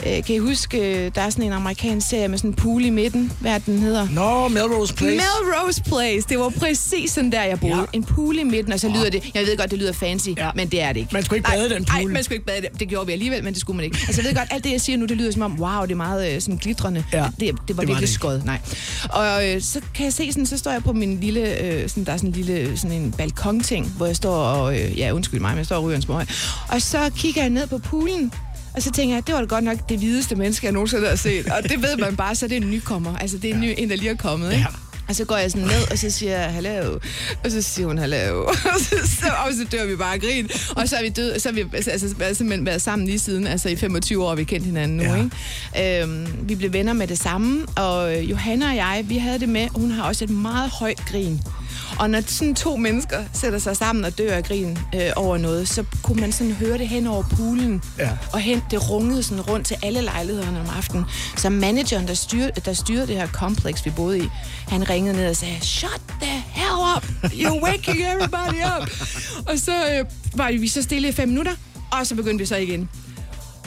øh, 0.07 0.23
kan 0.23 0.35
I 0.35 0.37
huske, 0.37 1.05
øh, 1.05 1.11
der 1.15 1.21
er 1.21 1.29
sådan 1.29 1.45
en 1.45 1.53
amerikansk 1.53 2.09
serie 2.09 2.27
med 2.27 2.37
sådan 2.37 2.49
en 2.49 2.55
pool 2.55 2.85
i 2.85 2.89
midten? 2.89 3.31
Hvad 3.39 3.59
den 3.59 3.79
hedder? 3.79 4.07
Nå, 4.11 4.47
Melrose 4.47 4.93
Place. 4.93 5.15
Melrose 5.15 5.83
Place. 5.83 6.27
Det 6.29 6.39
var 6.39 6.49
præcis 6.49 7.11
sådan 7.11 7.31
der, 7.31 7.43
jeg 7.43 7.59
boede. 7.59 7.75
Ja. 7.77 7.83
En 7.93 8.03
pool 8.03 8.37
i 8.39 8.43
midten, 8.43 8.73
og 8.73 8.79
så 8.79 8.89
lyder 8.89 9.09
det... 9.09 9.23
Jeg 9.33 9.45
ved 9.45 9.57
godt, 9.57 9.71
det 9.71 9.79
lyder 9.79 9.93
fancy, 9.93 10.29
ja. 10.37 10.49
men 10.55 10.67
det 10.67 10.81
er 10.81 10.93
det 10.93 10.99
ikke. 10.99 11.09
Man 11.13 11.23
skulle 11.23 11.37
ikke 11.37 11.49
bade 11.49 11.65
i 11.65 11.69
den 11.69 11.85
Nej, 11.87 12.01
pool. 12.01 12.11
man 12.11 12.23
skulle 12.23 12.35
ikke 12.35 12.45
bade 12.45 12.57
i 12.57 12.61
den. 12.61 12.69
Det 12.79 12.87
gjorde 12.87 13.05
vi 13.07 13.11
alligevel, 13.13 13.43
men 13.43 13.53
det 13.53 13.61
skulle 13.61 13.77
man 13.77 13.85
ikke. 13.85 13.97
Altså, 14.07 14.21
jeg 14.21 14.29
ved 14.29 14.35
godt, 14.35 14.47
alt 14.51 14.63
det, 14.63 14.71
jeg 14.71 14.81
siger 14.81 14.97
nu, 14.97 15.05
det 15.05 15.17
lyder 15.17 15.31
som 15.31 15.41
om, 15.41 15.59
wow, 15.61 15.81
det 15.81 15.91
er 15.91 15.95
meget 15.95 16.35
øh, 16.35 16.41
sådan 16.41 16.57
glitrende. 16.57 17.03
Ja, 17.13 17.23
det, 17.23 17.39
det 17.39 17.47
var 17.49 17.63
det 17.67 17.77
var 17.77 17.83
virkelig 17.83 18.01
det 18.01 18.09
skød. 18.09 18.41
Nej. 18.45 18.59
Og 19.09 19.49
øh, 19.49 19.61
så 19.61 19.81
kan 19.95 20.05
jeg 20.05 20.13
se 20.13 20.31
sådan, 20.31 20.45
så 20.45 20.57
står 20.57 20.71
jeg 20.71 20.83
på 20.83 20.93
min 20.93 21.19
lille, 21.19 21.59
øh, 21.61 21.89
sådan, 21.89 22.03
der 22.03 22.11
er 22.11 22.17
sådan 22.17 22.29
en 22.29 22.35
lille, 22.35 22.77
sådan 22.77 22.97
en 22.97 23.11
balkonting, 23.11 23.87
hvor 23.97 24.05
jeg 24.05 24.15
står 24.15 24.35
og, 24.35 24.79
øh, 24.79 24.99
ja, 24.99 25.11
undskyld 25.11 25.39
mig, 25.39 25.49
men 25.51 25.57
jeg 25.57 25.65
står 25.65 25.75
og 25.75 25.83
ryger 25.83 25.95
en 25.95 26.01
smøg. 26.01 26.27
Og 26.69 26.81
så 26.81 27.11
kigger 27.17 27.41
jeg 27.41 27.49
ned 27.49 27.67
på 27.67 27.77
poolen, 27.77 28.33
og 28.73 28.81
så 28.81 28.91
tænker 28.91 29.15
jeg, 29.15 29.27
det 29.27 29.35
var 29.35 29.45
godt 29.45 29.63
nok 29.63 29.89
det 29.89 29.97
hvideste 29.97 30.35
menneske, 30.35 30.65
jeg 30.65 30.73
nogensinde 30.73 31.07
har 31.07 31.15
set. 31.15 31.47
Og 31.47 31.63
det 31.63 31.81
ved 31.81 31.97
man 31.97 32.15
bare, 32.15 32.35
så 32.35 32.47
det 32.47 32.57
er 32.57 32.61
en 32.61 32.69
nykommer. 32.69 33.17
Altså, 33.17 33.37
det 33.37 33.49
er 33.49 33.53
en, 33.53 33.61
ny, 33.61 33.73
en 33.77 33.89
der 33.89 33.95
lige 33.95 34.09
er 34.09 34.15
kommet, 34.15 34.53
ikke? 34.53 34.67
Og 35.11 35.15
så 35.15 35.25
går 35.25 35.37
jeg 35.37 35.51
sådan 35.51 35.67
ned, 35.67 35.91
og 35.91 35.97
så 35.97 36.09
siger 36.09 36.39
jeg, 36.39 36.51
hallo. 36.51 36.99
Og 37.43 37.51
så 37.51 37.61
siger 37.61 37.87
hun, 37.87 37.97
hallo. 37.97 38.43
Og 38.73 38.79
så, 38.79 38.95
så, 39.05 39.25
og 39.45 39.53
så 39.53 39.65
dør 39.71 39.85
vi 39.85 39.95
bare 39.95 40.13
af 40.13 40.21
grin. 40.21 40.49
Og 40.75 40.89
så 40.89 40.95
er 40.95 41.01
vi 41.01 41.09
død, 41.09 41.39
så 41.39 41.49
er 41.49 41.53
vi 41.53 41.65
altså, 41.73 41.91
altså, 41.91 42.07
simpelthen 42.07 42.65
været 42.65 42.81
sammen 42.81 43.07
lige 43.07 43.19
siden. 43.19 43.47
Altså 43.47 43.69
i 43.69 43.75
25 43.75 44.23
år 44.23 44.29
har 44.29 44.35
vi 44.35 44.43
kendt 44.43 44.65
hinanden 44.65 44.97
nu, 44.97 45.03
ja. 45.03 45.15
ikke? 45.15 46.01
Øhm, 46.03 46.27
vi 46.43 46.55
blev 46.55 46.73
venner 46.73 46.93
med 46.93 47.07
det 47.07 47.19
samme. 47.19 47.65
Og 47.75 48.23
Johanna 48.23 48.69
og 48.69 48.75
jeg, 48.75 49.05
vi 49.05 49.17
havde 49.17 49.39
det 49.39 49.49
med, 49.49 49.67
hun 49.75 49.91
har 49.91 50.03
også 50.03 50.23
et 50.23 50.29
meget 50.29 50.69
højt 50.69 51.05
grin. 51.05 51.41
Og 51.99 52.09
når 52.09 52.21
sådan 52.27 52.55
to 52.55 52.75
mennesker 52.77 53.23
sætter 53.33 53.59
sig 53.59 53.77
sammen 53.77 54.05
og 54.05 54.17
dør 54.17 54.33
af 54.33 54.43
grin 54.43 54.77
øh, 54.95 55.09
over 55.15 55.37
noget, 55.37 55.67
så 55.69 55.83
kunne 56.03 56.21
man 56.21 56.31
sådan 56.31 56.53
høre 56.53 56.77
det 56.77 56.87
hen 56.87 57.07
over 57.07 57.23
poolen. 57.23 57.83
Ja. 57.97 58.09
Og 58.33 58.39
hen, 58.39 58.61
det 58.71 58.89
rungede 58.89 59.23
sådan 59.23 59.41
rundt 59.41 59.67
til 59.67 59.77
alle 59.83 60.01
lejlighederne 60.01 60.59
om 60.59 60.67
aftenen. 60.77 61.05
Så 61.37 61.49
manageren, 61.49 62.07
der 62.07 62.13
styrede, 62.13 62.51
der 62.65 62.73
styrede 62.73 63.07
det 63.07 63.15
her 63.15 63.27
kompleks, 63.27 63.85
vi 63.85 63.89
boede 63.89 64.19
i, 64.19 64.29
han 64.67 64.89
ringede 64.89 65.15
ned 65.15 65.29
og 65.29 65.35
sagde, 65.35 65.59
shut 65.61 66.01
the 66.21 66.43
hell 66.47 66.95
up! 66.95 67.03
You're 67.23 67.63
waking 67.63 68.01
everybody 68.01 68.61
up! 68.81 68.89
og 69.47 69.59
så 69.59 69.71
øh, 69.71 70.05
var 70.35 70.51
vi 70.51 70.67
så 70.67 70.81
stille 70.81 71.09
i 71.09 71.11
fem 71.11 71.27
minutter, 71.29 71.53
og 71.91 72.07
så 72.07 72.15
begyndte 72.15 72.39
vi 72.39 72.45
så 72.45 72.55
igen. 72.55 72.89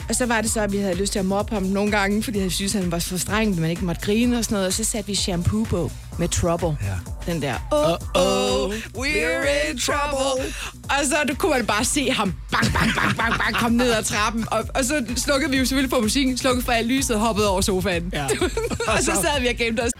Og 0.09 0.15
så 0.15 0.25
var 0.25 0.41
det 0.41 0.51
så, 0.51 0.61
at 0.61 0.71
vi 0.71 0.77
havde 0.77 0.95
lyst 0.95 1.11
til 1.11 1.19
at 1.19 1.25
mobbe 1.25 1.53
ham 1.53 1.63
nogle 1.63 1.91
gange, 1.91 2.23
fordi 2.23 2.39
jeg 2.39 2.51
synes, 2.51 2.73
han 2.73 2.91
var 2.91 2.99
for 2.99 3.17
streng, 3.17 3.53
at 3.53 3.57
man 3.57 3.69
ikke 3.69 3.85
måtte 3.85 4.01
grine 4.01 4.37
og 4.37 4.43
sådan 4.43 4.55
noget. 4.55 4.67
Og 4.67 4.73
så 4.73 4.83
satte 4.83 5.07
vi 5.07 5.15
shampoo 5.15 5.63
på 5.63 5.91
med 6.19 6.27
Trouble. 6.27 6.77
Ja. 6.81 7.14
Den 7.25 7.41
der, 7.41 7.55
oh, 7.71 7.97
oh, 8.15 8.73
we're 8.95 9.69
in 9.69 9.77
trouble. 9.79 10.45
Og 10.83 11.05
så 11.05 11.15
du 11.27 11.35
kunne 11.35 11.51
man 11.51 11.65
bare 11.65 11.85
se 11.85 12.11
ham 12.11 12.33
bang, 12.51 12.73
bang, 12.73 12.91
bang, 12.95 13.17
bang, 13.17 13.33
bang, 13.39 13.55
komme 13.55 13.77
ned 13.77 13.91
ad 13.91 14.03
trappen. 14.03 14.45
Og, 14.51 14.63
og 14.75 14.85
så 14.85 15.05
slukkede 15.15 15.51
vi 15.51 15.57
jo 15.57 15.65
selvfølgelig 15.65 15.89
på 15.89 16.01
musikken, 16.01 16.37
slukkede 16.37 16.65
for 16.65 16.71
alt 16.71 16.87
lyset 16.87 17.15
og 17.15 17.21
hoppede 17.21 17.49
over 17.49 17.61
sofaen. 17.61 18.09
Ja. 18.13 18.25
og 18.95 18.99
så 19.01 19.11
sad 19.11 19.41
vi 19.41 19.47
og 19.47 19.55
gemte 19.55 19.81
os. 19.81 19.91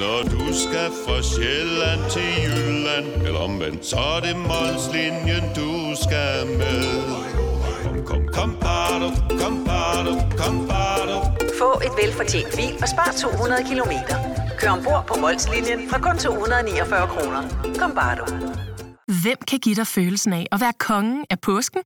Når 0.00 0.22
du 0.22 0.54
skal 0.54 0.90
fra 1.06 1.22
Sjælland 1.22 2.10
til 2.10 2.22
Jylland 2.44 3.26
Eller 3.26 3.40
omvendt, 3.40 3.86
så 3.86 3.96
er 3.96 4.20
det 4.20 4.36
Molslinjen, 4.36 5.44
du 5.56 5.94
skal 6.02 6.46
med 6.46 7.02
Kom, 7.84 8.04
kom, 8.06 8.28
kom, 8.32 8.56
bado, 8.60 9.10
kom, 9.40 9.64
bado, 9.64 10.12
kom, 10.36 10.68
bado. 10.68 11.20
Få 11.58 11.80
et 11.84 11.92
velfortjent 12.02 12.56
bil 12.56 12.74
og 12.82 12.88
spar 12.88 13.14
200 13.20 13.64
kilometer. 13.68 14.43
Kør 14.64 14.70
ombord 14.70 15.06
på 15.06 15.14
Molslinjen 15.20 15.90
fra 15.90 15.98
kun 15.98 16.18
249 16.18 17.06
kroner. 17.06 17.42
Kom 17.78 17.94
bare 17.94 18.16
du. 18.16 18.24
Hvem 19.22 19.36
kan 19.48 19.58
give 19.58 19.74
dig 19.74 19.86
følelsen 19.86 20.32
af 20.32 20.46
at 20.52 20.60
være 20.60 20.72
kongen 20.78 21.24
af 21.30 21.40
påsken? 21.40 21.80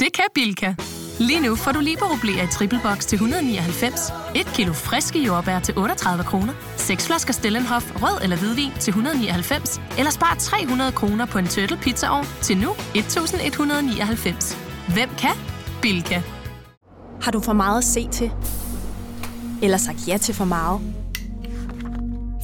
Det 0.00 0.12
kan 0.14 0.24
Bilka! 0.34 0.74
Lige 1.18 1.40
nu 1.40 1.56
får 1.56 1.72
du 1.72 1.80
liberobleer 1.80 2.42
i 2.42 2.46
triple 2.46 2.80
box 2.82 2.98
til 3.06 3.16
199, 3.16 4.12
et 4.34 4.46
kilo 4.46 4.72
friske 4.72 5.18
jordbær 5.18 5.58
til 5.60 5.78
38 5.78 6.24
kroner, 6.24 6.52
seks 6.76 7.06
flasker 7.06 7.32
Stellenhof 7.32 8.02
rød 8.02 8.22
eller 8.22 8.36
hvidvin 8.36 8.72
til 8.80 8.90
199, 8.90 9.80
eller 9.98 10.10
spar 10.10 10.36
300 10.38 10.92
kroner 10.92 11.26
på 11.26 11.38
en 11.38 11.46
turtle 11.46 11.76
pizzaovn 11.76 12.26
til 12.42 12.56
nu 12.56 12.70
1199. 12.94 14.58
Hvem 14.94 15.08
kan? 15.18 15.36
Bilka. 15.82 16.22
Har 17.22 17.30
du 17.30 17.40
for 17.40 17.52
meget 17.52 17.78
at 17.78 17.84
se 17.84 18.08
til? 18.08 18.30
Eller 19.62 19.76
sagt 19.76 20.08
ja 20.08 20.16
til 20.16 20.34
for 20.34 20.44
meget? 20.44 21.03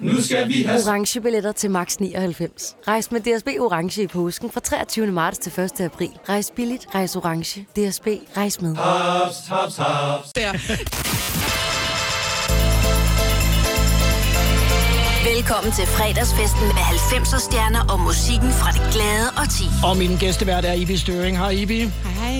Nu 0.00 0.22
skal 0.22 0.48
vi 0.48 0.62
have... 0.62 0.80
Orange 0.86 1.20
billetter 1.20 1.52
til 1.52 1.70
max 1.70 1.96
99. 1.96 2.76
Rejs 2.88 3.12
med 3.12 3.20
DSB 3.20 3.48
Orange 3.60 4.02
i 4.02 4.06
påsken 4.06 4.50
fra 4.50 4.60
23. 4.60 5.06
marts 5.06 5.38
til 5.38 5.60
1. 5.60 5.80
april. 5.80 6.10
Rejs 6.28 6.52
billigt, 6.56 6.86
rejs 6.94 7.16
orange. 7.16 7.60
DSB, 7.60 8.06
rejs 8.36 8.60
med. 8.60 8.76
Haps, 8.76 9.36
haps, 9.48 9.76
haps. 9.76 10.32
Der. 10.32 10.52
Velkommen 15.34 15.72
til 15.72 15.86
fredagsfesten 15.86 16.66
med 16.66 16.84
90'er 17.10 17.40
stjerner 17.40 17.92
og 17.92 18.00
musikken 18.00 18.50
fra 18.50 18.70
det 18.76 18.92
glade 18.94 19.28
og 19.40 19.46
ti. 19.58 19.66
Og 19.88 19.96
min 19.96 20.16
gæstevært 20.16 20.64
er 20.64 20.72
Ibi 20.72 20.96
Støring. 20.96 21.38
Hej 21.38 21.50
Ibi. 21.50 21.80
Hej. 22.20 22.36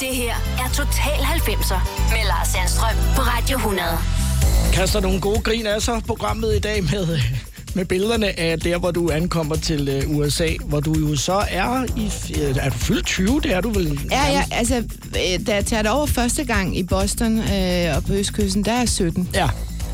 Det 0.00 0.12
her 0.22 0.34
er 0.62 0.68
Total 0.74 1.20
90'er 1.34 1.80
med 2.14 2.22
Lars 2.30 2.48
Sandstrøm 2.48 2.96
på 3.16 3.22
Radio 3.22 3.56
100. 3.56 4.27
Kaster 4.72 5.00
nogle 5.00 5.20
gode 5.20 5.40
grin 5.40 5.66
af 5.66 5.82
sig 5.82 6.02
programmet 6.06 6.56
i 6.56 6.58
dag 6.58 6.82
med, 6.84 7.18
med 7.74 7.84
billederne 7.84 8.40
af 8.40 8.60
der, 8.60 8.78
hvor 8.78 8.90
du 8.90 9.10
ankommer 9.10 9.56
til 9.56 9.88
øh, 9.88 10.16
USA, 10.16 10.48
hvor 10.64 10.80
du 10.80 10.94
jo 10.98 11.16
så 11.16 11.44
er 11.50 11.84
i... 11.96 12.12
øh, 12.42 12.56
Er 12.60 12.70
du 12.70 12.78
fyldt 12.78 13.06
20? 13.06 13.40
Det 13.40 13.52
er 13.54 13.60
du 13.60 13.70
vel? 13.70 14.00
Ja, 14.10 14.30
ja, 14.32 14.44
altså, 14.50 14.76
øh, 14.76 15.46
da 15.46 15.54
jeg 15.54 15.66
tager 15.66 15.82
det 15.82 15.90
over 15.90 16.06
første 16.06 16.44
gang 16.44 16.78
i 16.78 16.82
Boston 16.82 17.38
øh, 17.38 17.96
og 17.96 18.04
på 18.04 18.12
Østkysten, 18.12 18.64
der 18.64 18.72
er 18.72 18.78
jeg 18.78 18.88
17. 18.88 19.28
Ja. 19.34 19.48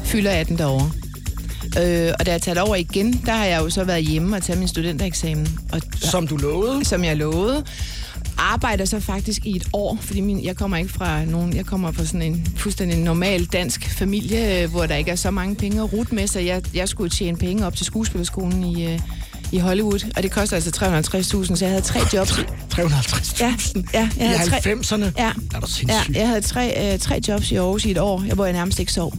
Fylder 0.04 0.30
18 0.30 0.58
derovre. 0.58 0.90
Øh, 1.82 2.12
og 2.18 2.26
da 2.26 2.30
jeg 2.32 2.42
tager 2.42 2.60
over 2.60 2.76
igen, 2.76 3.22
der 3.26 3.32
har 3.32 3.44
jeg 3.44 3.60
jo 3.60 3.70
så 3.70 3.84
været 3.84 4.04
hjemme 4.04 4.36
og 4.36 4.42
taget 4.42 4.58
min 4.58 4.68
studentereksamen. 4.68 5.58
Og, 5.72 5.80
som 6.00 6.26
du 6.26 6.36
lovede? 6.36 6.84
Som 6.84 7.04
jeg 7.04 7.16
lovede. 7.16 7.64
Arbejder 8.52 8.84
så 8.84 9.00
faktisk 9.00 9.46
i 9.46 9.56
et 9.56 9.68
år, 9.72 9.98
fordi 10.00 10.20
min, 10.20 10.44
jeg 10.44 10.56
kommer 10.56 10.76
ikke 10.76 10.92
fra 10.92 11.24
nogen, 11.24 11.56
jeg 11.56 11.66
kommer 11.66 11.92
fra 11.92 12.04
sådan 12.04 12.22
en 12.22 12.46
fuldstændig 12.56 12.98
normal 12.98 13.44
dansk 13.44 13.90
familie, 13.98 14.62
øh, 14.62 14.70
hvor 14.70 14.86
der 14.86 14.94
ikke 14.94 15.10
er 15.10 15.16
så 15.16 15.30
mange 15.30 15.54
penge 15.54 15.82
at 15.82 15.92
rute 15.92 16.14
med, 16.14 16.26
så 16.26 16.40
jeg, 16.40 16.62
jeg 16.74 16.88
skulle 16.88 17.10
tjene 17.10 17.36
penge 17.36 17.66
op 17.66 17.76
til 17.76 17.86
skuespillerskolen 17.86 18.64
i, 18.64 18.86
øh, 18.92 19.00
i 19.52 19.58
Hollywood, 19.58 20.12
og 20.16 20.22
det 20.22 20.30
koster 20.30 20.56
altså 20.56 20.70
350.000, 21.46 21.56
så 21.56 21.64
jeg 21.64 21.70
havde 21.70 21.82
tre 21.82 22.00
jobs. 22.14 22.32
350.000? 22.32 23.40
Ja, 23.40 23.56
ja. 23.94 24.08
Jeg 24.18 24.26
I 24.26 24.36
havde 24.36 24.50
tre, 24.50 24.56
90'erne? 24.56 25.04
Ja. 25.18 25.32
Er 25.54 25.60
du 25.60 25.66
ja, 25.66 25.66
sindssyg? 25.66 26.14
jeg 26.14 26.28
havde 26.28 26.40
tre, 26.40 26.92
øh, 26.92 26.98
tre 26.98 27.20
jobs 27.28 27.50
i 27.50 27.56
Aarhus 27.56 27.84
i 27.84 27.90
et 27.90 27.98
år, 27.98 28.22
jeg, 28.26 28.34
hvor 28.34 28.44
jeg 28.44 28.52
nærmest 28.52 28.78
ikke 28.78 28.92
sov. 28.92 29.14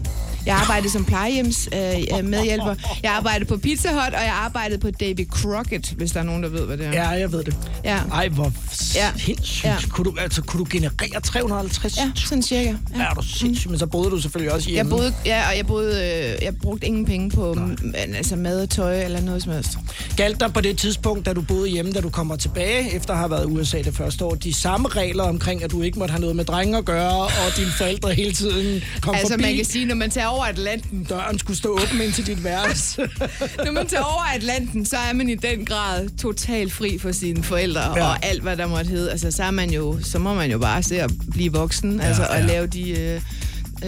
Jeg 0.46 0.56
arbejdede 0.56 0.89
som 0.91 1.06
plejehjems 1.06 1.70
øh, 1.74 1.80
øh, 2.20 2.26
medhjælper. 2.26 2.76
Jeg 3.04 3.12
arbejdede 3.12 3.46
på 3.46 3.58
Pizza 3.58 3.89
Hut, 3.89 4.00
og 4.14 4.22
jeg 4.24 4.34
arbejdede 4.34 4.78
på 4.80 4.91
Davy 4.91 5.28
Crockett, 5.30 5.91
hvis 5.98 6.12
der 6.12 6.20
er 6.20 6.24
nogen, 6.24 6.43
der 6.43 6.50
ved, 6.50 6.66
hvad 6.66 6.78
det 6.78 6.86
er. 6.88 6.91
Ja, 6.91 7.08
jeg 7.10 7.32
ved 7.32 7.43
det. 7.43 7.56
Ja. 7.84 7.98
Ej, 8.12 8.28
hvor 8.28 8.52
Ja. 8.96 9.12
sindssygt. 9.18 9.64
Ja. 9.64 9.76
Kunne, 9.89 10.06
du, 10.12 10.16
altså, 10.20 10.41
kunne 10.41 10.60
du 10.60 10.68
generere 10.70 11.22
350? 11.24 11.98
Ja, 11.98 12.12
sådan 12.16 12.41
cirka. 12.43 12.74
Ja. 12.98 13.02
Er 13.04 13.14
du 13.14 13.22
sindssygt? 13.28 13.70
Men 13.72 13.80
så 13.80 13.86
boede 13.86 14.10
du 14.12 14.22
selvfølgelig 14.22 14.54
også 14.54 14.70
Jeg 14.70 14.74
hjemme. 14.74 14.89
boede, 14.89 15.14
ja, 15.26 15.50
og 15.52 15.58
jeg, 15.58 15.68
boede, 15.68 15.91
øh, 16.38 16.43
jeg 16.46 16.56
brugte 16.62 16.88
ingen 16.88 17.06
penge 17.06 17.30
på 17.30 17.54
m- 17.54 17.98
altså 17.98 18.36
mad 18.36 18.62
og 18.62 18.70
tøj 18.70 19.04
eller 19.04 19.22
noget 19.22 19.43
som 19.43 19.52
helst. 19.54 19.70
Galt 20.18 20.39
der 20.39 20.48
på 20.48 20.62
det 20.62 20.78
tidspunkt, 20.78 21.26
da 21.26 21.34
du 21.34 21.41
boede 21.41 21.70
hjemme, 21.70 21.91
da 21.91 22.02
du 22.02 22.10
kommer 22.10 22.36
tilbage, 22.36 22.93
efter 22.96 23.14
at 23.14 23.20
have 23.20 23.32
været 23.32 23.43
i 23.43 23.52
USA 23.52 23.78
det 23.82 23.96
første 23.96 24.26
år, 24.26 24.36
de 24.36 24.54
samme 24.54 24.88
regler 24.88 25.24
omkring, 25.24 25.64
at 25.64 25.72
du 25.72 25.82
ikke 25.82 26.00
måtte 26.00 26.12
have 26.12 26.22
noget 26.22 26.36
med 26.36 26.46
drenge 26.46 26.78
at 26.78 26.86
gøre, 26.86 27.12
og 27.22 27.32
dine 27.58 27.72
forældre 27.78 28.14
hele 28.14 28.34
tiden 28.34 28.84
kom 29.02 29.16
altså 29.16 29.34
forbi. 29.34 29.43
man 29.43 29.56
kan 29.56 29.66
sige, 29.66 29.86
når 29.86 29.96
man 29.96 30.10
tager 30.10 30.28
over 30.36 30.46
Atlanten... 30.46 31.04
Døren 31.04 31.40
skulle 31.40 31.58
stå 31.58 31.70
åben 31.72 32.02
ind 32.02 32.14
til 32.14 32.28
dit 32.28 32.44
værelse. 32.44 33.02
Når 33.66 33.72
man 33.72 33.88
tager 33.88 34.04
over 34.04 34.24
Atlanten, 34.36 34.86
så 34.86 34.98
er 34.98 35.14
man 35.14 35.30
i 35.30 35.36
den 35.36 35.66
grad 35.66 36.10
totalt 36.18 36.74
fri 36.74 36.98
for 36.98 37.12
sine 37.12 37.44
forældre 37.44 37.82
Ja. 37.82 38.04
og 38.08 38.26
alt, 38.26 38.42
hvad 38.42 38.58
der 38.58 38.68
måtte 38.68 38.90
hedde. 38.90 39.12
Altså, 39.12 39.32
så, 39.32 39.44
er 39.44 39.52
man 39.52 39.70
jo, 39.70 39.98
så 40.04 40.20
må 40.20 40.34
man 40.34 40.52
jo 40.52 40.58
bare 40.58 40.84
se 40.84 41.02
at 41.02 41.12
blive 41.32 41.52
voksen 41.54 42.00
ja, 42.00 42.08
altså, 42.08 42.24
og 42.24 42.36
ja. 42.38 42.46
lave 42.46 42.68
de, 42.68 42.90
øh, 43.00 43.22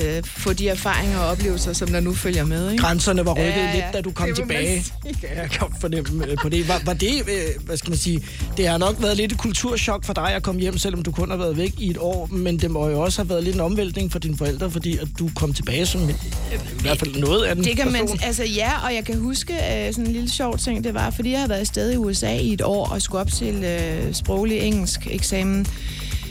øh, 0.03 0.23
få 0.23 0.53
de 0.53 0.69
erfaringer 0.69 1.19
og 1.19 1.27
oplevelser, 1.27 1.73
som 1.73 1.87
der 1.87 1.99
nu 1.99 2.13
følger 2.13 2.45
med. 2.45 2.71
Ikke? 2.71 2.83
Grænserne 2.83 3.25
var 3.25 3.31
rykket 3.33 3.47
Ja, 3.47 3.65
ja, 3.65 3.73
lidt, 3.73 3.85
da 3.93 4.01
du 4.01 4.11
kom 4.11 4.27
det 4.27 4.35
tilbage. 4.35 4.85
Ja, 5.23 5.41
jeg 5.41 5.49
kan 5.51 5.67
fornemme 5.81 6.27
øh, 6.27 6.37
på 6.41 6.49
det. 6.49 6.67
Var, 6.67 6.81
var 6.85 6.93
det, 6.93 7.13
øh, 7.27 7.65
hvad 7.65 7.77
skal 7.77 7.89
man 7.89 7.99
sige, 7.99 8.23
det 8.57 8.67
har 8.67 8.77
nok 8.77 8.95
været 9.01 9.17
lidt 9.17 9.31
et 9.31 9.37
kulturschok 9.37 10.05
for 10.05 10.13
dig 10.13 10.33
at 10.33 10.43
komme 10.43 10.61
hjem, 10.61 10.77
selvom 10.77 11.03
du 11.03 11.11
kun 11.11 11.29
har 11.29 11.37
været 11.37 11.57
væk 11.57 11.73
i 11.77 11.89
et 11.89 11.97
år, 11.99 12.27
men 12.31 12.59
det 12.59 12.71
må 12.71 12.87
jo 12.87 13.01
også 13.01 13.21
have 13.21 13.29
været 13.29 13.43
lidt 13.43 13.55
en 13.55 13.61
omvæltning 13.61 14.11
for 14.11 14.19
dine 14.19 14.37
forældre, 14.37 14.71
fordi 14.71 14.97
at 14.97 15.07
du 15.19 15.29
kom 15.35 15.53
tilbage 15.53 15.85
som 15.85 16.01
en, 16.01 16.09
i 16.09 16.81
hvert 16.81 16.99
fald 16.99 17.15
noget 17.15 17.43
af 17.45 17.55
den 17.55 17.63
Det 17.63 17.77
kan 17.77 17.91
man, 17.91 18.09
altså 18.23 18.43
ja, 18.43 18.85
og 18.85 18.93
jeg 18.95 19.05
kan 19.05 19.19
huske 19.19 19.53
øh, 19.53 19.93
sådan 19.93 20.05
en 20.07 20.13
lille 20.13 20.29
sjov 20.29 20.57
ting, 20.57 20.83
det 20.83 20.93
var, 20.93 21.09
fordi 21.09 21.31
jeg 21.31 21.39
havde 21.39 21.49
været 21.49 21.59
afsted 21.59 21.91
i 21.91 21.95
USA 21.97 22.35
i 22.35 22.53
et 22.53 22.61
år 22.61 22.87
og 22.87 23.01
skulle 23.01 23.21
op 23.21 23.31
til 23.31 23.63
øh, 23.63 24.13
sproglig 24.13 24.59
engelsk 24.59 25.07
eksamen, 25.11 25.67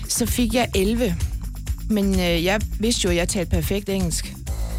så 0.09 0.27
fik 0.27 0.55
jeg 0.55 0.69
11. 0.75 1.17
Men 1.89 2.15
øh, 2.15 2.45
jeg 2.45 2.61
vidste 2.79 3.05
jo, 3.05 3.11
at 3.11 3.17
jeg 3.17 3.29
talte 3.29 3.51
perfekt 3.51 3.89
engelsk, 3.89 4.35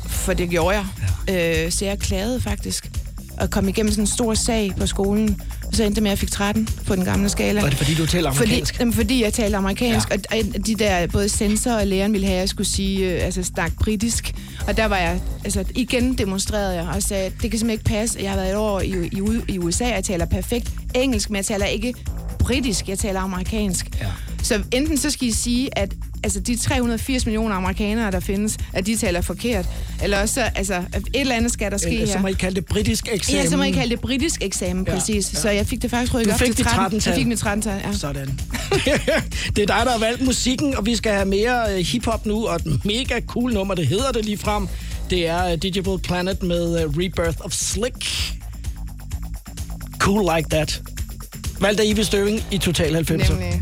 for 0.08 0.34
det 0.34 0.49
gjorde 0.49 0.76
jeg. 0.76 0.86
Ja. 1.28 1.66
Øh, 1.66 1.72
så 1.72 1.86
jeg 1.86 1.99
klagede 1.99 2.41
faktisk 2.41 2.91
og 3.38 3.49
kom 3.49 3.68
igennem 3.68 3.91
sådan 3.91 4.03
en 4.03 4.08
stor 4.08 4.34
sag 4.34 4.74
på 4.78 4.88
skolen, 4.88 5.41
og 5.68 5.76
så 5.76 5.84
endte 5.84 5.95
det 5.95 6.03
med, 6.03 6.12
at 6.12 6.16
jeg 6.16 6.20
fik 6.20 6.32
13 6.32 6.70
på 6.86 6.95
den 6.95 7.05
gamle 7.05 7.30
skala. 7.30 7.62
Var 7.62 7.70
det 7.70 7.78
fordi, 7.78 7.95
du 7.95 8.05
taler 8.05 8.30
amerikansk? 8.30 8.74
Fordi, 8.74 8.80
jamen, 8.80 8.93
fordi 8.93 9.24
jeg 9.24 9.34
taler 9.34 9.58
amerikansk, 9.58 10.10
ja. 10.10 10.16
og, 10.16 10.66
de 10.68 10.76
der, 10.76 11.08
både 11.08 11.30
sensor 11.30 11.72
og 11.72 11.88
læreren 11.88 12.14
ville 12.14 12.28
have, 12.28 12.36
at 12.36 12.39
jeg 12.39 12.49
skulle 12.49 12.68
sige, 12.68 13.14
øh, 13.14 13.26
altså 13.26 13.43
snakke 13.43 13.76
britisk. 13.78 14.36
Og 14.68 14.78
der 14.78 14.86
var 14.86 14.97
jeg, 14.97 15.20
altså 15.43 15.64
igen 15.76 16.14
demonstrerede 16.14 16.76
jeg, 16.76 16.88
og 16.88 17.03
sagde, 17.03 17.24
det 17.24 17.51
kan 17.51 17.60
simpelthen 17.60 17.70
ikke 17.70 17.84
passe. 17.84 18.20
Jeg 18.22 18.30
har 18.32 18.38
været 18.38 18.49
et 18.49 18.55
år 18.55 18.82
i, 18.82 19.10
i, 19.12 19.22
i 19.47 19.60
USA, 19.60 19.86
og 19.86 19.91
jeg 19.91 20.03
taler 20.03 20.26
perfekt 20.26 20.72
engelsk, 20.95 21.30
men 21.30 21.36
jeg 21.36 21.45
taler 21.45 21.66
ikke 21.66 21.93
britisk, 22.39 22.89
jeg 22.89 22.99
taler 22.99 23.20
amerikansk. 23.20 23.88
Ja. 24.01 24.08
Så 24.43 24.64
enten 24.72 24.97
så 24.97 25.10
skal 25.10 25.28
I 25.28 25.32
sige, 25.32 25.78
at 25.78 25.93
altså, 26.24 26.39
de 26.39 26.55
380 26.57 27.26
millioner 27.26 27.55
amerikanere, 27.55 28.11
der 28.11 28.20
findes, 28.20 28.57
at 28.74 28.86
de 28.86 28.97
taler 28.97 29.22
forkert, 29.22 29.65
eller 30.03 30.22
også, 30.22 30.41
altså, 30.55 30.76
et 30.78 31.05
eller 31.13 31.36
andet 31.36 31.51
skal 31.51 31.72
der 31.72 31.78
ske 31.78 31.89
her. 31.89 32.05
så 32.05 32.20
må 32.20 32.28
I 32.28 32.34
kalde 32.34 32.55
det 32.55 32.65
britisk 32.65 33.09
eksamen. 33.11 33.43
Ja, 33.43 33.49
så 33.49 33.57
må 33.57 33.63
I 33.63 33.72
kalde 33.72 33.89
det 33.89 33.99
britisk 33.99 34.41
eksamen, 34.41 34.86
Ja, 34.88 34.93
præcis. 34.93 35.34
ja. 35.34 35.39
Så 35.39 35.49
jeg 35.49 35.68
fik 35.68 35.82
det 35.82 35.89
faktisk 35.89 36.13
rykket 36.13 36.34
op 36.34 36.39
til 36.39 36.47
dit 36.47 36.57
13. 36.65 36.80
13 36.80 36.99
-tal. 36.99 37.07
Jeg 37.09 37.15
fik 37.15 37.28
mit 37.28 37.39
13 37.39 37.61
tal, 37.61 37.82
ja. 37.86 37.93
Sådan. 37.93 38.28
det 39.55 39.61
er 39.61 39.65
dig, 39.65 39.68
der 39.68 39.91
har 39.91 39.99
valgt 39.99 40.22
musikken, 40.26 40.76
og 40.76 40.86
vi 40.86 40.95
skal 40.95 41.11
have 41.11 41.26
mere 41.26 41.74
øh, 41.74 41.86
hiphop 41.86 42.26
nu, 42.26 42.47
og 42.47 42.55
et 42.55 42.86
mega 42.86 43.20
cool 43.28 43.53
nummer, 43.53 43.76
det 43.76 43.88
hedder 43.88 44.11
det 44.11 44.26
lige 44.26 44.38
frem. 44.38 44.68
Det 45.09 45.28
er 45.28 45.53
uh, 45.53 45.59
Digital 45.61 45.99
Planet 46.03 46.43
med 46.43 46.86
uh, 46.86 46.97
Rebirth 46.97 47.38
of 47.39 47.51
Slick. 47.51 48.05
Cool 49.99 50.36
like 50.36 50.49
that. 50.49 50.82
Valgt 51.59 51.80
af 51.80 51.86
Ive 51.86 52.03
Støving 52.03 52.43
i 52.51 52.57
Total 52.57 52.93
90. 52.93 53.30
Nemlig. 53.30 53.61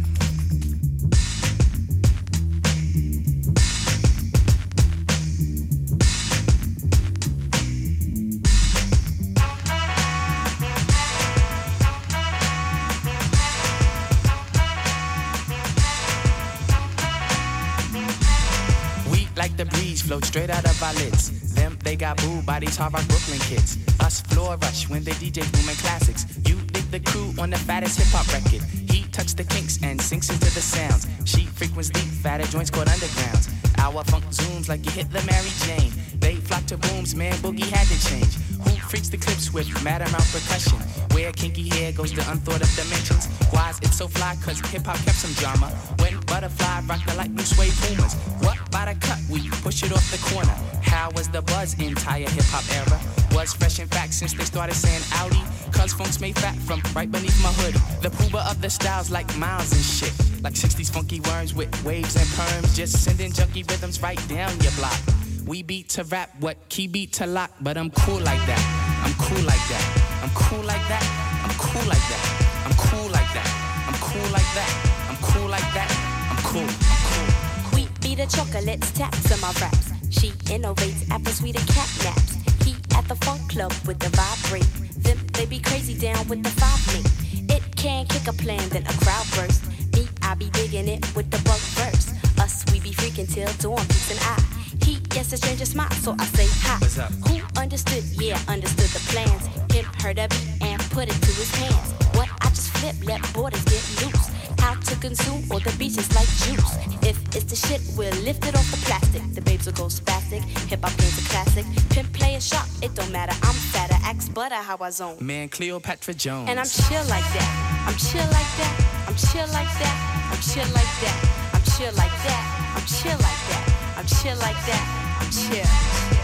Straight 20.26 20.50
out 20.50 20.66
of 20.66 20.82
our 20.82 20.94
lids. 20.96 21.54
Them, 21.54 21.78
they 21.84 21.96
got 21.96 22.18
booed 22.18 22.46
by 22.46 22.60
these 22.60 22.76
hard 22.76 22.94
rock 22.94 23.08
Brooklyn 23.08 23.40
kids. 23.40 23.78
Us 24.00 24.22
floor 24.22 24.58
rush 24.58 24.90
when 24.90 25.04
they 25.04 25.12
DJ 25.12 25.50
booming 25.54 25.78
classics. 25.78 26.26
You 26.48 26.56
dig 26.74 26.90
the 26.92 27.00
crew 27.00 27.34
on 27.40 27.52
the 27.52 27.58
fattest 27.58 28.00
hip 28.00 28.08
hop 28.12 28.28
record. 28.34 28.62
He 28.92 29.04
tucks 29.12 29.34
the 29.34 29.44
kinks 29.44 29.80
and 29.84 30.02
sinks 30.02 30.30
into 30.30 30.52
the 30.54 30.62
sounds. 30.62 31.08
She 31.26 31.46
frequents 31.46 31.90
deep, 31.90 32.10
fatter 32.24 32.46
joints 32.48 32.72
called 32.72 32.88
undergrounds. 32.88 33.52
Our 33.78 34.04
funk 34.06 34.26
zooms 34.26 34.68
like 34.68 34.84
you 34.86 34.92
hit 34.92 35.12
the 35.12 35.24
Mary 35.24 35.52
Jane. 35.66 35.92
They 36.20 36.36
flock 36.36 36.66
to 36.68 36.78
booms, 36.78 37.16
man, 37.16 37.34
boogie 37.36 37.70
had 37.70 37.88
to 37.88 37.98
change. 38.10 38.34
Who 38.66 38.76
freaks 38.90 39.10
the 39.10 39.18
clips 39.18 39.54
with 39.54 39.68
mad 39.84 40.02
amount 40.02 40.26
percussion? 40.32 40.80
Where 41.14 41.32
kinky 41.32 41.70
hair 41.70 41.92
goes 41.92 42.12
to 42.14 42.22
unthought 42.32 42.62
of 42.62 42.70
dimensions. 42.76 43.28
Why 43.52 43.70
is 43.70 43.80
it 43.80 43.94
so 43.94 44.08
fly? 44.08 44.36
Cause 44.44 44.60
hip 44.72 44.86
hop 44.86 44.98
kept 45.06 45.18
some 45.18 45.34
drama. 45.34 45.68
When 46.00 46.20
butterfly 46.22 46.82
rock 46.88 47.06
the 47.06 47.16
light 47.16 47.34
blue 47.34 47.46
suede 47.46 47.74
pumas. 47.82 48.16
What 48.42 48.60
by 48.72 48.92
the 48.92 49.00
cut? 49.00 49.20
We 49.30 49.50
push 49.64 49.84
it 49.84 49.92
off 49.92 50.10
the 50.12 50.20
corner. 50.34 50.56
How 50.82 51.10
was 51.16 51.30
the 51.30 51.42
buzz 51.42 51.80
entire 51.80 52.30
hip 52.30 52.46
hop 52.50 52.66
era? 52.76 53.00
Was 53.36 53.54
fresh 53.54 53.80
in 53.80 53.88
fact 53.88 54.14
since 54.14 54.34
they 54.34 54.44
started 54.44 54.76
saying 54.76 55.04
Audi. 55.14 55.42
Cause 55.72 55.94
funk's 55.94 56.20
made 56.20 56.36
fat 56.38 56.56
from 56.68 56.82
right 56.96 57.12
beneath 57.12 57.42
my 57.44 57.54
hood. 57.62 57.76
The 58.02 58.10
pooba 58.10 58.50
of 58.50 58.62
the 58.62 58.70
styles 58.70 59.12
like 59.12 59.28
miles 59.38 59.72
and 59.72 59.82
shit. 59.82 60.14
Like 60.44 60.54
60s 60.54 60.92
funky 60.92 61.20
worms 61.22 61.54
with 61.54 61.70
waves 61.84 62.16
and 62.16 62.28
perms. 62.38 62.76
Just 62.76 63.04
sending 63.04 63.32
junky 63.32 63.70
rhythms 63.70 64.02
right 64.02 64.20
down 64.28 64.52
your 64.62 64.72
block. 64.74 65.00
We 65.46 65.62
beat 65.62 65.90
to 65.90 66.04
rap, 66.06 66.32
what 66.40 66.58
key 66.70 66.88
beat 66.88 67.14
to 67.14 67.28
lock, 67.28 67.52
but 67.62 67.78
I'm 67.78 67.92
cool 67.92 68.20
like 68.20 68.44
that. 68.48 68.58
I'm 69.06 69.14
cool 69.14 69.44
like 69.46 69.62
that. 69.70 69.86
I'm 70.24 70.32
cool 70.34 70.64
like 70.66 70.82
that. 70.90 71.06
I'm 71.46 71.54
cool 71.62 71.86
like 71.86 72.02
that. 72.10 72.26
I'm 72.66 72.74
cool 72.74 73.06
like 73.14 73.30
that. 73.38 73.50
I'm 73.86 73.94
cool 74.02 74.30
like 74.34 74.52
that. 74.58 74.72
I'm 75.08 75.18
cool 75.22 75.48
like 75.48 75.70
that. 75.78 75.90
I'm 76.32 76.42
cool. 76.42 76.66
I'm 76.66 77.02
cool. 77.14 77.78
Wheat 77.78 78.02
be 78.02 78.16
the 78.16 78.26
chocolates, 78.26 78.90
taps 78.92 79.32
on 79.32 79.40
my 79.40 79.54
raps. 79.62 79.94
She 80.10 80.32
innovates 80.50 81.08
after 81.12 81.30
sweeter 81.30 81.64
cat 81.72 81.94
naps. 82.04 82.34
He 82.66 82.74
at 82.98 83.08
the 83.08 83.16
funk 83.18 83.48
club 83.48 83.72
with 83.86 84.00
the 84.00 84.10
vibrate. 84.18 84.66
Them 85.04 85.20
they 85.34 85.46
be 85.46 85.60
crazy 85.60 85.94
down 85.94 86.28
with 86.28 86.42
the 86.42 86.50
five 86.58 86.82
link. 86.90 87.06
It 87.52 87.64
can 87.76 88.08
kick 88.08 88.28
a 88.28 88.34
plan, 88.34 88.68
then 88.70 88.82
a 88.88 88.94
crowd 89.06 89.28
burst. 89.36 89.62
Me, 89.94 90.08
I 90.24 90.34
be 90.34 90.50
digging 90.50 90.88
it 90.88 91.06
with 91.16 91.30
the 91.30 91.38
bug 91.46 91.62
verse. 91.78 92.14
Us, 92.40 92.66
we 92.72 92.80
be 92.80 92.90
freaking 92.90 93.32
till 93.32 93.54
dawn, 93.62 93.86
peace 93.86 94.10
and 94.10 94.20
I. 94.22 94.65
He 94.86 95.00
gets 95.10 95.34
a 95.34 95.38
stranger 95.38 95.66
smile, 95.66 95.90
so 95.94 96.16
I 96.20 96.26
say 96.26 96.46
hi. 96.62 96.78
What's 96.78 97.00
up? 97.00 97.12
Who 97.28 97.42
understood? 97.60 98.04
Yeah, 98.22 98.38
understood 98.48 98.90
the 98.94 99.02
plans. 99.10 99.50
Him 99.74 99.86
heard 99.98 100.20
of 100.20 100.30
it 100.30 100.62
and 100.62 100.80
put 100.92 101.10
it 101.10 101.18
to 101.26 101.32
his 101.42 101.50
hands. 101.56 101.94
What 102.14 102.30
I 102.42 102.50
just 102.50 102.70
flip, 102.78 102.96
let 103.04 103.22
borders 103.34 103.66
get 103.66 103.82
loose. 104.06 104.30
How 104.60 104.76
to 104.76 104.96
consume 104.98 105.42
all 105.50 105.60
the 105.60 105.74
beaches 105.80 106.08
like 106.14 106.30
juice. 106.46 106.78
If 107.02 107.18
it's 107.36 107.46
the 107.46 107.56
shit, 107.56 107.82
we'll 107.98 108.14
lift 108.22 108.46
it 108.46 108.54
off 108.56 108.70
the 108.70 108.78
plastic. 108.86 109.24
The 109.34 109.42
babes 109.42 109.66
will 109.66 109.74
go 109.74 109.86
spastic. 109.86 110.44
Hip 110.70 110.82
hop 110.84 110.96
game's 110.98 111.18
a 111.18 111.30
classic. 111.34 111.66
Pimp 111.90 112.14
play 112.14 112.36
a 112.36 112.42
shot, 112.42 112.70
it 112.84 112.94
don't 112.94 113.12
matter. 113.12 113.34
I'm 113.42 113.58
fatter, 113.74 113.98
axe 114.04 114.30
butter 114.30 114.54
how 114.54 114.78
I 114.80 114.92
zone. 114.92 115.18
Man, 115.20 115.50
Cleopatra 115.50 116.14
Jones. 116.14 116.48
And 116.48 116.60
I'm 116.60 116.68
chill 116.68 117.04
like 117.10 117.26
that. 117.34 117.50
I'm 117.90 117.98
chill 117.98 118.28
like 118.38 118.52
that. 118.62 119.06
I'm 119.08 119.16
chill 119.16 119.48
like 119.50 119.74
that. 119.82 120.30
I'm 120.30 120.42
chill 120.46 120.70
like 120.78 120.94
that. 121.02 121.18
I'm 121.54 121.64
chill 121.74 121.94
like 121.98 122.16
that. 122.26 122.74
I'm 122.76 122.86
chill 122.86 123.18
like 123.18 123.42
that. 123.50 123.85
I'm 123.98 124.06
chill 124.06 124.38
like 124.38 124.56
that. 124.66 125.18
I'm 125.22 125.32
chill. 125.32 126.15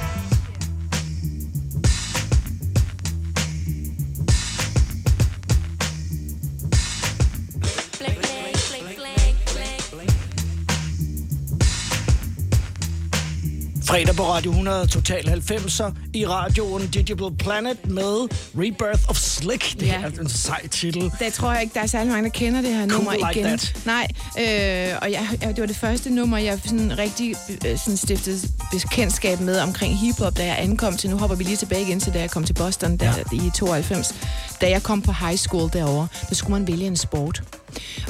Fredag 13.91 14.15
på 14.15 14.23
Radio 14.23 14.51
100 14.51 14.87
Total 14.87 15.29
90'er 15.29 15.91
i 16.13 16.27
radioen 16.27 16.87
Digital 16.87 17.31
Planet 17.39 17.89
med 17.89 18.27
Rebirth 18.57 19.09
of 19.09 19.15
Slick. 19.17 19.79
Det 19.79 19.85
Ja. 19.87 20.01
er 20.01 20.07
en 20.21 20.29
sej 20.29 20.67
titel. 20.67 21.11
Det 21.19 21.33
tror 21.33 21.51
jeg 21.53 21.61
ikke, 21.61 21.73
der 21.73 21.79
er 21.81 21.85
særlig 21.87 22.11
mange, 22.11 22.23
der 22.23 22.29
kender 22.29 22.61
det 22.61 22.69
her 22.73 22.87
Cool 22.87 22.91
nummer 22.91 23.13
like 23.13 23.39
igen. 23.39 23.43
that. 23.57 23.75
Nej, 23.85 24.07
øh, 24.37 24.97
og 25.01 25.11
jeg, 25.11 25.27
jeg, 25.41 25.49
det 25.49 25.59
var 25.61 25.65
det 25.65 25.75
første 25.75 26.09
nummer, 26.09 26.37
jeg 26.37 26.59
sådan 26.65 26.97
rigtig 26.97 27.35
øh, 27.67 27.77
sådan 27.77 27.97
stiftede 27.97 28.37
bekendtskab 28.71 29.39
med 29.39 29.59
omkring 29.59 29.99
hiphop, 29.99 30.37
da 30.37 30.45
jeg 30.45 30.55
ankom 30.59 30.97
til. 30.97 31.09
Nu 31.09 31.17
hopper 31.17 31.35
vi 31.35 31.43
lige 31.43 31.57
tilbage 31.57 31.81
igen 31.81 31.99
til, 31.99 32.13
da 32.13 32.19
jeg 32.19 32.31
kom 32.31 32.43
til 32.43 32.53
Boston 32.53 32.97
der, 32.97 33.13
i 33.33 33.51
92. 33.55 34.15
Da 34.61 34.69
jeg 34.69 34.83
kom 34.83 35.01
på 35.01 35.11
high 35.11 35.37
school 35.37 35.69
derovre, 35.73 36.07
der 36.29 36.35
skulle 36.35 36.51
man 36.59 36.67
vælge 36.67 36.87
en 36.87 36.97
sport. 36.97 37.43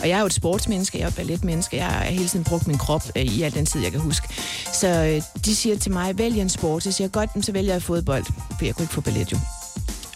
Og 0.01 0.09
jeg 0.09 0.15
er 0.15 0.19
jo 0.19 0.25
et 0.25 0.33
sportsmenneske, 0.33 0.99
jeg 0.99 1.07
er 1.07 1.11
balletmenneske. 1.11 1.77
Jeg 1.77 1.85
har 1.85 2.03
hele 2.03 2.27
tiden 2.27 2.45
brugt 2.45 2.67
min 2.67 2.77
krop 2.77 3.03
øh, 3.15 3.23
i 3.23 3.41
al 3.41 3.53
den 3.53 3.65
tid, 3.65 3.81
jeg 3.81 3.91
kan 3.91 3.99
huske. 3.99 4.27
Så 4.73 4.87
øh, 4.87 5.21
de 5.45 5.55
siger 5.55 5.77
til 5.77 5.91
mig, 5.91 6.17
vælg 6.17 6.39
en 6.39 6.49
sport. 6.49 6.83
Så 6.83 6.91
siger 6.91 7.05
jeg, 7.05 7.11
godt, 7.11 7.45
så 7.45 7.51
vælger 7.51 7.73
jeg 7.73 7.81
fodbold, 7.81 8.25
for 8.57 8.65
jeg 8.65 8.75
kunne 8.75 8.83
ikke 8.83 8.93
få 8.93 9.01
ballet 9.01 9.31
jo. 9.31 9.37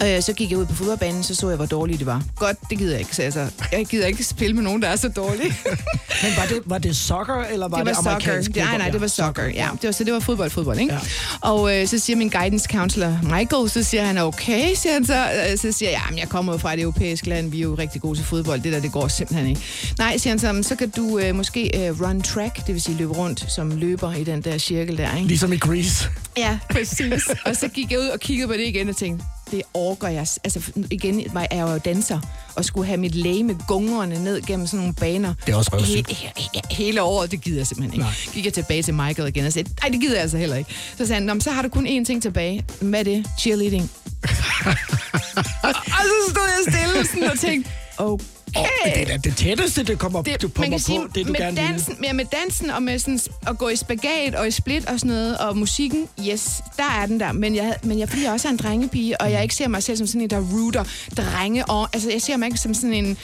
Øh, 0.04 0.22
så 0.22 0.34
gik 0.34 0.52
jeg 0.52 0.58
ud 0.60 0.66
på 0.66 0.76
fodboldbanen, 0.76 1.24
så 1.24 1.36
så 1.36 1.48
jeg, 1.48 1.56
hvor 1.58 1.66
dårligt 1.66 2.00
det 2.00 2.06
var. 2.08 2.24
Godt, 2.36 2.58
det 2.70 2.78
gider 2.78 2.92
jeg 2.92 3.00
ikke. 3.00 3.16
Så 3.16 3.22
altså, 3.22 3.48
jeg 3.72 3.86
gider 3.86 4.08
ikke 4.08 4.24
spille 4.24 4.56
med 4.56 4.64
nogen, 4.64 4.82
der 4.82 4.88
er 4.88 4.96
så 4.96 5.10
dårlige. 5.10 5.56
Men 6.24 6.32
var 6.38 6.46
det, 6.50 6.62
var 6.66 6.78
det 6.78 6.96
soccer, 6.98 7.44
eller 7.52 7.68
var 7.68 7.78
det, 7.78 7.86
det 7.88 7.96
var 7.96 8.02
soccer. 8.02 8.12
amerikansk 8.12 8.48
Det, 8.50 8.56
nej, 8.56 8.66
fodbold? 8.66 8.78
nej, 8.80 8.88
Ja. 8.88 8.92
det 8.94 9.02
var 9.02 9.08
soccer. 9.08 9.44
Ja, 9.44 9.68
det 9.82 9.88
var, 9.88 9.92
så 9.92 10.04
det 10.04 10.14
var 10.14 10.20
fodbold, 10.20 10.50
fodbold, 10.50 10.80
ikke? 10.80 10.94
Ja. 10.94 11.00
Og 11.42 11.76
øh, 11.82 11.88
så 11.88 12.00
siger 12.00 12.18
min 12.18 12.30
guidance 12.30 12.68
counselor, 12.72 13.20
Michael, 13.24 13.70
så 13.70 13.84
siger 13.84 14.06
han, 14.06 14.18
okay, 14.18 14.74
siger 14.76 14.94
han 14.94 15.06
så. 15.06 15.28
Øh, 15.52 15.58
Så 15.58 15.72
siger 15.72 15.90
jeg, 15.92 16.02
jamen, 16.08 16.20
jeg 16.20 16.30
kommer 16.30 16.52
jo 16.54 16.58
fra 16.58 16.74
et 16.74 16.80
europæisk 16.80 17.26
land, 17.26 17.52
vi 17.52 17.58
er 17.58 17.62
jo 17.64 17.76
rigtig 17.76 18.02
gode 18.02 18.18
til 18.18 18.26
fodbold, 18.26 18.62
det 18.62 18.74
der, 18.74 18.80
det 18.80 18.92
går 18.92 19.08
simpelthen 19.08 19.48
ikke. 19.50 19.62
Nej, 19.98 20.18
siger 20.18 20.32
han 20.32 20.40
så, 20.40 20.52
"Men 20.52 20.64
så 20.64 20.76
kan 20.76 20.90
du 20.90 21.20
øh, 21.20 21.36
måske 21.36 21.88
øh, 21.88 22.02
run 22.02 22.22
track, 22.22 22.68
det 22.68 22.74
vil 22.74 22.82
sige 22.82 22.98
løbe 22.98 23.14
rundt 23.14 23.46
som 23.56 23.72
løber 23.72 24.14
i 24.14 24.24
den 24.24 24.42
der 24.42 24.58
cirkel 24.58 24.98
der, 24.98 25.16
ikke? 25.16 25.28
Ligesom 25.28 25.54
i 25.54 25.58
Grease. 25.58 26.08
Ja, 26.38 26.58
præcis. 26.72 27.24
og 27.46 27.56
så 27.56 27.68
gik 27.68 27.92
jeg 27.92 28.00
ud 28.00 28.08
og 28.08 28.20
kiggede 28.20 28.48
på 28.48 28.54
det 28.54 28.68
igen 28.68 28.90
og 28.90 28.96
tænkte, 28.96 29.26
det 29.52 29.62
orker 29.74 30.08
jeg. 30.08 30.28
Altså 30.44 30.60
igen 30.92 31.20
jeg 31.36 31.62
jo 31.62 31.78
danser 31.78 32.20
og 32.56 32.66
skulle 32.66 32.88
have 32.88 32.98
mit 32.98 33.16
læge 33.16 33.44
med 33.44 33.56
gungerne 33.68 34.24
ned 34.24 34.42
gennem 34.42 34.68
sådan 34.68 34.80
nogle 34.80 34.94
baner. 34.94 35.34
Det 35.46 35.52
er 35.54 35.58
også 35.58 35.72
røvsygt. 35.74 36.10
He- 36.12 36.14
he- 36.40 36.50
he- 36.58 36.76
hele 36.76 37.02
året, 37.02 37.32
det 37.32 37.42
gider 37.42 37.58
jeg 37.58 37.68
simpelthen 37.68 37.94
ikke. 37.94 38.04
Nej. 38.04 38.14
Gik 38.34 38.46
jeg 38.46 38.54
tilbage 38.54 38.84
til 38.84 38.94
Michael 38.94 39.28
igen 39.30 39.46
og 39.46 39.54
sagde, 39.54 39.70
nej, 39.82 39.90
det 39.90 40.02
gider 40.02 40.14
jeg 40.14 40.22
altså 40.22 40.38
heller 40.38 40.56
ikke. 40.56 40.70
Så 40.98 41.06
sagde 41.06 41.14
han, 41.14 41.24
"Nå, 41.24 41.34
men 41.34 41.42
så 41.42 41.52
har 41.52 41.62
du 41.62 41.70
kun 41.70 41.88
én 41.88 42.06
ting 42.06 42.22
tilbage. 42.22 42.66
Hvad 42.82 43.00
er 43.00 43.04
det? 43.04 43.26
Cheerleading. 43.40 43.92
og 45.66 45.74
så 45.74 46.30
stod 46.30 46.48
jeg 46.48 46.74
stille 46.74 47.08
sådan 47.08 47.32
og 47.32 47.40
tænkte, 47.40 47.72
okay. 47.98 48.26
Oh, 48.56 48.66
det 48.86 49.02
er 49.02 49.06
da 49.06 49.18
det 49.18 49.38
tætteste, 49.38 49.84
det 49.84 50.00
kommer, 50.00 50.22
det, 50.22 50.42
du 50.42 50.50
man 50.58 50.70
kan 50.70 50.80
sige, 50.80 51.00
på, 51.00 51.08
det 51.16 51.28
du 51.28 51.32
med 51.32 51.40
gerne 51.40 51.58
dansen, 51.58 51.98
ja, 52.04 52.14
med 52.14 52.26
dansen 52.26 52.70
og 52.70 52.84
med 52.84 53.00
sådan, 53.00 53.20
at 53.48 53.58
gå 53.58 53.70
i 53.70 53.76
spagat 53.76 54.36
og 54.36 54.48
i 54.48 54.52
split 54.52 54.86
og 54.86 55.00
sådan 55.00 55.16
noget, 55.16 55.38
og 55.38 55.58
musikken, 55.58 56.08
yes, 56.28 56.62
der 56.78 57.02
er 57.02 57.06
den 57.06 57.20
der. 57.20 57.32
Men 57.32 57.56
jeg, 57.56 57.76
men 57.84 58.00
jeg, 58.00 58.10
fordi 58.10 58.24
jeg 58.24 58.32
også 58.32 58.48
er 58.48 58.52
en 58.52 58.58
drengepige, 58.58 59.22
og 59.22 59.32
jeg 59.32 59.44
ikke 59.44 59.56
ser 59.56 59.68
mig 59.68 59.84
selv 59.84 59.98
som 59.98 60.08
sådan 60.08 60.22
en, 60.22 60.30
der 60.30 60.42
rooter 60.54 60.84
drenge. 61.18 61.66
Og, 61.66 61.90
altså, 61.94 62.12
jeg 62.12 62.22
ser 62.22 62.38
mig 62.38 62.46
ikke 62.46 62.58
som 62.58 62.74
sådan 62.74 62.94
en... 62.94 63.18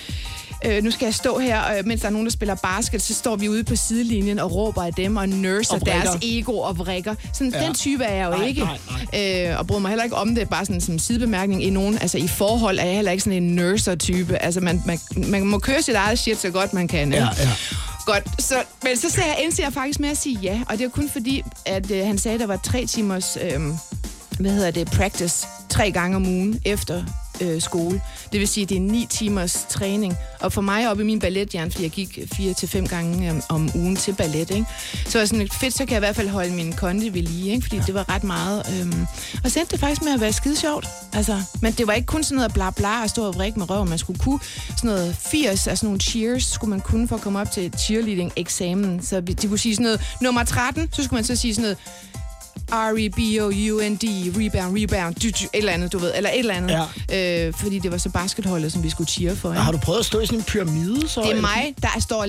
Øh, 0.66 0.84
nu 0.84 0.92
skal 0.92 1.06
jeg 1.06 1.14
stå 1.14 1.40
her, 1.40 1.78
øh, 1.78 1.86
mens 1.88 2.02
der 2.02 2.08
er 2.08 2.12
nogen, 2.12 2.26
der 2.28 2.32
spiller 2.32 2.56
basket, 2.56 3.02
så 3.02 3.14
står 3.14 3.36
vi 3.36 3.50
ude 3.50 3.64
på 3.64 3.76
sidelinjen 3.76 4.40
og 4.40 4.56
råber 4.56 4.84
af 4.84 4.94
dem 4.94 5.18
og 5.18 5.30
nurser 5.30 5.74
Og 5.76 5.86
deres 5.86 6.10
ego 6.22 6.58
og 6.58 6.78
vrikker. 6.78 7.16
Sådan, 7.34 7.54
Ja. 7.56 7.66
Den 7.66 7.74
type 7.74 8.04
er 8.04 8.16
jeg 8.16 8.26
jo 8.32 8.38
Nej, 8.38 8.48
ikke. 8.48 8.62
nej, 9.14 9.50
Øh, 9.52 9.60
og 9.60 9.68
bryder 9.68 9.82
mig 9.82 9.90
heller 9.90 10.04
ikke 10.04 10.16
om 10.16 10.36
det, 10.36 10.50
bare 10.50 10.66
sådan 10.66 10.82
som 10.82 11.00
sidebemærkning 11.00 11.64
i 11.64 11.70
nogen. 11.70 11.98
Altså 12.02 12.18
i 12.18 12.28
forhold 12.28 12.80
er 12.80 12.84
jeg 12.86 12.96
heller 12.96 13.12
ikke 13.12 13.24
sådan 13.24 13.44
en 13.44 13.56
nurser-type. 13.56 14.38
Altså 14.38 14.60
man, 14.62 14.82
man, 14.86 15.00
man 15.16 15.46
må 15.46 15.60
køre 15.60 15.82
sit 15.82 15.96
eget 15.96 16.20
shit 16.20 16.38
så 16.42 16.50
godt 16.50 16.74
man 16.74 16.88
kan. 16.88 17.14
Ja, 17.14 17.24
ja. 17.40 17.50
Godt, 18.06 18.24
så, 18.44 18.56
men 18.84 18.98
så 18.98 19.10
sagde 19.10 19.30
jeg, 19.30 19.44
endte 19.44 19.62
jeg 19.64 19.74
faktisk 19.74 20.00
med 20.00 20.10
at 20.10 20.18
sige 20.18 20.40
ja, 20.44 20.62
og 20.70 20.78
det 20.78 20.84
var 20.84 20.90
kun 20.90 21.10
fordi, 21.10 21.44
at 21.66 21.92
øh, 21.92 22.06
han 22.06 22.18
sagde, 22.18 22.34
at 22.36 22.40
der 22.40 22.48
var 22.48 22.60
tre 22.64 22.86
timers, 22.86 23.38
øh, 23.42 23.62
hvad 24.40 24.52
hedder 24.52 24.72
det, 24.72 24.92
practice, 24.92 25.48
tre 25.70 25.92
gange 25.92 26.16
om 26.16 26.26
ugen 26.28 26.60
efter 26.66 27.04
øh, 27.42 27.62
skole. 27.62 28.02
Det 28.32 28.40
vil 28.40 28.48
sige, 28.48 28.64
at 28.64 28.70
det 28.70 28.78
er 28.78 28.82
ni 28.82 29.08
timers 29.10 29.66
træning. 29.70 30.16
Og 30.40 30.54
for 30.54 30.62
mig 30.62 30.90
oppe 30.90 31.04
i 31.04 31.06
min 31.06 31.20
ballethjern, 31.20 31.72
fordi 31.72 31.84
jeg 31.84 31.92
gik 31.92 32.20
fire 32.34 32.54
til 32.54 32.70
fem 32.70 32.88
gange 32.88 33.32
øh, 33.32 33.42
om 33.50 33.70
ugen 33.76 33.96
til 33.96 34.14
ballet, 34.14 34.52
ikke? 34.52 34.66
så 35.06 35.18
var 35.18 35.26
sådan 35.26 35.50
fedt, 35.50 35.74
så 35.74 35.86
kan 35.86 35.90
jeg 35.90 35.98
i 35.98 36.06
hvert 36.06 36.16
fald 36.16 36.30
holde 36.30 36.54
min 36.54 36.74
kondi 36.74 37.14
ved 37.14 37.22
lige, 37.22 37.52
ikke? 37.52 37.68
fordi 37.68 37.82
det 37.86 37.94
var 37.94 38.10
ret 38.10 38.24
meget. 38.24 38.82
Øhm, 38.82 39.06
og 39.44 39.52
så 39.52 39.60
endte 39.60 39.72
det 39.72 39.80
faktisk 39.80 40.02
med 40.02 40.14
at 40.14 40.22
være 40.22 40.34
skide 40.34 40.56
sjovt. 40.56 40.88
Altså, 41.14 41.42
men 41.62 41.74
det 41.74 41.88
var 41.88 41.94
ikke 41.94 42.06
kun 42.06 42.24
sådan 42.24 42.36
noget 42.36 42.54
bla 42.54 42.70
bla 42.70 43.02
og 43.04 43.10
stå 43.10 43.28
og 43.28 43.36
vrikke 43.36 43.60
med 43.60 43.70
røv. 43.70 43.86
Man 43.86 43.98
skulle 43.98 44.20
kunne 44.20 44.40
sådan 44.78 44.90
noget 44.90 45.16
80, 45.16 45.68
altså 45.68 45.86
nogle 45.86 46.00
cheers, 46.00 46.44
skulle 46.44 46.70
man 46.70 46.82
kunne 46.82 47.08
for 47.08 47.16
at 47.16 47.22
komme 47.22 47.40
op 47.40 47.52
til 47.52 47.74
cheerleading-eksamen. 47.78 49.02
Så 49.02 49.22
de 49.22 49.48
kunne 49.48 49.60
sige 49.60 49.76
sådan 49.76 49.84
noget, 49.84 50.02
nummer 50.22 50.44
13, 50.44 50.90
så 50.94 51.04
skulle 51.04 51.18
man 51.18 51.24
så 51.24 51.36
sige 51.36 51.56
sådan 51.56 51.64
noget, 51.64 51.78
R-E-B-O-U-N-D, 52.72 54.04
rebound, 54.38 54.78
rebound, 54.82 55.16
du, 55.16 55.28
du, 55.28 55.44
et 55.44 55.50
eller 55.54 55.72
andet, 55.72 55.94
du 55.94 55.98
ved, 56.00 56.12
eller 56.16 56.30
et 56.30 56.40
eller 56.40 56.54
andet. 56.54 56.80
Ja. 57.10 57.48
Øh, 57.48 57.54
fordi 57.54 57.80
det 57.80 57.92
var 57.92 57.98
så 57.98 58.10
basketholdet, 58.10 58.72
som 58.72 58.84
vi 58.84 58.90
skulle 58.90 59.10
cheer 59.10 59.36
for. 59.36 59.50
Ikke? 59.52 59.62
Har 59.62 59.72
du 59.72 59.78
prøvet 59.78 60.00
at 60.00 60.06
stå 60.06 60.20
i 60.20 60.26
sådan 60.26 60.40
en 60.40 60.44
pyramide? 60.44 61.10
Så, 61.10 61.22
Det 61.22 61.32
er 61.38 61.42
mig, 61.42 61.74
der 61.82 61.88
står 62.00 62.26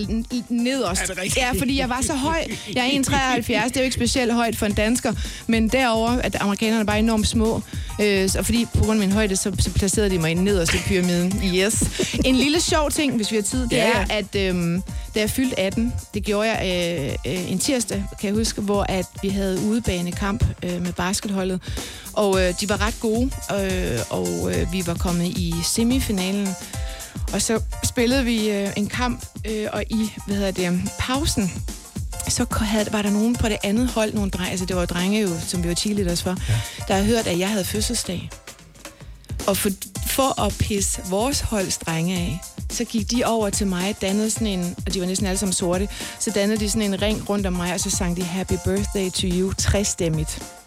nederst. 0.49 1.03
Er 1.03 1.07
det 1.07 1.17
rigtigt? 1.17 1.37
Ja, 1.37 1.51
fordi 1.59 1.79
jeg 1.79 1.89
var 1.89 2.01
så 2.03 2.15
høj. 2.15 2.45
Jeg 2.75 2.87
er 2.87 3.01
1,73. 3.03 3.43
Det 3.43 3.51
er 3.51 3.71
jo 3.77 3.83
ikke 3.83 3.95
specielt 3.95 4.33
højt 4.33 4.57
for 4.57 4.67
en 4.67 4.75
dansker. 4.75 5.13
Men 5.47 5.69
derover 5.69 6.11
at 6.11 6.37
amerikanerne 6.41 6.87
bare 6.87 6.99
enormt 6.99 7.29
små. 7.29 7.63
Øh, 8.01 8.29
så 8.29 8.43
fordi 8.43 8.67
på 8.75 8.85
grund 8.85 9.03
af 9.03 9.07
min 9.09 9.13
højde, 9.13 9.37
så, 9.37 9.53
så 9.59 9.71
placerede 9.71 10.11
de 10.11 10.19
mig 10.19 10.35
nederst 10.35 10.75
i 10.75 10.79
pyramiden. 10.87 11.43
Yes. 11.55 11.83
En 12.25 12.37
lille 12.37 12.61
sjov 12.61 12.91
ting, 12.91 13.17
hvis 13.17 13.31
vi 13.31 13.37
har 13.37 13.43
tid, 13.43 13.63
det 13.63 13.73
Ja, 13.73 13.91
er, 13.93 14.07
ja. 14.11 14.19
at 14.19 14.37
øhm, 14.37 14.83
da 15.15 15.21
jeg 15.21 15.31
fyldte 15.31 15.61
18, 15.61 15.93
det 16.15 16.25
gjorde 16.25 16.51
jeg 16.51 17.17
øh, 17.27 17.33
øh, 17.33 17.53
en 17.53 17.59
tirsdag, 17.59 18.05
kan 18.21 18.29
jeg 18.29 18.35
huske, 18.37 18.61
hvor 18.61 18.87
at 18.89 19.07
vi 19.23 19.29
havde 19.29 19.61
udebanekamp 20.13 20.45
øh, 20.63 20.83
med 20.83 20.93
basketholdet. 20.93 21.61
Og 22.13 22.43
øh, 22.43 22.55
de 22.61 22.69
var 22.69 22.81
ret 22.81 22.97
gode, 23.01 23.31
øh, 23.51 24.01
og 24.11 24.53
øh, 24.55 24.73
vi 24.73 24.87
var 24.87 24.95
kommet 24.95 25.27
i 25.27 25.55
semifinalen. 25.65 26.49
Og 27.33 27.43
så 27.43 27.61
spillede 27.85 28.25
vi 28.25 28.51
øh, 28.51 28.69
en 28.77 28.87
kamp, 28.87 29.25
øh, 29.45 29.69
og 29.73 29.85
i 29.91 30.11
hvad 30.27 30.37
hedder 30.37 30.51
det, 30.51 30.91
pausen, 30.99 31.53
så 32.29 32.47
havde, 32.61 32.93
var 32.93 33.03
der 33.03 33.11
nogen 33.11 33.37
på 33.37 33.49
det 33.49 33.57
andet 33.65 33.89
hold, 33.89 34.15
nogle 34.15 34.31
drenge, 34.31 34.51
altså 34.51 34.67
det 34.67 34.77
var 34.77 34.85
drenge 34.87 35.21
jo, 35.21 35.29
som 35.47 35.63
vi 35.63 35.69
var 35.69 35.75
cheerleaders 35.75 36.23
for, 36.23 36.37
ja. 36.49 36.61
der 36.89 36.95
havde 36.95 37.07
hørt, 37.07 37.27
at 37.27 37.39
jeg 37.39 37.49
havde 37.49 37.65
fødselsdag. 37.65 38.31
Og 39.47 39.57
for, 39.57 39.71
for 40.07 40.41
at 40.43 40.55
pisse 40.59 41.01
vores 41.11 41.41
holds 41.41 41.79
drenge 41.79 42.15
af, 42.15 42.41
så 42.73 42.85
gik 42.85 43.11
de 43.11 43.25
over 43.25 43.51
til 43.51 43.67
mig, 43.67 43.97
dannede 44.01 44.31
sådan 44.31 44.47
en, 44.47 44.75
og 44.87 44.95
de 44.95 45.01
var 45.01 45.07
næsten 45.07 45.27
alle 45.27 45.39
sammen 45.39 45.53
sorte, 45.53 45.89
så 46.19 46.31
dannede 46.31 46.61
de 46.61 46.71
sådan 46.71 46.83
en 46.83 47.03
ring 47.03 47.29
rundt 47.29 47.47
om 47.47 47.53
mig, 47.53 47.75
og 47.75 47.81
så 47.81 47.91
sang 47.91 48.17
de 48.17 48.23
Happy 48.23 48.55
Birthday 48.65 49.11
to 49.11 49.27
you, 49.27 49.53
træstemmigt. 49.53 50.62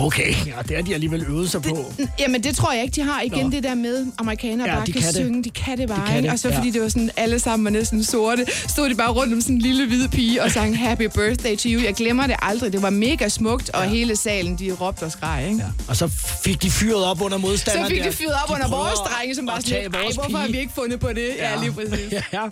Okay, 0.00 0.34
ja, 0.46 0.52
det 0.68 0.76
har 0.76 0.82
de 0.82 0.94
alligevel 0.94 1.24
øvet 1.28 1.50
sig 1.50 1.62
på. 1.62 1.92
Jamen, 2.20 2.42
det 2.42 2.56
tror 2.56 2.72
jeg 2.72 2.82
ikke, 2.82 2.94
de 2.94 3.02
har. 3.02 3.20
Igen 3.20 3.44
Nå. 3.44 3.50
det 3.50 3.62
der 3.62 3.74
med, 3.74 4.06
amerikanere 4.18 4.66
Ja, 4.66 4.72
ja, 4.72 4.78
bare 4.78 4.86
de 4.86 4.92
kan, 4.92 5.02
kan 5.02 5.08
det. 5.08 5.16
synge. 5.16 5.44
De 5.44 5.50
kan 5.50 5.78
det 5.78 5.88
bare, 5.88 6.06
kan 6.06 6.16
ikke? 6.16 6.26
det, 6.26 6.32
Og 6.32 6.38
så 6.38 6.48
ja. 6.48 6.58
fordi 6.58 6.70
det 6.70 6.82
var 6.82 6.88
sådan, 6.88 7.10
alle 7.16 7.38
sammen 7.38 7.64
var 7.64 7.70
næsten 7.70 8.04
sorte, 8.04 8.46
stod 8.68 8.88
de 8.90 8.94
bare 8.94 9.10
rundt 9.12 9.32
om 9.34 9.40
sådan 9.40 9.54
en 9.56 9.60
lille 9.62 9.86
hvid 9.86 10.08
pige 10.08 10.42
og 10.42 10.50
sang 10.50 10.78
Happy 10.78 11.02
Birthday 11.14 11.56
to 11.56 11.68
you. 11.68 11.82
Jeg 11.82 11.94
glemmer 11.94 12.26
det 12.26 12.36
aldrig. 12.42 12.72
Det 12.72 12.82
var 12.82 12.90
mega 12.90 13.28
smukt, 13.28 13.70
og 13.70 13.82
hele 13.84 14.16
salen, 14.16 14.56
de 14.58 14.72
råbte 14.80 15.02
og 15.02 15.12
skreg, 15.12 15.44
ikke? 15.48 15.58
Ja. 15.58 15.64
Og 15.88 15.96
så 15.96 16.08
fik 16.44 16.62
de 16.62 16.70
fyret 16.70 17.04
op 17.04 17.20
under 17.22 17.38
Så 17.38 17.40
modstanderne. 17.46 17.88
fik 17.88 17.98
der. 18.04 18.10
de 18.10 18.16
fyret 18.16 18.34
op 18.42 18.48
De 18.48 18.54
under 18.54 18.68
vores 18.68 18.98
drenge, 18.98 19.34
som 19.34 19.46
bare 19.46 19.62
sådan, 19.62 19.94
ej, 19.94 20.02
hvorfor 20.14 20.36
har 20.36 20.44
pige." 20.46 20.52
vi 20.52 20.58
ikke 20.60 20.72
fundet 20.74 21.00
på 21.00 21.08
det? 21.08 21.28
Ja, 21.38 21.60
lige 21.60 21.72
præcis. 21.72 22.12
Ja. 22.32 22.42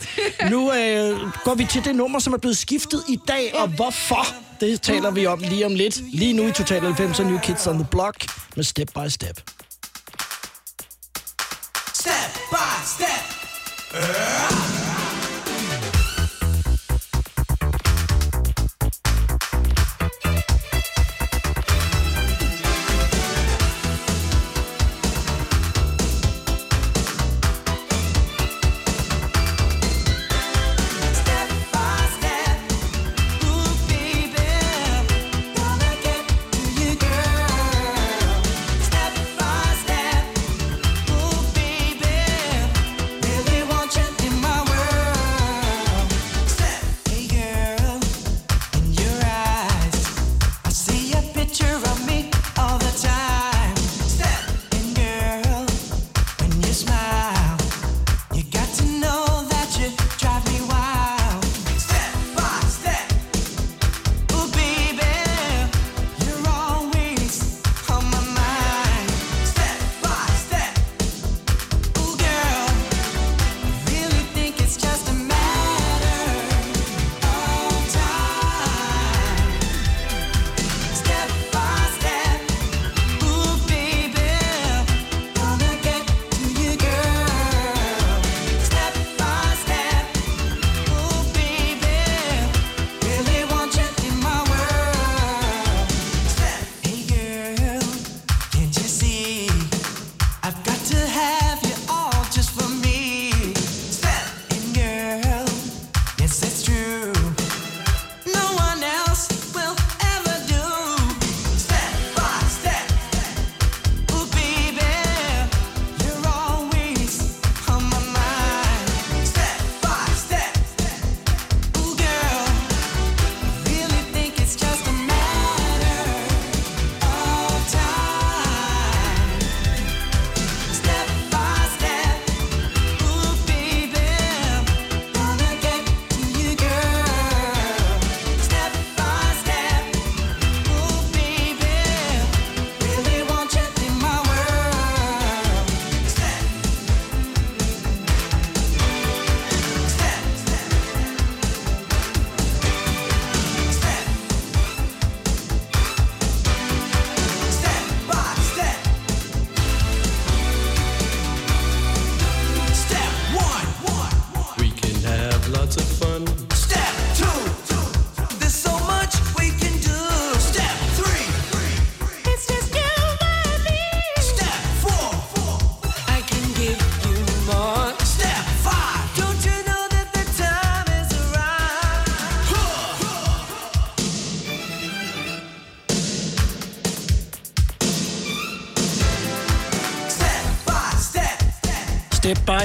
Nu 0.50 0.72
øh, 0.72 1.20
går 1.44 1.54
vi 1.54 1.64
til 1.64 1.84
det 1.84 1.94
nummer, 1.96 2.18
som 2.18 2.32
er 2.32 2.38
blevet 2.38 2.56
skiftet 2.56 3.02
i 3.08 3.18
dag, 3.28 3.50
og 3.54 3.68
hvorfor? 3.68 4.26
Det 4.60 4.82
taler 4.82 5.10
vi 5.10 5.26
om 5.26 5.38
lige 5.38 5.66
om 5.66 5.74
lidt. 5.74 6.00
Lige 6.14 6.32
nu 6.32 6.46
i 6.46 6.52
Total 6.52 6.80
90 6.80 7.20
New 7.20 7.38
Kids 7.38 7.66
on 7.66 7.74
the 7.74 7.86
Block 7.90 8.16
med 8.56 8.64
Step 8.64 8.88
by 8.94 9.08
Step. 9.08 9.40
Step 11.94 12.32
by 12.50 12.84
step. 12.84 13.24
Step 13.90 15.05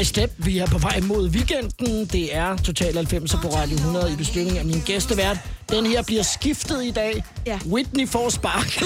by 0.02 0.04
step. 0.04 0.32
Vi 0.38 0.58
er 0.58 0.66
på 0.66 0.78
vej 0.78 1.00
mod 1.00 1.30
weekenden. 1.30 2.06
Det 2.06 2.36
er 2.36 2.58
Total 2.58 2.96
90 2.96 3.32
på 3.32 3.48
Radio 3.48 3.76
100 3.76 4.14
i 4.14 4.16
bestyrning 4.16 4.58
af 4.58 4.66
min 4.66 4.82
gæstevært. 4.86 5.38
Den 5.70 5.86
her 5.86 6.04
bliver 6.04 6.24
skiftet 6.24 6.84
i 6.86 6.92
dag. 6.92 7.24
Ja. 7.48 7.60
Whitney 7.72 8.08
får 8.08 8.30
sparket. 8.30 8.84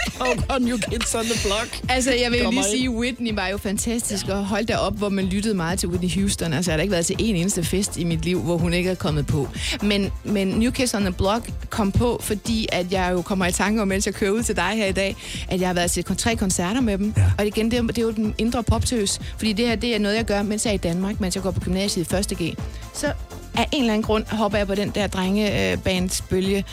og 0.54 0.62
New 0.62 0.76
Kids 0.76 1.14
on 1.14 1.24
the 1.24 1.48
Block. 1.48 1.80
Altså, 1.88 2.12
jeg 2.12 2.30
vil 2.30 2.40
jo 2.40 2.50
lige 2.50 2.64
sige, 2.64 2.90
Whitney 2.90 3.34
var 3.34 3.48
jo 3.48 3.58
fantastisk, 3.58 4.28
og 4.28 4.46
holdt 4.46 4.68
der 4.68 4.76
op, 4.76 4.98
hvor 4.98 5.08
man 5.08 5.24
lyttede 5.24 5.54
meget 5.54 5.78
til 5.78 5.88
Whitney 5.88 6.10
Houston. 6.10 6.52
Altså, 6.52 6.70
jeg 6.70 6.72
har 6.72 6.76
da 6.76 6.82
ikke 6.82 6.92
været 6.92 7.06
til 7.06 7.16
en 7.18 7.36
eneste 7.36 7.64
fest 7.64 7.98
i 7.98 8.04
mit 8.04 8.24
liv, 8.24 8.40
hvor 8.40 8.56
hun 8.56 8.72
ikke 8.72 8.90
er 8.90 8.94
kommet 8.94 9.26
på. 9.26 9.48
Men, 9.82 10.10
men 10.24 10.48
New 10.48 10.70
Kids 10.70 10.94
on 10.94 11.02
the 11.02 11.12
Block 11.12 11.50
kom 11.72 11.92
på, 11.92 12.20
fordi 12.22 12.68
at 12.72 12.92
jeg 12.92 13.12
jo 13.12 13.22
kommer 13.22 13.46
i 13.46 13.52
tanke 13.52 13.82
om, 13.82 13.88
mens 13.88 14.06
jeg 14.06 14.14
kører 14.14 14.30
ud 14.30 14.42
til 14.42 14.56
dig 14.56 14.72
her 14.76 14.86
i 14.86 14.92
dag, 14.92 15.16
at 15.48 15.60
jeg 15.60 15.68
har 15.68 15.74
været 15.74 15.90
til 15.90 16.04
tre 16.04 16.36
koncerter 16.36 16.80
med 16.80 16.98
dem. 16.98 17.14
Ja. 17.16 17.32
Og 17.38 17.46
igen, 17.46 17.70
det 17.70 17.78
er, 17.78 17.82
det 17.82 17.98
er 17.98 18.02
jo 18.02 18.10
den 18.10 18.34
indre 18.38 18.62
poptøs. 18.62 19.20
Fordi 19.36 19.52
det 19.52 19.68
her, 19.68 19.76
det 19.76 19.94
er 19.94 19.98
noget, 19.98 20.16
jeg 20.16 20.24
gør, 20.24 20.42
mens 20.42 20.64
jeg 20.64 20.70
er 20.70 20.74
i 20.74 20.78
Danmark, 20.78 21.20
mens 21.20 21.34
jeg 21.34 21.42
går 21.42 21.50
på 21.50 21.60
gymnasiet 21.60 22.12
i 22.12 22.16
1. 22.16 22.38
G. 22.38 22.58
Så 22.94 23.12
af 23.56 23.66
en 23.72 23.80
eller 23.82 23.92
anden 23.92 24.02
grund 24.06 24.24
hopper 24.30 24.58
jeg 24.58 24.66
på 24.66 24.74
den 24.74 24.90
der 24.90 25.06
drengebandsbølge 25.06 26.64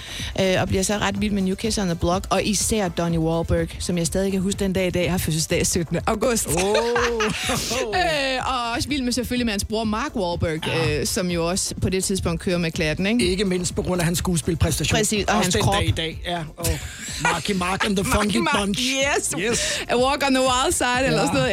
øh, 0.41 0.61
og 0.61 0.67
bliver 0.67 0.83
så 0.83 0.97
ret 0.97 1.21
vild 1.21 1.31
med 1.31 1.41
New 1.41 1.55
Kids 1.55 1.77
on 1.77 1.85
the 1.85 1.95
Block, 1.95 2.25
og 2.29 2.43
især 2.43 2.87
Donnie 2.89 3.19
Wahlberg, 3.19 3.67
som 3.79 3.97
jeg 3.97 4.07
stadig 4.07 4.31
kan 4.31 4.41
huske 4.41 4.59
den 4.59 4.73
dag 4.73 4.87
i 4.87 4.89
dag, 4.89 5.11
har 5.11 5.17
fødselsdag 5.17 5.67
17. 5.67 5.97
august. 6.07 6.47
Oh. 6.47 6.53
øh, 7.99 8.47
og 8.47 8.71
også 8.75 8.89
vild 8.89 9.01
med 9.03 9.11
selvfølgelig 9.13 9.45
med 9.45 9.53
hans 9.53 9.65
bror 9.65 9.83
Mark 9.83 10.15
Wahlberg, 10.15 10.89
øh, 10.89 11.05
som 11.05 11.31
jo 11.31 11.49
også 11.49 11.75
på 11.81 11.89
det 11.89 12.03
tidspunkt 12.03 12.41
kører 12.41 12.57
med 12.57 12.71
klatten, 12.71 13.05
ikke? 13.07 13.25
Ikke 13.29 13.45
mindst 13.45 13.75
på 13.75 13.81
grund 13.81 14.01
af 14.01 14.05
hans 14.05 14.17
skuespilpræstation. 14.17 14.97
Præcis, 14.97 15.25
og 15.27 15.35
Også 15.35 15.43
hans 15.45 15.55
den 15.55 15.63
krop. 15.63 15.73
dag 15.73 15.87
i 15.87 15.91
dag. 15.91 16.21
Ja, 16.27 16.39
og 16.57 16.67
Marky 17.21 17.51
Mark 17.51 17.85
and 17.85 17.95
the 17.95 18.05
Funky 18.15 18.35
Mark, 18.37 18.55
Bunch. 18.59 18.81
Yes. 18.81 19.33
yes. 19.39 19.79
A 19.89 19.95
Walk 19.97 20.23
on 20.27 20.33
the 20.33 20.43
Wild 20.43 20.71
Side, 20.73 20.87
ja. 20.99 21.05
eller 21.05 21.19
Ja. 21.21 21.27
sådan 21.27 21.39
noget, 21.39 21.51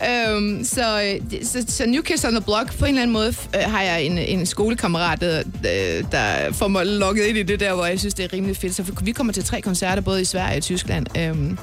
ja. 0.00 0.30
Øhm, 0.30 0.64
så, 0.64 1.02
øh, 1.02 1.20
så, 1.46 1.64
så 1.68 1.86
New 1.86 2.02
Kids 2.02 2.24
on 2.24 2.30
the 2.32 2.40
Block, 2.40 2.78
på 2.78 2.84
en 2.84 2.88
eller 2.88 3.02
anden 3.02 3.12
måde 3.12 3.34
øh, 3.56 3.60
har 3.72 3.82
jeg 3.82 4.02
en, 4.02 4.18
en 4.18 4.46
skolekammerat, 4.54 5.20
der, 5.20 5.38
øh, 5.38 6.04
der 6.12 6.52
får 6.52 6.68
mig 6.68 6.86
lukket 6.86 7.24
ind 7.24 7.38
i 7.38 7.42
det 7.42 7.60
der, 7.60 7.74
hvor 7.74 7.86
jeg 7.86 7.98
synes, 7.98 8.14
det 8.14 8.24
er 8.24 8.32
rimelig 8.32 8.56
fedt. 8.56 8.74
Så 8.74 8.82
vi 9.02 9.12
kommer 9.12 9.32
til 9.32 9.44
tre 9.44 9.60
koncerter, 9.60 10.02
både 10.02 10.20
i 10.20 10.24
Sverige 10.24 10.52
og 10.52 10.58
i 10.58 10.60
Tyskland. 10.60 11.06
Øhm, 11.18 11.58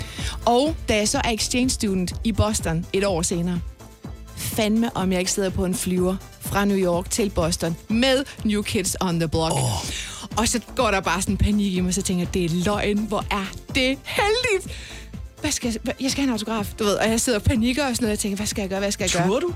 og 0.45 0.75
da 0.89 0.95
jeg 0.95 1.07
så 1.07 1.17
er 1.17 1.29
exchange 1.29 1.69
student 1.69 2.13
i 2.23 2.31
Boston 2.31 2.85
et 2.93 3.05
år 3.05 3.21
senere, 3.21 3.59
fandme 4.35 4.97
om 4.97 5.11
jeg 5.11 5.19
ikke 5.19 5.31
sidder 5.31 5.49
på 5.49 5.65
en 5.65 5.75
flyver 5.75 6.15
fra 6.39 6.65
New 6.65 6.77
York 6.77 7.09
til 7.09 7.29
Boston 7.29 7.75
med 7.87 8.23
New 8.43 8.61
Kids 8.61 8.95
on 9.01 9.19
the 9.19 9.27
Block. 9.27 9.53
Oh. 9.53 9.89
Og 10.37 10.47
så 10.47 10.59
går 10.75 10.91
der 10.91 11.01
bare 11.01 11.21
sådan 11.21 11.37
panik 11.37 11.73
i 11.73 11.79
mig, 11.79 11.93
så 11.93 12.01
tænker 12.01 12.21
jeg, 12.25 12.33
det 12.33 12.45
er 12.45 12.49
løgn, 12.65 12.97
hvor 12.97 13.25
er 13.31 13.51
det 13.75 13.97
heldigt. 14.03 14.77
Hvad 15.41 15.51
skal 15.51 15.77
jeg, 15.85 15.93
jeg 16.01 16.11
skal 16.11 16.21
have 16.21 16.27
en 16.27 16.31
autograf, 16.31 16.73
du 16.79 16.83
ved, 16.83 16.93
og 16.93 17.09
jeg 17.09 17.21
sidder 17.21 17.39
og 17.39 17.43
panikker 17.43 17.87
og 17.87 17.95
sådan 17.95 18.03
noget, 18.03 18.09
og 18.09 18.11
jeg 18.11 18.19
tænker, 18.19 18.35
hvad 18.35 18.47
skal 18.47 18.61
jeg 18.61 18.69
gøre, 18.69 18.79
hvad 18.79 18.91
skal 18.91 19.03
jeg 19.03 19.11
gøre? 19.11 19.27
Turde 19.27 19.41
du? 19.41 19.53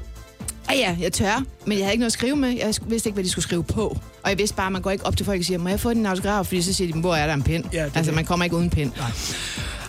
Ja, 0.69 0.75
ja, 0.75 0.97
jeg 0.99 1.13
tør, 1.13 1.43
men 1.65 1.77
jeg 1.77 1.85
havde 1.85 1.93
ikke 1.93 1.99
noget 1.99 2.09
at 2.09 2.13
skrive 2.13 2.35
med. 2.35 2.49
Jeg 2.49 2.73
vidste 2.87 3.09
ikke, 3.09 3.13
hvad 3.13 3.23
de 3.23 3.29
skulle 3.29 3.43
skrive 3.43 3.63
på. 3.63 3.97
Og 4.23 4.29
jeg 4.29 4.37
vidste 4.37 4.55
bare, 4.55 4.65
at 4.65 4.71
man 4.71 4.81
går 4.81 4.91
ikke 4.91 5.05
op 5.05 5.17
til 5.17 5.25
folk 5.25 5.39
og 5.39 5.45
siger, 5.45 5.57
må 5.57 5.69
jeg 5.69 5.79
få 5.79 5.93
din 5.93 6.05
autograf? 6.05 6.45
Fordi 6.45 6.61
så 6.61 6.73
siger 6.73 6.93
de, 6.93 6.99
hvor 6.99 7.15
er 7.15 7.27
der 7.27 7.33
en 7.33 7.43
pind? 7.43 7.63
Ja, 7.73 7.85
det 7.85 7.91
altså, 7.95 8.11
det. 8.11 8.15
man 8.15 8.25
kommer 8.25 8.43
ikke 8.43 8.55
uden 8.55 8.69
pind. 8.69 8.91
Nej. 8.97 9.11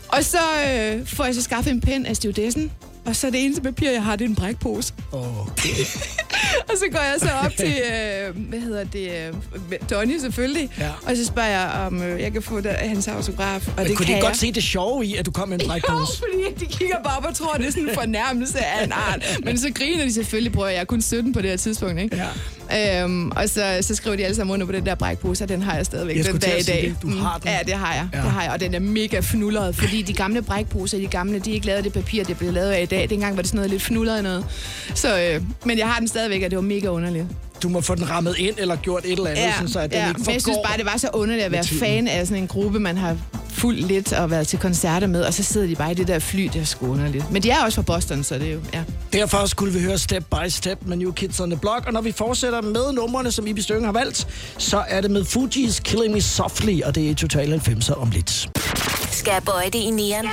Og 0.09 0.25
så 0.25 0.39
øh, 0.69 1.07
får 1.07 1.25
jeg 1.25 1.35
så 1.35 1.43
skaffet 1.43 1.71
en 1.71 1.81
pind 1.81 2.07
af 2.07 2.17
stewardessen, 2.17 2.73
og 3.07 3.17
så 3.17 3.31
det 3.31 3.45
eneste 3.45 3.63
papir, 3.63 3.91
jeg 3.91 4.03
har, 4.03 4.17
det 4.17 4.25
er 4.25 4.29
en 4.29 4.35
brækpose. 4.35 4.93
Okay. 5.13 5.69
Og 6.71 6.73
så 6.79 6.85
går 6.93 6.99
jeg 6.99 7.15
så 7.21 7.29
op 7.45 7.53
til, 7.57 7.67
øh, 7.93 8.49
hvad 8.49 8.61
hedder 8.61 8.85
det, 8.85 9.11
øh, 9.73 9.79
Donny 9.91 10.19
selvfølgelig. 10.19 10.69
Ja. 10.79 10.89
Og 11.07 11.17
så 11.17 11.25
spørger 11.25 11.49
jeg, 11.49 11.71
om 11.87 12.03
øh, 12.03 12.21
jeg 12.21 12.33
kan 12.33 12.43
få 12.43 12.61
der, 12.61 12.73
hans 12.73 13.09
autograf. 13.09 13.67
Og 13.69 13.73
Men 13.77 13.87
det 13.87 13.97
kunne 13.97 14.07
kan 14.07 14.13
de 14.13 14.17
jeg. 14.19 14.23
godt 14.27 14.37
se 14.37 14.53
det 14.53 14.63
sjove 14.63 15.07
i, 15.07 15.17
at 15.17 15.27
du 15.27 15.31
kom 15.31 15.49
med 15.49 15.61
en 15.61 15.63
Jo, 15.67 15.69
brækpose? 15.69 16.19
fordi 16.19 16.65
de 16.67 16.73
kigger 16.73 16.97
bare 17.05 17.17
op 17.19 17.25
og 17.25 17.35
tror, 17.35 17.53
det 17.55 17.67
er 17.67 17.71
sådan 17.71 17.89
en 17.89 17.95
fornærmelse 17.95 18.59
af 18.65 18.85
en 18.85 18.93
art. 18.93 19.39
Men 19.45 19.59
så 19.59 19.71
griner 19.75 20.05
de 20.05 20.13
selvfølgelig, 20.13 20.53
prøver 20.53 20.69
jeg 20.69 20.81
er 20.81 20.85
kun 20.85 21.03
17 21.03 21.33
på 21.33 21.41
det 21.43 21.51
her 21.51 21.57
tidspunkt, 21.57 22.01
ikke? 22.01 22.17
Ja. 22.71 23.03
Øhm, 23.03 23.31
og 23.31 23.49
så, 23.49 23.79
så 23.81 23.95
skriver 23.95 24.17
de 24.17 24.25
alle 24.25 24.37
sammen 24.37 24.55
under 24.55 24.67
på 24.67 24.73
den 24.73 24.87
der 24.87 24.95
brækpose, 24.95 25.45
og 25.45 25.49
den 25.49 25.63
har 25.63 25.77
jeg 25.77 25.87
stadigvæk 25.87 26.17
Jeg 26.17 26.25
den 26.27 26.39
dag 26.39 26.61
i 26.61 26.63
dag. 26.63 26.83
det. 26.83 26.97
Du 27.03 27.11
har 27.19 27.39
den. 27.39 27.49
Ja, 27.51 27.59
det 27.67 27.75
har 27.75 27.95
jeg. 27.95 28.09
Ja. 28.13 28.19
Ja. 28.19 28.25
Det 28.25 28.33
har 28.33 28.43
jeg. 28.43 28.53
Og 28.53 28.61
den 28.61 28.75
er 28.75 28.79
mega 28.79 29.21
fnulleret, 29.21 29.77
fordi 29.77 30.03
de 30.03 30.13
gamle 30.13 30.43
brækposer, 30.43 30.99
de 30.99 31.07
gamle, 31.07 31.39
de 31.39 31.51
er 31.51 31.55
ikke 31.55 31.67
lavet 31.67 31.77
af 31.77 31.83
det 31.83 31.93
papir, 31.93 32.25
det 32.25 32.39
blev 32.39 32.53
lavet 32.53 32.71
af 32.71 32.83
i 32.83 32.87
dag. 32.87 32.96
Dengang 33.11 33.37
var 33.37 33.43
det 33.43 33.49
sådan 33.49 33.57
noget 33.59 33.71
lidt 33.71 33.83
fnulleret 33.83 34.23
noget. 34.23 34.45
Så, 34.95 35.21
øh, 35.21 35.43
men 35.65 35.79
jeg 35.79 35.89
har 35.89 35.99
den 35.99 36.09
stadigvæk, 36.09 36.43
og 36.43 36.51
det 36.51 36.57
var 36.57 36.63
mega 36.63 36.89
underligt. 36.89 37.25
Du 37.63 37.69
må 37.69 37.81
få 37.81 37.95
den 37.95 38.11
rammet 38.11 38.39
ind 38.39 38.55
eller 38.59 38.77
gjort 38.77 39.05
et 39.05 39.13
eller 39.13 39.27
andet, 39.31 39.43
Ja, 39.43 39.53
sådan, 39.53 39.69
så 39.69 39.81
at 39.81 39.91
den 39.91 39.99
ja. 39.99 40.09
ikke 40.09 40.21
men 40.21 40.33
jeg 40.33 40.41
synes 40.43 40.45
forgår. 40.45 40.65
bare, 40.69 40.77
det 40.77 40.87
var 40.87 40.97
så 40.97 41.09
underligt 41.13 41.45
at 41.45 41.53
være 41.53 41.65
fan 41.65 42.09
af 42.09 42.27
sådan 42.27 42.43
en 42.43 42.49
gruppe, 42.49 42.81
man 42.81 42.97
har 42.97 43.17
fulgt 43.51 43.81
lidt 43.87 44.13
og 44.13 44.31
været 44.31 44.49
til 44.49 44.59
koncerter 44.59 45.07
med, 45.07 45.23
og 45.23 45.35
så 45.35 45.43
sidder 45.43 45.67
de 45.67 45.75
bare 45.75 45.91
i 45.91 45.95
det 45.95 46.09
der 46.09 46.19
fly, 46.19 46.49
det 46.53 46.61
er 46.61 46.65
sgu 46.65 46.87
underligt. 46.87 47.31
Men 47.33 47.43
de 47.43 47.51
er 47.51 47.65
også 47.65 47.77
fra 47.77 47.83
Boston, 47.83 48.25
så 48.25 48.35
det 48.39 48.49
er 48.49 48.53
jo, 48.53 48.61
ja. 48.75 48.83
Derfor 49.13 49.47
skulle 49.47 49.73
vi 49.75 49.81
høre 49.81 49.99
Step 49.99 50.25
by 50.31 50.49
Step 50.49 50.79
med 50.87 50.97
New 50.97 51.13
Kids 51.13 51.41
on 51.41 51.51
the 51.51 51.61
Block. 51.61 51.87
Og 51.87 51.93
når 51.93 52.01
vi 52.01 52.13
fortsætter 52.13 52.61
med 52.63 52.93
numrene, 52.93 53.33
som 53.33 53.47
Ibi 53.47 53.63
Støng 53.63 53.85
har 53.85 53.93
valgt, 53.93 54.27
så 54.59 54.83
er 54.89 55.01
det 55.01 55.11
med 55.11 55.23
Fuji's 55.23 55.81
Killing 55.83 56.15
Me 56.15 56.21
Softly, 56.21 56.81
og 56.83 56.95
det 56.95 57.11
er 57.11 57.15
Total 57.15 57.61
90'er 57.69 57.93
om 58.01 58.11
lidt. 58.11 58.49
Skal 59.17 59.33
jeg 59.33 59.43
bøje 59.45 59.71
det 59.71 59.79
i 59.79 59.91
nieren? 59.91 60.27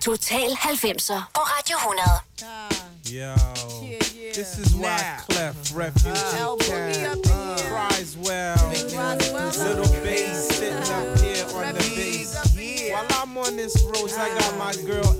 Total 0.00 0.50
90'er 0.50 1.22
på 1.34 1.40
Radio 1.40 1.76
100. 1.76 2.02
Yo, 3.04 3.34
this 4.34 4.58
is 4.58 4.74
why 4.74 4.98
Clef 5.28 5.54
Refugee 5.76 6.16
Camp 6.94 7.22
cries 7.68 8.16
well. 8.16 8.56
Little 9.68 9.92
bass 10.04 10.48
sitting 10.56 10.88
up 10.98 11.18
here 11.20 11.44
on 11.54 11.74
the 11.74 11.84
bass. 11.96 12.30
While 12.92 13.08
I'm 13.20 13.36
on 13.36 13.56
this 13.56 13.76
road, 13.90 14.10
I 14.24 14.28
got 14.38 14.52
my 14.64 14.72
girl 14.90 15.10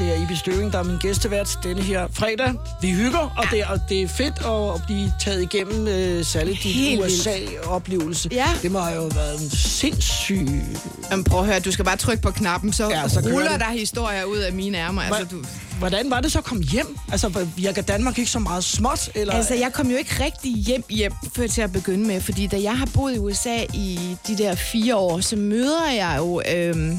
Det 0.00 0.08
er 0.08 0.22
Ibi 0.22 0.36
Støving, 0.36 0.72
der 0.72 0.78
er 0.78 0.82
min 0.82 0.98
gæstevært 0.98 1.58
denne 1.62 1.82
her 1.82 2.08
fredag. 2.12 2.54
Vi 2.80 2.92
hygger, 2.92 3.34
og 3.36 3.44
det 3.50 3.60
er, 3.60 3.78
det 3.88 4.02
er 4.02 4.08
fedt 4.08 4.34
at 4.46 4.86
blive 4.86 5.12
taget 5.20 5.42
igennem 5.42 5.88
øh, 5.88 6.24
særligt 6.24 6.62
din. 6.62 7.02
USA-oplevelse. 7.02 8.28
Ja. 8.32 8.46
Det 8.62 8.70
må 8.70 8.78
have 8.78 9.02
jo 9.02 9.10
været 9.14 9.42
en 9.42 9.50
sindssyg... 9.50 10.48
Jamen, 11.10 11.24
prøv 11.24 11.40
at 11.40 11.46
høre, 11.46 11.60
du 11.60 11.72
skal 11.72 11.84
bare 11.84 11.96
trykke 11.96 12.22
på 12.22 12.30
knappen, 12.30 12.72
så, 12.72 12.90
Ja, 12.90 13.08
så 13.08 13.20
ruller 13.20 13.58
der 13.58 13.70
historier 13.70 14.24
ud 14.24 14.38
af 14.38 14.52
mine 14.52 14.78
ærmer. 14.78 15.02
Altså, 15.02 15.36
du... 15.36 15.44
Hvordan 15.78 16.10
var 16.10 16.20
det 16.20 16.32
så 16.32 16.38
at 16.38 16.44
komme 16.44 16.62
hjem? 16.62 16.98
Altså, 17.12 17.46
virker 17.56 17.82
Danmark 17.82 18.18
ikke 18.18 18.30
så 18.30 18.38
meget 18.38 18.64
småt? 18.64 19.10
Eller? 19.14 19.34
Altså, 19.34 19.54
jeg 19.54 19.72
kom 19.72 19.90
jo 19.90 19.96
ikke 19.96 20.24
rigtig 20.24 20.52
hjem 20.54 20.84
hjem 20.90 21.12
før 21.36 21.46
til 21.46 21.62
at 21.62 21.72
begynde 21.72 22.06
med, 22.06 22.20
fordi 22.20 22.46
da 22.46 22.62
jeg 22.62 22.78
har 22.78 22.88
boet 22.94 23.14
i 23.14 23.18
USA 23.18 23.56
i 23.74 24.16
de 24.26 24.38
der 24.38 24.54
fire 24.54 24.96
år, 24.96 25.20
så 25.20 25.36
møder 25.36 25.90
jeg 25.90 26.14
jo... 26.18 26.42
Øhm, 26.52 26.98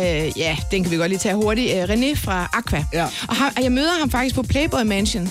øh, 0.00 0.38
ja, 0.38 0.56
den 0.70 0.82
kan 0.82 0.92
vi 0.92 0.96
godt 0.96 1.08
lige 1.08 1.18
tage 1.18 1.34
hurtigt. 1.34 1.76
Øh, 1.76 1.82
René 1.84 2.14
fra 2.16 2.50
Aqua. 2.52 2.84
Ja. 2.92 3.04
Og, 3.28 3.36
ham, 3.36 3.52
og 3.56 3.62
jeg 3.62 3.72
møder 3.72 3.92
ham 4.00 4.10
faktisk 4.10 4.34
på 4.34 4.42
Playboy 4.42 4.82
Mansion. 4.82 5.30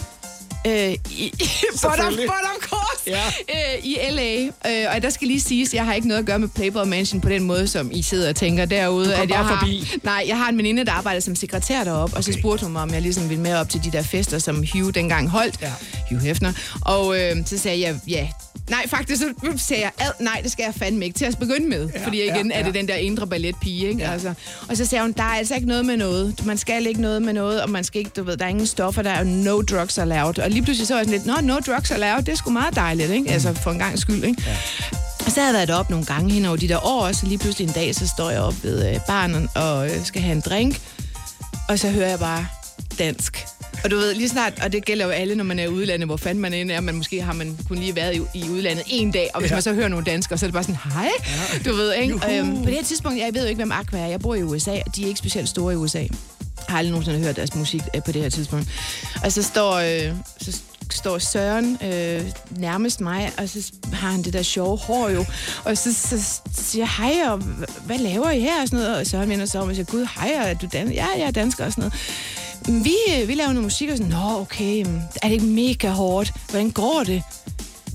Øh, 0.68 0.74
i, 0.92 0.98
i, 1.10 1.32
Selvfølgelig. 1.76 2.28
bottom 2.28 2.62
course 2.62 3.04
Ja. 3.08 3.24
øh, 3.50 3.84
i 3.86 3.98
L.A. 4.12 4.46
Øh, 4.72 4.96
og 4.96 5.02
der 5.02 5.10
skal 5.10 5.28
lige 5.28 5.42
siges, 5.42 5.70
at 5.70 5.74
jeg 5.74 5.86
har 5.86 5.94
ikke 5.94 6.08
noget 6.08 6.20
at 6.20 6.26
gøre 6.26 6.40
med 6.40 6.48
Playboy 6.48 6.86
Mansion 6.86 7.22
på 7.22 7.30
den 7.30 7.44
måde, 7.44 7.68
som 7.68 7.92
I 7.94 8.02
sidder 8.02 8.30
og 8.30 8.36
tænker 8.36 8.66
derude. 8.66 9.16
At 9.16 9.30
jeg 9.30 9.38
har, 9.38 9.60
forbi. 9.60 9.88
Nej, 10.04 10.24
jeg 10.28 10.38
har 10.38 10.50
en 10.50 10.58
veninde, 10.58 10.86
der 10.86 10.92
arbejder 10.92 11.20
som 11.20 11.36
sekretær 11.36 11.84
deroppe, 11.84 12.14
okay. 12.14 12.18
og 12.18 12.24
så 12.24 12.34
spurgte 12.40 12.64
hun 12.66 12.74
mig, 12.74 12.82
om 12.82 12.94
jeg 12.94 13.02
ligesom 13.02 13.30
ville 13.30 13.44
med 13.44 13.56
op 13.56 13.70
til 13.70 13.84
de 13.84 13.92
der 13.92 14.02
fester, 14.04 14.40
som 14.40 14.64
Hugh 14.74 14.94
dengang 14.94 15.30
holdt. 15.30 15.56
Ja. 15.62 15.72
Hugh 16.10 16.22
Hefner. 16.24 16.54
Og 16.82 17.20
øh, 17.22 17.36
så 17.46 17.58
sagde 17.58 17.82
jeg, 17.82 18.00
ja. 18.08 18.28
Nej, 18.70 18.88
faktisk 18.88 19.22
så 19.22 19.34
sagde 19.58 19.84
jeg, 19.84 19.92
"Ad, 20.00 20.12
nej, 20.20 20.40
det 20.44 20.52
skal 20.52 20.64
jeg 20.64 20.74
fandme 20.76 21.06
ikke 21.06 21.18
til 21.18 21.26
at 21.26 21.38
begynde 21.40 21.68
med. 21.68 21.86
Ja, 21.94 22.00
Ja, 22.00 22.06
fordi 22.06 22.24
igen 22.24 22.52
ja, 22.52 22.60
er 22.60 22.64
det 22.64 22.76
ja. 22.76 22.80
den 22.80 22.88
der 22.88 22.96
indre 22.96 23.28
balletpige, 23.28 23.88
ikke? 23.90 24.00
Ja. 24.02 24.12
Altså. 24.12 24.34
Og 24.70 24.78
så 24.78 24.86
sagde 24.86 25.02
hun, 25.02 25.12
der 25.12 25.24
er 25.24 25.28
altså 25.38 25.56
ikke 25.56 25.68
noget 25.68 25.86
med 25.86 25.98
noget. 25.98 26.46
Man 26.46 26.58
skal 26.58 26.88
ikke 26.88 27.02
noget 27.02 27.22
med 27.22 27.34
noget, 27.34 27.62
og 27.62 27.70
man 27.70 27.84
skal 27.84 28.00
ikke, 28.00 28.12
du 28.16 28.24
ved, 28.24 28.38
der 28.38 28.46
er 28.46 28.50
ingen 28.50 28.68
stoffer, 28.68 29.02
der 29.02 29.10
er 29.12 29.24
no 29.24 29.62
drugs 29.62 29.98
allowed. 29.98 30.40
Og 30.40 30.50
lige 30.50 30.62
pludselig 30.64 30.88
så 30.88 30.94
var 30.94 31.00
jeg 31.00 31.06
sådan 31.10 31.20
lidt, 31.26 31.46
nå, 31.46 31.54
no 31.54 31.60
drugs 31.60 31.92
allowed, 31.92 32.24
det 32.24 32.32
er 32.32 32.36
sgu 32.36 32.50
meget 32.52 32.76
dejligt, 32.76 33.12
ikke? 33.12 33.32
Altså 33.32 33.54
for 33.54 33.72
en 33.72 33.80
gang 33.80 34.00
skyld, 34.00 34.24
ikke? 34.24 34.44
Ja. 34.48 34.58
Og 35.26 35.32
så 35.32 35.40
havde 35.40 35.48
jeg 35.48 35.54
været 35.54 35.68
deroppe 35.68 35.92
nogle 35.92 36.06
gange 36.06 36.34
hen 36.34 36.46
over 36.46 36.58
de 36.58 36.68
der 36.68 36.86
år, 36.86 37.02
og 37.08 37.16
så 37.16 37.26
lige 37.26 37.38
pludselig 37.38 37.68
en 37.68 37.74
dag, 37.74 37.96
så 37.96 38.08
står 38.08 38.30
jeg 38.30 38.42
op 38.42 38.64
ved 38.64 38.90
øh, 38.94 39.00
baren 39.08 39.50
og 39.56 39.86
øh, 39.90 40.06
skal 40.06 40.22
have 40.22 40.36
en 40.36 40.42
drink, 40.42 40.82
og 41.70 41.80
så 41.80 41.90
hører 41.90 42.10
jeg 42.10 42.20
bare 42.20 42.48
dansk. 43.00 43.46
Og 43.84 43.92
du 43.92 43.96
ved, 43.96 44.14
lige 44.14 44.30
snart, 44.30 44.54
og 44.64 44.72
det 44.72 44.86
gælder 44.86 45.06
jo 45.06 45.12
alle, 45.12 45.36
når 45.36 45.44
man 45.44 45.60
er 45.60 45.64
i 45.64 45.68
udlandet, 45.68 46.08
hvor 46.08 46.18
fanden 46.18 46.42
man 46.42 46.54
end 46.54 46.72
er, 46.72 46.80
man 46.80 46.96
måske 46.96 47.22
har 47.22 47.34
man 47.34 47.58
kun 47.68 47.78
lige 47.78 47.96
været 47.96 48.16
i, 48.16 48.22
i 48.34 48.50
udlandet 48.50 48.84
en 48.88 49.12
dag, 49.12 49.30
og 49.34 49.40
hvis 49.40 49.50
Ja. 49.52 49.56
man 49.56 49.62
så 49.62 49.74
hører 49.74 49.88
nogle 49.88 50.06
danskere, 50.06 50.38
så 50.38 50.46
er 50.46 50.48
det 50.48 50.54
bare 50.54 50.64
sådan, 50.64 50.78
hej, 50.94 51.10
ja. 51.28 51.70
du 51.70 51.76
ved, 51.76 51.94
ikke? 51.94 52.14
Øhm, 52.40 52.58
på 52.58 52.66
det 52.66 52.74
her 52.74 52.84
tidspunkt, 52.84 53.20
jeg 53.20 53.30
ved 53.34 53.42
jo 53.42 53.48
ikke, 53.48 53.60
hvem 53.60 53.72
Aqua 53.72 54.00
er. 54.00 54.08
Jeg 54.08 54.20
bor 54.20 54.36
i 54.36 54.44
USA, 54.44 54.72
og 54.86 54.96
de 54.96 55.04
er 55.04 55.08
ikke 55.08 55.18
specielt 55.20 55.50
store 55.50 55.74
i 55.74 55.76
USA. 55.76 56.00
Jeg 56.00 56.10
har 56.70 56.78
aldrig 56.78 56.92
nogensinde 56.92 57.20
hørt 57.20 57.36
deres 57.36 57.56
musik 57.56 57.82
øh, 57.96 58.04
på 58.04 58.12
det 58.12 58.22
her 58.22 58.30
tidspunkt. 58.30 58.68
Og 59.24 59.32
så 59.32 59.44
står, 59.44 59.74
øh, 59.76 60.14
så 60.42 60.60
står 60.92 61.18
Søren 61.20 61.78
øh, 61.84 62.22
nærmest 62.58 63.02
mig, 63.02 63.32
og 63.38 63.50
så 63.50 63.72
har 63.94 64.10
han 64.12 64.22
det 64.24 64.34
der 64.34 64.42
sjove 64.44 64.78
hår 64.78 65.10
jo. 65.10 65.26
Og 65.66 65.78
så, 65.78 65.94
så 65.94 66.40
siger 66.58 66.86
jeg, 67.00 67.14
hej, 67.14 67.30
og 67.32 67.36
hva- 67.38 67.82
hvad 67.86 67.98
laver 67.98 68.30
I 68.32 68.40
her? 68.40 68.62
Og 68.62 68.68
sådan 68.68 68.80
noget. 68.86 68.98
Og 69.00 69.08
Søren 69.08 69.30
vender 69.30 69.46
sig 69.46 69.62
om 69.62 69.70
og 69.70 69.76
siger, 69.76 69.86
gud, 69.86 70.08
hej, 70.20 70.34
og 70.44 70.50
er 70.50 70.54
du 70.54 70.68
dan- 70.74 70.92
ja, 70.92 71.06
jeg 71.18 71.28
er 71.28 71.32
dansker 71.32 71.66
og 71.66 71.72
sådan 71.72 71.82
noget. 71.82 71.94
Vi, 72.66 72.96
øh, 73.22 73.28
vi 73.28 73.34
laver 73.34 73.48
noget 73.48 73.64
musik, 73.64 73.90
og 73.90 73.98
sådan, 73.98 74.12
nå, 74.12 74.40
okay, 74.42 74.86
mm, 74.86 74.98
er 75.22 75.28
det 75.28 75.32
ikke 75.32 75.46
mega 75.46 75.90
hårdt? 75.90 76.34
Hvordan 76.50 76.72
går 76.72 77.04
det? 77.06 77.24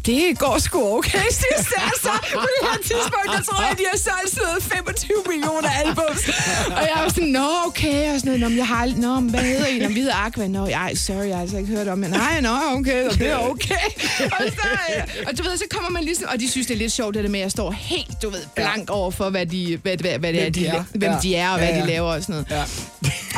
Det 0.07 0.38
går 0.38 0.59
sgu 0.59 0.96
okay, 0.98 1.18
synes 1.30 1.68
jeg 1.76 1.90
så. 2.03 2.09
På 2.34 2.40
det 2.40 2.68
her 2.70 2.76
tidspunkt, 2.82 3.26
der 3.36 3.42
tror 3.42 3.62
jeg, 3.66 3.74
de 3.78 3.84
har 3.92 3.98
solgt 3.98 4.30
sådan 4.34 4.48
noget 4.48 4.62
25 4.62 5.11
millioner 5.28 5.70
albums. 5.84 6.20
Og 6.66 6.82
jeg 6.90 6.96
var 7.03 7.09
sådan, 7.09 7.28
nå, 7.28 7.48
okay, 7.66 8.14
og 8.14 8.20
sådan 8.20 8.32
noget. 8.32 8.50
Men 8.53 8.59
jeg 8.59 8.66
har 8.66 8.86
nå, 8.96 9.20
men 9.20 9.30
hvad 9.30 9.40
hedder 9.40 9.66
I? 9.66 9.78
Nå, 9.78 9.88
vi 9.88 9.94
hedder 10.00 10.14
Aqua. 10.26 10.46
Nå, 10.48 10.66
ej, 10.66 10.94
sorry, 10.94 11.26
jeg 11.26 11.34
har 11.34 11.42
altså 11.42 11.57
ikke 11.59 11.68
hørt 11.76 11.88
om 11.88 12.03
det. 12.03 12.11
Nej, 12.11 12.40
nå, 12.40 12.57
okay, 12.78 13.05
og 13.09 13.14
det 13.18 13.28
er 13.30 13.36
okay. 13.36 13.84
Og, 14.22 14.42
så, 14.48 14.68
øh, 14.96 15.03
og 15.26 15.38
du 15.38 15.42
ved, 15.42 15.57
så 15.57 15.64
kommer 15.70 15.90
man 15.90 16.05
ligesom, 16.05 16.28
og 16.32 16.40
de 16.40 16.50
synes, 16.50 16.66
det 16.66 16.74
er 16.74 16.78
lidt 16.78 16.92
sjovt, 16.92 17.14
det 17.14 17.24
der 17.24 17.30
med, 17.30 17.40
at 17.40 17.44
jeg 17.44 17.50
står 17.50 17.70
helt, 17.70 18.22
du 18.22 18.30
ved, 18.30 18.40
blank 18.55 18.90
over 18.90 19.11
for, 19.11 19.30
hvad, 19.30 19.46
de, 19.46 19.78
hvad, 19.82 19.96
hvad, 19.96 20.18
hvad 20.18 20.32
det 20.32 20.42
er, 20.42 20.50
de 20.50 20.61
de, 20.61 20.66
er. 20.66 20.84
hvem 20.94 21.12
de 21.22 21.36
er, 21.36 21.50
og 21.50 21.59
hvad 21.59 21.68
Ja, 21.68 21.76
ja. 21.76 21.82
de 21.82 21.86
laver 21.86 22.14
og 22.14 22.22
sådan 22.22 22.32
noget. 22.34 22.46
Ja. 22.50 22.62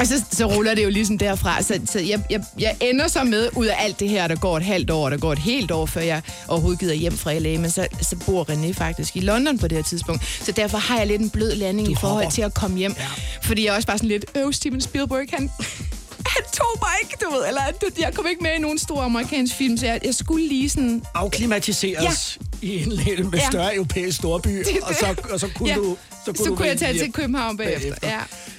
Og 0.01 0.07
så, 0.07 0.23
så 0.33 0.47
ruller 0.47 0.75
det 0.75 0.85
jo 0.85 0.91
ligesom 0.91 1.19
derfra. 1.19 1.63
Så, 1.63 1.81
så 1.87 1.99
jeg, 2.01 2.21
jeg, 2.31 2.45
jeg 2.59 2.77
ender 2.81 3.09
så 3.09 3.25
med, 3.25 3.49
ud 3.57 3.67
af 3.67 3.77
alt 3.79 4.01
det 4.01 4.09
her, 4.09 4.29
der 4.29 4.37
går 4.37 4.57
et 4.57 4.63
halvt 4.63 4.91
år, 4.91 5.11
der 5.11 5.17
går 5.17 5.33
et 5.33 5.39
helt 5.39 5.71
år, 5.71 5.87
før 5.87 6.01
jeg 6.01 6.23
overhovedet 6.55 6.81
gider 6.81 6.95
hjem 6.95 7.17
fra 7.19 7.35
LA, 7.39 7.59
men 7.59 7.71
så, 7.71 7.87
så 8.03 8.17
bor 8.27 8.51
René 8.51 8.73
faktisk 8.73 9.17
i 9.17 9.21
London 9.21 9.59
på 9.59 9.69
det 9.69 9.79
her 9.79 9.83
tidspunkt. 9.83 10.25
Så 10.43 10.53
derfor 10.53 10.79
har 10.79 10.99
jeg 10.99 11.07
lidt 11.07 11.23
en 11.23 11.31
blød 11.31 11.55
landing 11.55 11.89
Du 11.89 11.93
i 11.93 11.97
forhold 12.01 12.25
hopper. 12.25 12.31
til 12.35 12.43
at 12.43 12.55
komme 12.55 12.77
hjem. 12.79 12.95
Ja. 12.99 13.07
Fordi 13.43 13.65
jeg 13.65 13.71
er 13.73 13.77
også 13.77 13.87
bare 13.87 13.99
sådan 13.99 14.09
lidt, 14.09 14.25
øv, 14.35 14.53
Steven 14.53 14.81
Spielberg, 14.81 15.27
han, 15.33 15.51
han 16.35 16.43
tog 16.53 16.67
mig 16.83 16.91
ikke, 17.03 17.17
du 17.25 17.31
ved, 17.37 17.49
eller 17.49 17.61
jeg 17.99 18.15
kom 18.15 18.27
ikke 18.31 18.43
med 18.43 18.51
i 18.59 18.61
nogen 18.61 18.79
stor 18.79 19.03
amerikansk 19.03 19.55
film, 19.57 19.77
så 19.77 19.87
jeg, 19.87 20.01
jeg 20.05 20.15
skulle 20.15 20.49
lige 20.49 20.71
sådan... 20.71 21.03
Afklimatiseres 21.15 22.39
ja. 22.63 22.67
i 22.69 22.83
en 22.83 22.93
lidt 22.93 23.31
med 23.31 23.39
Ja. 23.39 23.47
større 23.51 23.75
europæisk 23.75 24.17
storby, 24.19 24.49
Det 24.59 24.67
er 24.83 24.87
og 24.87 24.95
så, 24.95 25.15
og 25.31 25.41
så 25.41 25.49
kunne 25.57 25.69
Ja. 25.69 25.75
du... 25.77 25.97
Så 26.27 26.33
du 26.33 26.57
kunne 26.57 26.69
jeg 26.69 26.79
tage 26.79 26.93
hjem 26.93 27.05
til 27.05 27.13
København 27.13 27.57
bagefter. 27.57 27.95
Ja. 28.03 28.19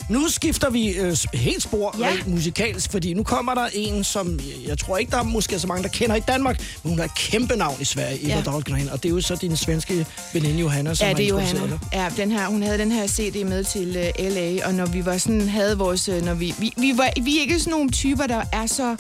Nu 0.10 0.28
skifter 0.30 0.70
vi 0.70 0.90
øh, 0.90 1.18
helt 1.34 1.64
spor 1.64 1.96
Ja. 2.00 2.08
ja. 2.08 2.14
musikalsk, 2.26 2.92
fordi 2.92 3.14
nu 3.14 3.24
kommer 3.24 3.54
der 3.54 3.68
en, 3.74 4.04
som 4.04 4.40
jeg 4.68 4.78
tror 4.78 4.98
ikke, 4.98 5.12
der 5.12 5.18
er 5.18 5.24
måske 5.24 5.60
så 5.60 5.68
mange, 5.68 5.84
der 5.84 5.90
kender 5.90 6.16
i 6.16 6.20
Danmark, 6.20 6.62
men 6.84 6.90
hun 6.90 7.00
er 7.00 7.04
et 7.04 7.16
kæmpe 7.16 7.56
navn 7.56 7.76
i 7.82 7.86
Sverige, 7.86 8.24
Eva 8.26 8.34
Ja. 8.36 8.42
Dahlgren, 8.42 8.90
og 8.90 9.04
det 9.04 9.10
er 9.10 9.14
jo 9.14 9.22
så 9.22 9.36
din 9.36 9.58
svenske 9.58 10.06
veninde 10.34 10.60
Johanna, 10.60 10.94
som 10.94 11.06
Ja, 11.06 11.10
har 11.10 11.16
det 11.16 11.26
er 11.26 11.30
Johanna. 11.30 11.80
Ja, 11.94 12.10
den 12.18 12.32
her, 12.32 12.48
hun 12.48 12.64
havde 12.64 12.78
den 12.78 12.92
her 12.92 13.08
CD 13.08 13.46
med 13.46 13.64
til 13.64 13.88
uh, 14.20 14.26
LA, 14.34 14.68
og 14.68 14.74
når 14.74 14.86
vi 14.86 15.06
var 15.06 15.18
sådan, 15.18 15.50
havde 15.50 15.78
vores... 15.78 16.10
Uh, 16.10 16.26
når 16.26 16.34
vi, 16.34 16.54
vi, 16.60 16.74
vi, 16.78 16.94
var, 16.98 17.10
vi 17.24 17.38
er 17.38 17.42
ikke 17.42 17.60
sådan 17.60 17.72
nogle 17.72 17.90
typer, 17.92 18.28
der 18.28 18.42
er 18.54 18.66
så... 18.66 18.96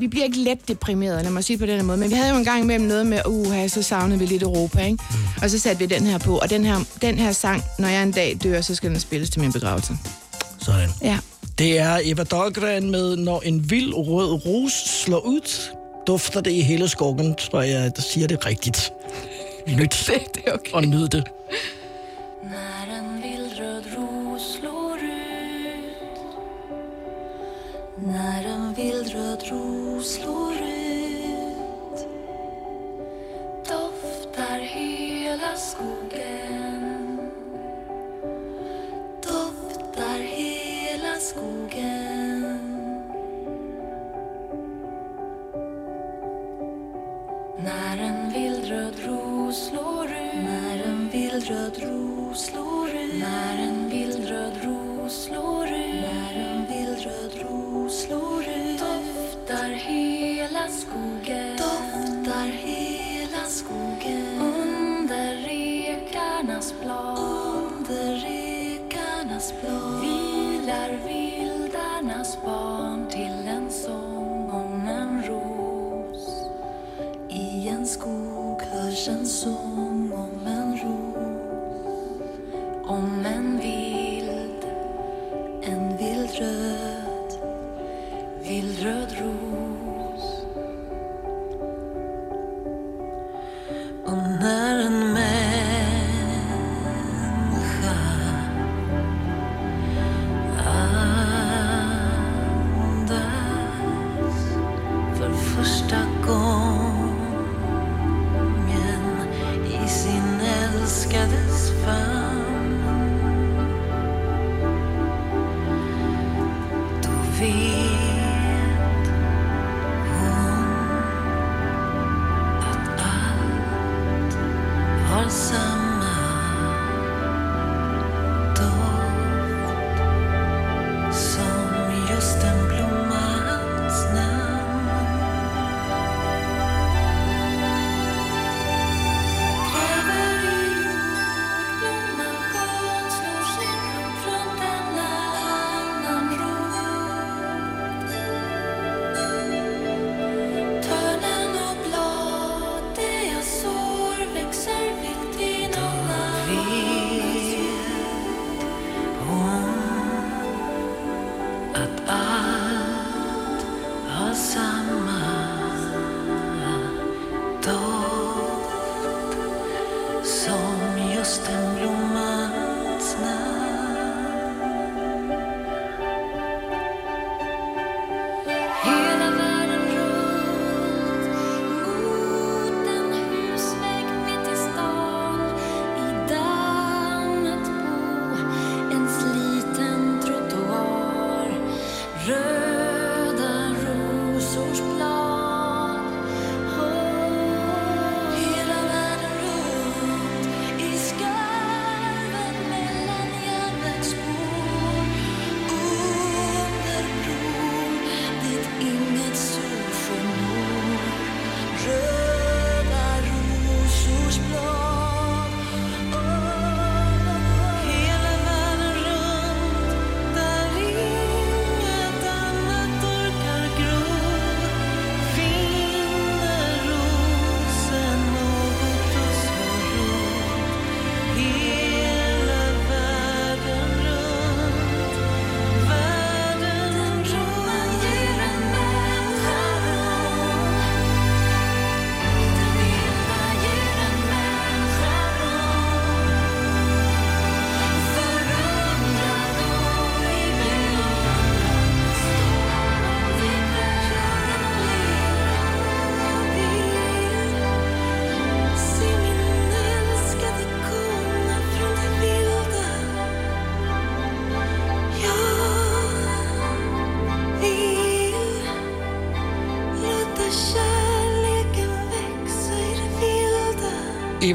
Vi 0.00 0.08
bliver 0.08 0.24
ikke 0.24 0.38
let 0.38 0.68
deprimerede, 0.68 1.22
lad 1.22 1.30
mig 1.30 1.44
sige 1.44 1.58
på 1.58 1.66
den 1.66 1.86
måde. 1.86 1.98
Men 1.98 2.10
vi 2.10 2.14
havde 2.14 2.30
jo 2.30 2.36
en 2.36 2.44
gang 2.44 2.62
imellem 2.62 2.88
noget 2.88 3.06
med, 3.06 3.20
uh, 3.26 3.68
så 3.68 3.82
savnede 3.82 4.18
vi 4.18 4.26
lidt 4.26 4.42
Europa, 4.42 4.80
ikke? 4.84 4.98
Mm. 5.10 5.16
Og 5.42 5.50
så 5.50 5.58
satte 5.58 5.78
vi 5.88 5.94
den 5.94 6.06
her 6.06 6.18
på. 6.18 6.38
Og 6.38 6.50
den 6.50 6.64
her, 6.64 6.80
den 7.02 7.18
her 7.18 7.32
sang, 7.32 7.62
når 7.78 7.88
jeg 7.88 8.02
en 8.02 8.12
dag 8.12 8.38
dør, 8.42 8.60
så 8.60 8.74
skal 8.74 8.90
den 8.90 9.00
spilles 9.00 9.30
til 9.30 9.40
min 9.40 9.52
begravelse. 9.52 9.92
Sådan. 10.68 10.90
Ja. 11.02 11.18
Det 11.58 11.78
er 11.78 11.98
Eva 12.04 12.22
Dahlgren 12.22 12.90
med 12.90 13.16
Når 13.16 13.40
en 13.44 13.70
vild 13.70 13.94
rød 13.94 14.46
rus 14.46 14.72
slår 14.72 15.20
ud, 15.20 15.72
dufter 16.06 16.40
det 16.40 16.50
i 16.50 16.60
hele 16.60 16.88
skoven, 16.88 17.34
tror 17.34 17.62
jeg, 17.62 17.96
der 17.96 18.02
siger 18.02 18.26
det 18.26 18.46
rigtigt. 18.46 18.92
Lyt 19.66 20.04
det, 20.06 20.34
det 20.34 20.42
er 20.46 20.52
okay. 20.52 20.72
og 20.72 20.84
nyd 20.84 21.08
det. 21.08 21.24
När 22.42 22.86
en 22.98 23.22
vildröd 23.22 23.84
ros 23.96 24.42
slår 24.60 24.98
ut 24.98 26.18
När 28.06 28.44
ros 49.48 49.68
slår 49.68 50.04
ut 50.04 50.34
När 50.44 50.84
en 50.84 51.08
vildröd 51.08 51.78
ros 51.78 52.44
slår 52.44 52.88
ut. 52.88 53.14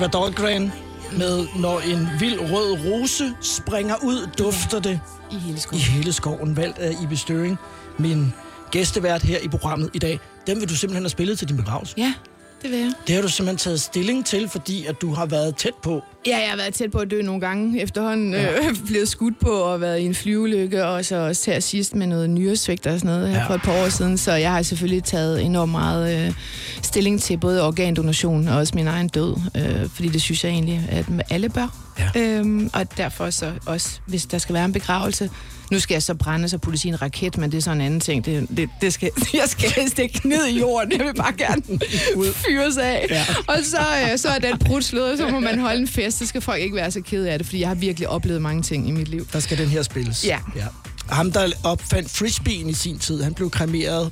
Eva 0.04 0.12
Dahlgren 0.12 0.72
med 1.18 1.48
Når 1.56 1.80
en 1.80 2.08
vild 2.20 2.40
rød 2.40 2.86
rose 2.86 3.36
springer 3.42 3.96
ud, 4.04 4.30
dufter 4.38 4.80
det 4.80 5.00
I 5.32 5.36
hele 5.36 5.60
skoven. 5.60 5.80
i 5.80 5.84
hele 5.84 6.14
skoven, 6.14 6.58
valgt 6.58 6.80
af 6.80 6.92
Ibe 7.04 7.18
Støring, 7.18 7.58
min 8.00 8.34
gæstevært 8.72 9.22
her 9.22 9.40
i 9.40 9.48
programmet 9.48 9.90
i 9.94 10.00
dag. 10.00 10.20
Den 10.48 10.60
vil 10.60 10.70
du 10.70 10.76
simpelthen 10.76 11.04
have 11.04 11.10
spillet 11.10 11.40
til 11.40 11.48
din 11.50 11.58
begravelse. 11.58 11.94
Ja, 11.98 12.14
det 12.64 12.72
vil 12.72 12.80
jeg. 12.80 12.92
Det 13.08 13.16
har 13.16 13.22
du 13.22 13.28
simpelthen 13.28 13.58
taget 13.58 13.82
stilling 13.82 14.26
til, 14.26 14.50
fordi 14.50 14.86
at 14.86 15.02
du 15.02 15.14
har 15.14 15.26
været 15.26 15.56
tæt 15.56 15.74
på. 15.84 16.04
Ja, 16.26 16.38
jeg 16.38 16.50
har 16.50 16.58
været 16.58 16.74
tæt 16.74 16.92
på 16.92 16.98
at 16.98 17.12
dø 17.12 17.22
nogle 17.22 17.42
gange 17.42 17.82
efterhånden. 17.82 18.34
Ja. 18.34 18.58
Øh, 18.58 18.76
blevet 18.88 19.10
skudt 19.10 19.40
på 19.40 19.50
og 19.50 19.82
været 19.82 20.00
i 20.00 20.06
en 20.06 20.16
flyvelykke, 20.16 20.86
og 20.86 21.06
så 21.06 21.16
også 21.16 21.52
her 21.52 21.60
sidst 21.60 21.96
med 21.96 22.08
noget 22.08 22.30
nyresvigt 22.30 22.88
og 22.88 23.00
sådan 23.00 23.16
noget 23.16 23.30
her 23.30 23.38
ja. 23.38 23.48
for 23.48 23.54
et 23.54 23.62
par 23.62 23.84
år 23.84 23.90
siden. 23.90 24.18
Så 24.18 24.34
jeg 24.34 24.52
har 24.52 24.62
selvfølgelig 24.62 25.04
taget 25.04 25.42
enormt 25.42 25.72
meget 25.72 26.28
øh, 26.28 26.34
stilling 26.82 27.22
til 27.22 27.38
både 27.38 27.68
organdonation 27.68 28.48
og 28.48 28.58
også 28.58 28.74
min 28.76 28.88
egen 28.88 29.08
død. 29.08 29.36
Øh, 29.58 29.90
fordi 29.90 30.08
det 30.08 30.22
synes 30.22 30.44
jeg 30.44 30.52
egentlig, 30.52 30.88
at 30.90 31.06
alle 31.30 31.50
bør. 31.50 31.83
Ja. 32.00 32.22
Øhm, 32.22 32.70
og 32.74 32.98
derfor 32.98 33.30
så 33.30 33.52
også, 33.66 34.00
hvis 34.06 34.26
der 34.26 34.38
skal 34.38 34.54
være 34.54 34.66
en 34.66 34.74
begravelse, 34.74 35.30
nu 35.72 35.80
skal 35.80 35.96
jeg 35.96 36.04
så 36.04 36.16
brænde 36.16 36.50
og 36.54 36.62
putte 36.62 36.88
en 36.88 37.02
raket, 37.02 37.38
men 37.38 37.52
det 37.52 37.58
er 37.58 37.62
sådan 37.62 37.82
en 37.82 37.86
anden 37.86 38.00
ting. 38.00 38.26
Det, 38.26 38.48
det, 38.58 38.70
det 38.82 38.94
skal, 38.94 39.12
jeg 39.34 39.44
skal 39.48 39.70
helst 39.70 40.00
ikke 40.00 40.30
ned 40.30 40.46
i 40.46 40.60
jorden. 40.60 40.92
Jeg 40.92 41.06
vil 41.06 41.14
bare 41.14 41.34
gerne 41.38 41.62
fyres 42.34 42.78
af. 42.78 43.08
Ja. 43.10 43.26
Og 43.48 43.58
så, 43.64 43.78
øh, 44.12 44.18
så 44.18 44.28
er 44.28 44.40
den 44.40 44.58
brudt 44.58 44.86
slået, 44.86 45.12
og 45.12 45.18
så 45.18 45.30
må 45.30 45.40
man 45.40 45.60
holde 45.60 45.82
en 45.82 45.88
fest. 45.88 46.18
Så 46.18 46.26
skal 46.26 46.42
folk 46.42 46.62
ikke 46.62 46.76
være 46.76 46.92
så 46.92 47.02
kede 47.02 47.32
af 47.32 47.40
det, 47.40 47.48
fordi 47.48 47.60
jeg 47.60 47.68
har 47.68 47.76
virkelig 47.76 48.10
oplevet 48.10 48.42
mange 48.42 48.62
ting 48.62 48.88
i 48.88 48.92
mit 48.92 49.08
liv. 49.08 49.28
Der 49.34 49.40
skal 49.40 49.58
den 49.58 49.68
her 49.68 49.82
spilles. 49.82 50.26
Ja. 50.26 50.40
ja. 50.56 50.66
Ham, 51.10 51.32
der 51.32 51.52
opfandt 51.64 52.10
frisbeen 52.10 52.70
i 52.70 52.74
sin 52.74 53.00
tid, 53.00 53.24
han 53.24 53.34
blev 53.34 53.50
kremeret 53.50 54.12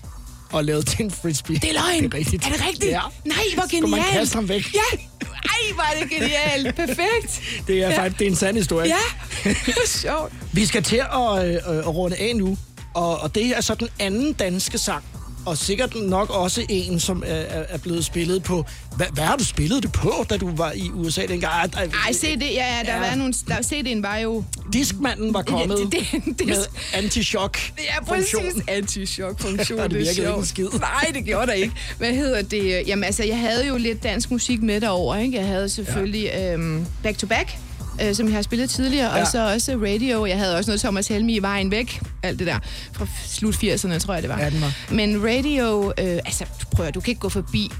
og 0.51 0.65
lavet 0.65 0.87
til 0.87 1.01
en 1.05 1.11
frisbee. 1.11 1.55
Det 1.55 1.69
er 1.69 1.73
løgn. 1.73 2.03
Det 2.03 2.13
er 2.13 2.17
rigtigt. 2.17 2.45
Er 2.45 2.49
det 2.49 2.61
rigtigt? 2.67 2.91
Ja. 2.91 2.99
Nej, 3.25 3.37
hvor 3.53 3.63
Skulle 3.67 3.81
man 3.81 3.99
genialt. 3.99 4.13
kaste 4.17 4.35
ham 4.35 4.49
væk? 4.49 4.73
Ja. 4.73 4.97
Ej, 5.43 5.93
er 5.95 5.99
det 6.01 6.09
genialt. 6.09 6.75
Perfekt. 6.75 7.41
Det 7.67 7.75
er 7.83 7.89
Ja. 7.89 7.97
faktisk 7.97 8.19
det 8.19 8.25
er 8.27 8.29
en 8.31 8.35
sand 8.35 8.57
historie. 8.57 8.87
Ja, 8.87 9.53
sjovt. 9.85 10.33
Vi 10.53 10.65
skal 10.65 10.83
til 10.83 10.95
at, 11.13 11.45
øh, 11.47 11.53
øh, 11.53 11.77
at 11.77 11.87
runde 11.95 12.15
af 12.17 12.35
nu, 12.35 12.57
og, 12.93 13.19
og 13.19 13.35
det 13.35 13.45
er 13.45 13.61
så 13.61 13.75
den 13.75 13.87
anden 13.99 14.33
danske 14.33 14.77
sang, 14.77 15.03
og 15.45 15.57
sikkert 15.57 15.95
nok 15.95 16.29
også 16.29 16.65
en, 16.69 16.99
som 16.99 17.23
er, 17.25 17.33
er 17.69 17.77
blevet 17.77 18.05
spillet 18.05 18.43
på... 18.43 18.65
Hvad, 18.95 19.05
hvad 19.13 19.23
har 19.23 19.35
du 19.35 19.43
spillet 19.45 19.83
det 19.83 19.91
på, 19.91 20.25
da 20.29 20.37
du 20.37 20.55
var 20.55 20.71
i 20.71 20.89
USA 20.93 21.21
dengang? 21.21 21.53
Ej, 21.53 21.69
ej, 21.73 21.89
Ej, 22.05 22.11
se 22.11 22.35
det. 22.35 22.41
Ja, 22.41 22.47
ja, 22.77 22.83
der 22.85 22.93
Ja. 22.93 23.09
var 23.09 23.15
nogle... 23.15 23.33
Der, 23.47 23.55
CD'en 23.55 24.01
var 24.01 24.17
jo... 24.17 24.43
Diskmanden 24.73 25.33
var 25.33 25.41
kommet 25.41 25.79
Ja, 25.79 25.83
det, 25.83 26.07
det, 26.25 26.39
det, 26.39 26.47
med 26.47 26.55
anti-shock 26.93 27.71
Ja, 27.83 28.03
præcis. 28.03 28.63
Anti-shock-funktion. 28.67 29.77
Det 29.79 29.85
er 29.85 29.87
virkede 29.87 30.09
ikke 30.09 30.33
en 30.33 30.45
skid. 30.45 30.67
Nej, 30.79 31.11
det 31.13 31.25
gjorde 31.25 31.47
der 31.47 31.53
ikke. 31.53 31.73
Hvad 31.97 32.13
hedder 32.13 32.41
det? 32.41 32.83
Jamen, 32.87 33.03
altså, 33.03 33.23
jeg 33.23 33.37
havde 33.39 33.67
jo 33.67 33.77
lidt 33.77 34.03
dansk 34.03 34.31
musik 34.31 34.61
med 34.61 34.81
derover, 34.81 35.15
ikke? 35.15 35.37
Jeg 35.37 35.47
havde 35.47 35.69
selvfølgelig 35.69 36.23
ja. 36.23 36.53
øhm, 36.53 36.85
Back 37.03 37.17
to 37.17 37.27
Back, 37.27 37.57
øh, 38.01 38.15
som 38.15 38.27
jeg 38.27 38.35
har 38.35 38.41
spillet 38.41 38.69
tidligere, 38.69 39.15
ja. 39.15 39.21
Og 39.21 39.27
så 39.27 39.53
også 39.53 39.75
Radio. 39.75 40.25
Jeg 40.25 40.37
havde 40.37 40.57
også 40.57 40.71
noget 40.71 40.81
Thomas 40.81 41.07
Helmi 41.07 41.35
i 41.35 41.39
Vejen 41.39 41.71
Væk, 41.71 42.01
alt 42.23 42.39
det 42.39 42.47
der, 42.47 42.59
fra 42.93 43.07
slut 43.25 43.55
80'erne, 43.55 43.97
tror 43.97 44.13
jeg, 44.13 44.23
det 44.23 44.29
var. 44.29 44.39
Ja, 44.39 44.49
den 44.49 44.61
var. 44.61 44.73
Men 44.91 45.23
Radio, 45.23 45.93
øh, 45.97 46.19
altså, 46.25 46.45
prøv 46.71 46.85
at, 46.85 46.95
du 46.95 46.99
kan 46.99 47.11
ikke 47.11 47.21
gå 47.21 47.29
forbi 47.29 47.71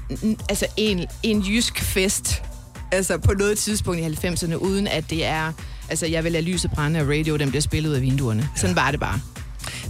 altså, 0.48 0.66
en, 0.76 1.06
en 1.22 1.40
jysk 1.40 1.82
fest, 1.82 2.42
altså 2.92 3.18
på 3.18 3.32
noget 3.32 3.58
tidspunkt 3.58 4.00
i 4.00 4.26
90'erne, 4.26 4.54
uden 4.54 4.86
at 4.86 5.10
det 5.10 5.24
er... 5.24 5.52
Altså, 5.88 6.06
jeg 6.06 6.24
vil 6.24 6.32
lade 6.32 6.44
lyset 6.44 6.70
brænde, 6.70 7.00
og 7.00 7.08
radio, 7.08 7.36
den 7.36 7.48
bliver 7.48 7.62
spillet 7.62 7.90
ud 7.90 7.94
af 7.94 8.02
vinduerne. 8.02 8.48
Sådan 8.56 8.76
var 8.76 8.90
det 8.90 9.00
bare. 9.00 9.20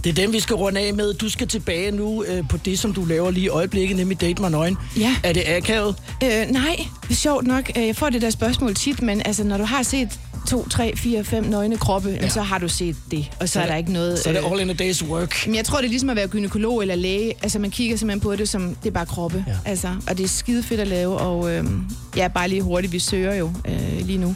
Det 0.03 0.09
er 0.09 0.13
dem, 0.13 0.33
vi 0.33 0.39
skal 0.39 0.55
runde 0.55 0.79
af 0.79 0.93
med. 0.93 1.13
Du 1.13 1.29
skal 1.29 1.47
tilbage 1.47 1.91
nu 1.91 2.23
øh, 2.23 2.47
på 2.49 2.57
det, 2.57 2.79
som 2.79 2.93
du 2.93 3.05
laver 3.05 3.31
lige 3.31 3.43
i 3.45 3.47
øjeblikket, 3.49 3.97
nemlig 3.97 4.21
Date 4.21 4.41
mig 4.41 4.51
nøgen. 4.51 4.77
Ja. 4.99 5.15
Er 5.23 5.33
det 5.33 5.43
akavet? 5.47 5.95
Øh, 6.23 6.29
nej, 6.51 6.85
det 7.03 7.11
er 7.11 7.15
sjovt 7.15 7.47
nok. 7.47 7.71
Øh, 7.77 7.87
Jeg 7.87 7.95
får 7.95 8.09
det 8.09 8.21
der 8.21 8.29
spørgsmål 8.29 8.75
tit, 8.75 9.01
men 9.01 9.21
altså, 9.25 9.43
når 9.43 9.57
du 9.57 9.63
har 9.63 9.83
set 9.83 10.19
to, 10.49 10.67
tre, 10.69 10.93
fire, 10.97 11.23
fem 11.23 11.43
nøgne 11.43 11.77
kroppe, 11.77 12.09
ja. 12.21 12.29
så 12.29 12.41
har 12.41 12.57
du 12.57 12.67
set 12.67 12.95
det, 13.11 13.31
og 13.39 13.49
så, 13.49 13.53
Så 13.53 13.59
er 13.59 13.63
er 13.63 13.67
der 13.67 13.73
det- 13.73 13.79
ikke 13.79 13.91
noget... 13.93 14.19
så 14.19 14.29
er 14.29 14.33
det 14.33 14.39
øh, 14.45 14.51
all 14.51 14.61
in 14.61 14.69
a 14.69 14.73
day's 14.73 15.05
work. 15.05 15.43
Men 15.47 15.55
jeg 15.55 15.65
tror, 15.65 15.77
det 15.77 15.85
er 15.85 15.89
ligesom 15.89 16.09
at 16.09 16.15
være 16.15 16.27
gynekolog 16.27 16.81
eller 16.81 16.95
læge. 16.95 17.33
Altså, 17.43 17.59
man 17.59 17.71
kigger 17.71 17.97
simpelthen 17.97 18.19
på 18.21 18.35
det 18.35 18.49
som, 18.49 18.75
det 18.83 18.89
er 18.89 18.93
bare 18.93 19.05
kroppe. 19.05 19.45
Ja. 19.47 19.53
Altså, 19.65 19.87
og 20.07 20.17
det 20.17 20.23
er 20.23 20.27
skide 20.27 20.63
fedt 20.63 20.79
at 20.79 20.87
lave, 20.87 21.17
og 21.17 21.51
øh, 21.53 21.65
ja, 22.17 22.27
bare 22.27 22.47
lige 22.49 22.61
hurtigt, 22.61 22.93
vi 22.93 22.99
søger 22.99 23.35
jo 23.35 23.51
øh, 23.67 24.05
lige 24.05 24.17
nu. 24.17 24.35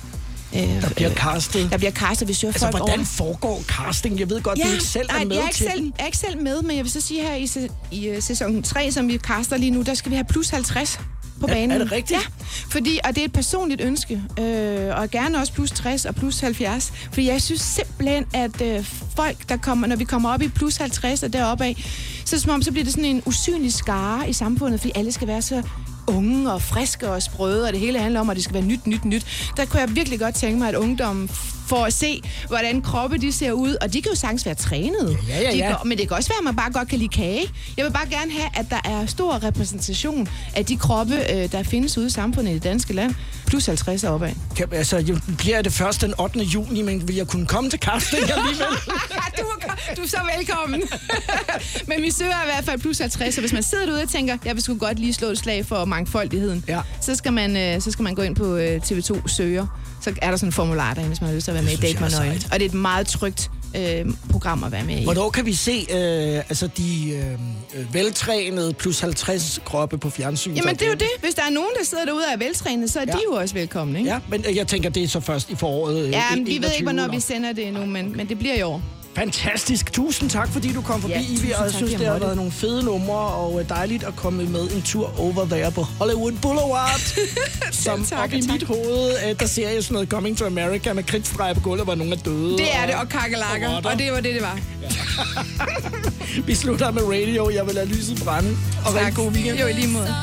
Øh, 0.56 0.82
Der 0.82 0.90
bliver 0.90 1.14
castet. 1.14 1.72
Der 1.72 1.78
bliver 1.78 1.92
castet, 1.92 2.28
vi 2.28 2.34
søger 2.34 2.52
Altså, 2.54 2.66
folk 2.66 2.78
hvordan 2.78 3.00
over. 3.00 3.06
foregår 3.06 3.64
casting? 3.68 4.20
Jeg 4.20 4.30
ved 4.30 4.42
godt, 4.42 4.60
du 4.64 4.72
ikke 4.72 4.84
selv 4.84 5.08
er 5.10 5.14
nej, 5.14 5.24
med 5.26 5.36
jeg 5.36 5.42
er 5.44 5.48
ikke 5.48 5.58
til 5.58 5.68
selv, 5.72 5.84
jeg 5.98 6.02
er 6.04 6.06
ikke 6.06 6.18
selv 6.18 6.42
med, 6.42 6.62
men 6.62 6.76
jeg 6.78 6.84
vil 6.84 6.92
så 6.92 7.02
sige 7.02 7.22
her 7.22 7.36
i, 7.36 7.48
se, 7.48 7.70
i 7.92 8.10
uh, 8.12 8.24
sæson 8.24 8.64
3, 8.64 8.92
som 8.92 9.08
vi 9.08 9.18
kaster 9.18 9.58
lige 9.58 9.72
nu, 9.72 9.82
der 9.82 9.94
skal 9.94 10.12
vi 10.12 10.16
have 10.16 10.26
plus 10.30 10.50
50 10.50 11.00
på 11.42 11.46
Er- 11.48 11.54
banen. 11.54 11.72
er 11.72 11.78
det 11.78 11.92
rigtigt? 11.92 12.20
Ja, 12.20 12.26
fordi, 12.70 13.00
og 13.04 13.16
det 13.16 13.22
er 13.22 13.26
et 13.26 13.34
personligt 13.34 13.82
ønske, 13.82 14.22
øh, 14.40 14.98
og 15.00 15.10
gerne 15.10 15.38
også 15.40 15.54
plus 15.54 15.72
60 15.72 16.06
og 16.06 16.16
plus 16.16 16.40
70, 16.40 16.94
fordi 17.12 17.28
jeg 17.28 17.42
synes 17.42 17.62
simpelthen, 17.62 18.26
at 18.34 18.62
øh, 18.62 18.86
folk, 19.16 19.50
der 19.50 19.58
kommer, 19.58 19.88
når 19.88 19.96
vi 19.96 20.04
kommer 20.04 20.30
op 20.34 20.42
i 20.42 20.48
plus 20.48 20.78
50 20.78 21.24
og 21.24 21.34
deroppe 21.34 21.66
af, 21.66 21.84
så 22.26 22.36
er 22.36 22.40
som 22.40 22.52
om, 22.52 22.62
så 22.62 22.72
bliver 22.72 22.84
det 22.84 22.94
sådan 22.94 23.06
en 23.06 23.22
usynlig 23.26 23.74
skare 23.74 24.30
i 24.30 24.34
samfundet, 24.34 24.80
fordi 24.80 24.92
alle 24.96 25.12
skal 25.12 25.28
være 25.28 25.42
så 25.42 25.62
unge 26.08 26.54
og 26.54 26.62
friske 26.62 27.10
og 27.10 27.22
sprøde, 27.22 27.68
og 27.68 27.72
det 27.74 27.80
hele 27.80 28.00
handler 28.00 28.20
om, 28.20 28.30
at 28.30 28.36
det 28.36 28.44
skal 28.44 28.54
være 28.54 28.64
nyt, 28.64 28.88
nyt, 28.88 29.06
nyt. 29.06 29.52
Der 29.58 29.66
kunne 29.66 29.80
jeg 29.80 29.96
virkelig 29.96 30.20
godt 30.20 30.36
tænke 30.36 30.60
mig, 30.60 30.70
at 30.70 30.76
ungdommen 30.76 31.30
får 31.68 31.86
at 31.86 31.94
se, 31.94 32.22
hvordan 32.48 32.82
kroppe 32.82 33.18
de 33.18 33.32
ser 33.32 33.52
ud, 33.52 33.76
og 33.82 33.94
de 33.94 34.02
kan 34.02 34.12
jo 34.12 34.16
sagtens 34.16 34.46
være 34.46 34.56
trænet. 34.56 35.18
Ja, 35.30 35.42
ja, 35.42 35.52
De 35.52 35.58
ja. 35.58 35.68
kan, 35.68 35.88
men 35.90 35.98
det 35.98 36.08
kan 36.08 36.18
også 36.18 36.30
være, 36.30 36.38
at 36.38 36.44
man 36.44 36.56
bare 36.56 36.72
godt 36.72 36.88
kan 36.88 37.00
lide 37.00 37.10
kage. 37.10 37.42
Jeg 37.78 37.86
vil 37.86 37.92
bare 37.92 38.08
gerne 38.10 38.32
have, 38.32 38.50
at 38.54 38.66
der 38.70 38.80
er 38.86 39.06
stor 39.06 39.44
repræsentation 39.44 40.28
af 40.56 40.66
de 40.66 40.78
kroppe, 40.78 41.16
øh, 41.34 41.52
der 41.52 41.64
findes 41.64 41.98
ude 41.98 42.08
i 42.08 42.10
samfundet 42.10 42.52
i 42.52 42.54
det 42.54 42.64
danske 42.64 42.94
land, 42.94 43.16
plus 43.46 43.66
50 43.66 44.04
og 44.04 44.14
opad. 44.14 44.32
Kan, 44.56 44.68
altså, 44.72 44.98
jo, 44.98 45.18
bliver 45.38 45.62
det 45.62 45.74
først 45.74 46.02
den 46.02 46.14
8. 46.20 46.40
juni, 46.40 46.82
men 46.82 47.08
vil 47.08 47.16
jeg 47.16 47.28
kunne 47.28 47.46
komme 47.46 47.70
til 47.70 47.80
casting 47.80 48.24
alligevel? 48.38 48.68
du, 49.38 49.44
er, 49.44 49.96
du 49.96 50.02
er 50.02 50.08
så 50.08 50.20
velkommen. 50.38 50.82
Men 51.88 52.02
vi 52.04 52.12
søger 52.12 52.32
i 52.32 52.46
hvert 52.46 52.66
fald 52.66 52.80
plus 52.80 53.00
50, 53.00 53.36
så 53.36 53.42
hvis 53.42 53.54
man 53.54 53.64
sidder 53.64 53.86
derude 53.86 54.02
og 54.04 54.10
tænker, 54.10 54.38
jeg 54.46 54.56
vil 54.56 54.64
sgu 54.64 54.78
godt 54.78 55.00
lige 55.00 55.14
slå 55.14 55.28
et 55.28 55.38
slag 55.38 55.66
for 55.66 55.86
mangfoldigheden, 55.86 56.64
ja. 56.68 56.82
så, 57.02 57.16
skal 57.16 57.34
man, 57.34 57.58
øh, 57.58 57.82
så 57.82 57.92
skal 57.92 58.04
man 58.04 58.16
gå 58.16 58.22
ind 58.22 58.36
på 58.36 58.56
øh, 58.56 58.82
TV2 58.86 59.28
Søger. 59.28 59.68
Så 60.08 60.14
er 60.22 60.30
der 60.30 60.38
sådan 60.38 60.48
en 60.48 60.54
formular 60.54 60.94
derinde, 60.94 61.08
hvis 61.08 61.22
man 61.22 61.28
har 61.30 61.36
lyst 61.36 61.44
til 61.46 61.52
at 61.52 61.56
være 61.56 61.64
med 61.64 61.72
i 61.72 61.76
Date 61.76 61.98
er 62.06 62.10
Nøgen. 62.10 62.44
Og 62.52 62.60
det 62.60 62.66
er 62.66 62.70
et 62.70 62.74
meget 62.74 63.08
trygt 63.08 63.52
øh, 63.78 64.06
program 64.32 64.64
at 64.64 64.72
være 64.72 64.84
med 64.84 65.00
i. 65.00 65.04
Hvornår 65.04 65.30
kan 65.30 65.46
vi 65.46 65.54
se 65.54 65.72
øh, 65.90 65.98
altså 66.38 66.68
de 66.78 67.10
øh, 67.76 67.94
veltrænede 67.94 68.74
plus 68.74 69.00
50 69.00 69.60
kroppe 69.66 69.98
på 69.98 70.10
fjernsyn? 70.10 70.54
Jamen 70.54 70.76
det 70.76 70.82
er 70.82 70.88
jo 70.88 70.94
det. 70.94 71.08
Hvis 71.22 71.34
der 71.34 71.42
er 71.44 71.50
nogen, 71.50 71.70
der 71.80 71.86
sidder 71.86 72.06
derude 72.06 72.24
og 72.26 72.34
er 72.34 72.38
veltrænet, 72.38 72.92
så 72.92 73.00
er 73.00 73.04
ja. 73.08 73.12
de 73.12 73.20
jo 73.32 73.36
også 73.36 73.54
velkomne, 73.56 74.00
ikke? 74.00 74.12
Ja, 74.12 74.20
men 74.30 74.46
øh, 74.50 74.56
jeg 74.56 74.68
tænker, 74.68 74.90
det 74.90 75.04
er 75.04 75.08
så 75.08 75.20
først 75.20 75.50
i 75.50 75.56
foråret. 75.56 76.06
øh, 76.06 76.12
Ja, 76.12 76.24
men 76.36 76.46
vi 76.46 76.52
ved 76.52 76.58
21 76.58 76.74
ikke, 76.74 76.84
hvornår 76.84 77.08
vi 77.08 77.20
sender 77.20 77.54
det 77.54 77.68
endnu, 77.68 77.86
men, 77.86 78.18
men 78.18 78.30
det 78.30 78.40
bliver 78.40 78.56
i 78.56 78.62
år. 78.62 78.82
Fantastisk. 79.18 79.94
Tusind 79.94 80.30
tak, 80.30 80.50
fordi 80.50 80.74
du 80.74 80.82
kom 80.82 81.02
forbi, 81.02 81.14
Ja, 81.14 81.22
Ivi. 81.22 81.52
Og 81.52 81.64
jeg 81.64 81.72
tak, 81.72 81.72
synes, 81.74 81.94
det 81.94 82.08
har 82.08 82.20
været 82.20 82.36
nogle 82.36 82.52
fede 82.52 82.84
numre, 82.84 83.18
og 83.18 83.60
øh, 83.62 83.70
dejligt 83.70 84.04
at 84.04 84.16
komme 84.16 84.44
med 84.44 84.70
en 84.72 84.82
tur 84.82 85.20
over 85.20 85.46
there 85.46 85.72
på 85.72 85.82
Hollywood 85.82 86.32
Boulevard. 86.42 87.00
som 87.86 88.06
tak, 88.06 88.24
op 88.24 88.34
i 88.34 88.42
tak. 88.42 88.52
mit 88.52 88.64
hoved, 88.64 89.16
øh, 89.30 89.40
der 89.40 89.46
ser 89.46 89.70
jeg 89.70 89.84
sådan 89.84 89.94
noget 89.94 90.10
Coming 90.10 90.38
to 90.38 90.46
America 90.46 90.94
med 90.94 91.04
kridtstreger 91.04 91.54
på 91.54 91.60
gulvet, 91.60 91.86
hvor 91.86 91.96
nogen 91.96 92.14
er 92.14 92.18
døde. 92.18 92.58
Det 92.58 92.76
er 92.76 92.86
det, 92.86 92.96
og 92.96 93.10
kakelakker. 93.10 93.76
rotter. 93.76 93.90
Og 93.90 94.00
det 94.00 94.12
var 94.12 94.20
det, 94.20 94.34
det 94.34 94.42
var. 94.42 94.60
Vi 96.48 96.56
slutter 96.56 96.92
med 96.92 97.04
radio. 97.04 97.50
Jeg 97.50 97.66
vil 97.66 97.76
lade 97.76 97.86
lyset 97.86 98.22
brænde. 98.24 98.58
Og 98.86 98.96
rigtig 98.96 99.16
god 99.16 99.32
weekend. 99.32 99.60
Jo, 99.60 99.68
i 99.68 99.74
lige 99.74 99.88
måde. 99.88 100.16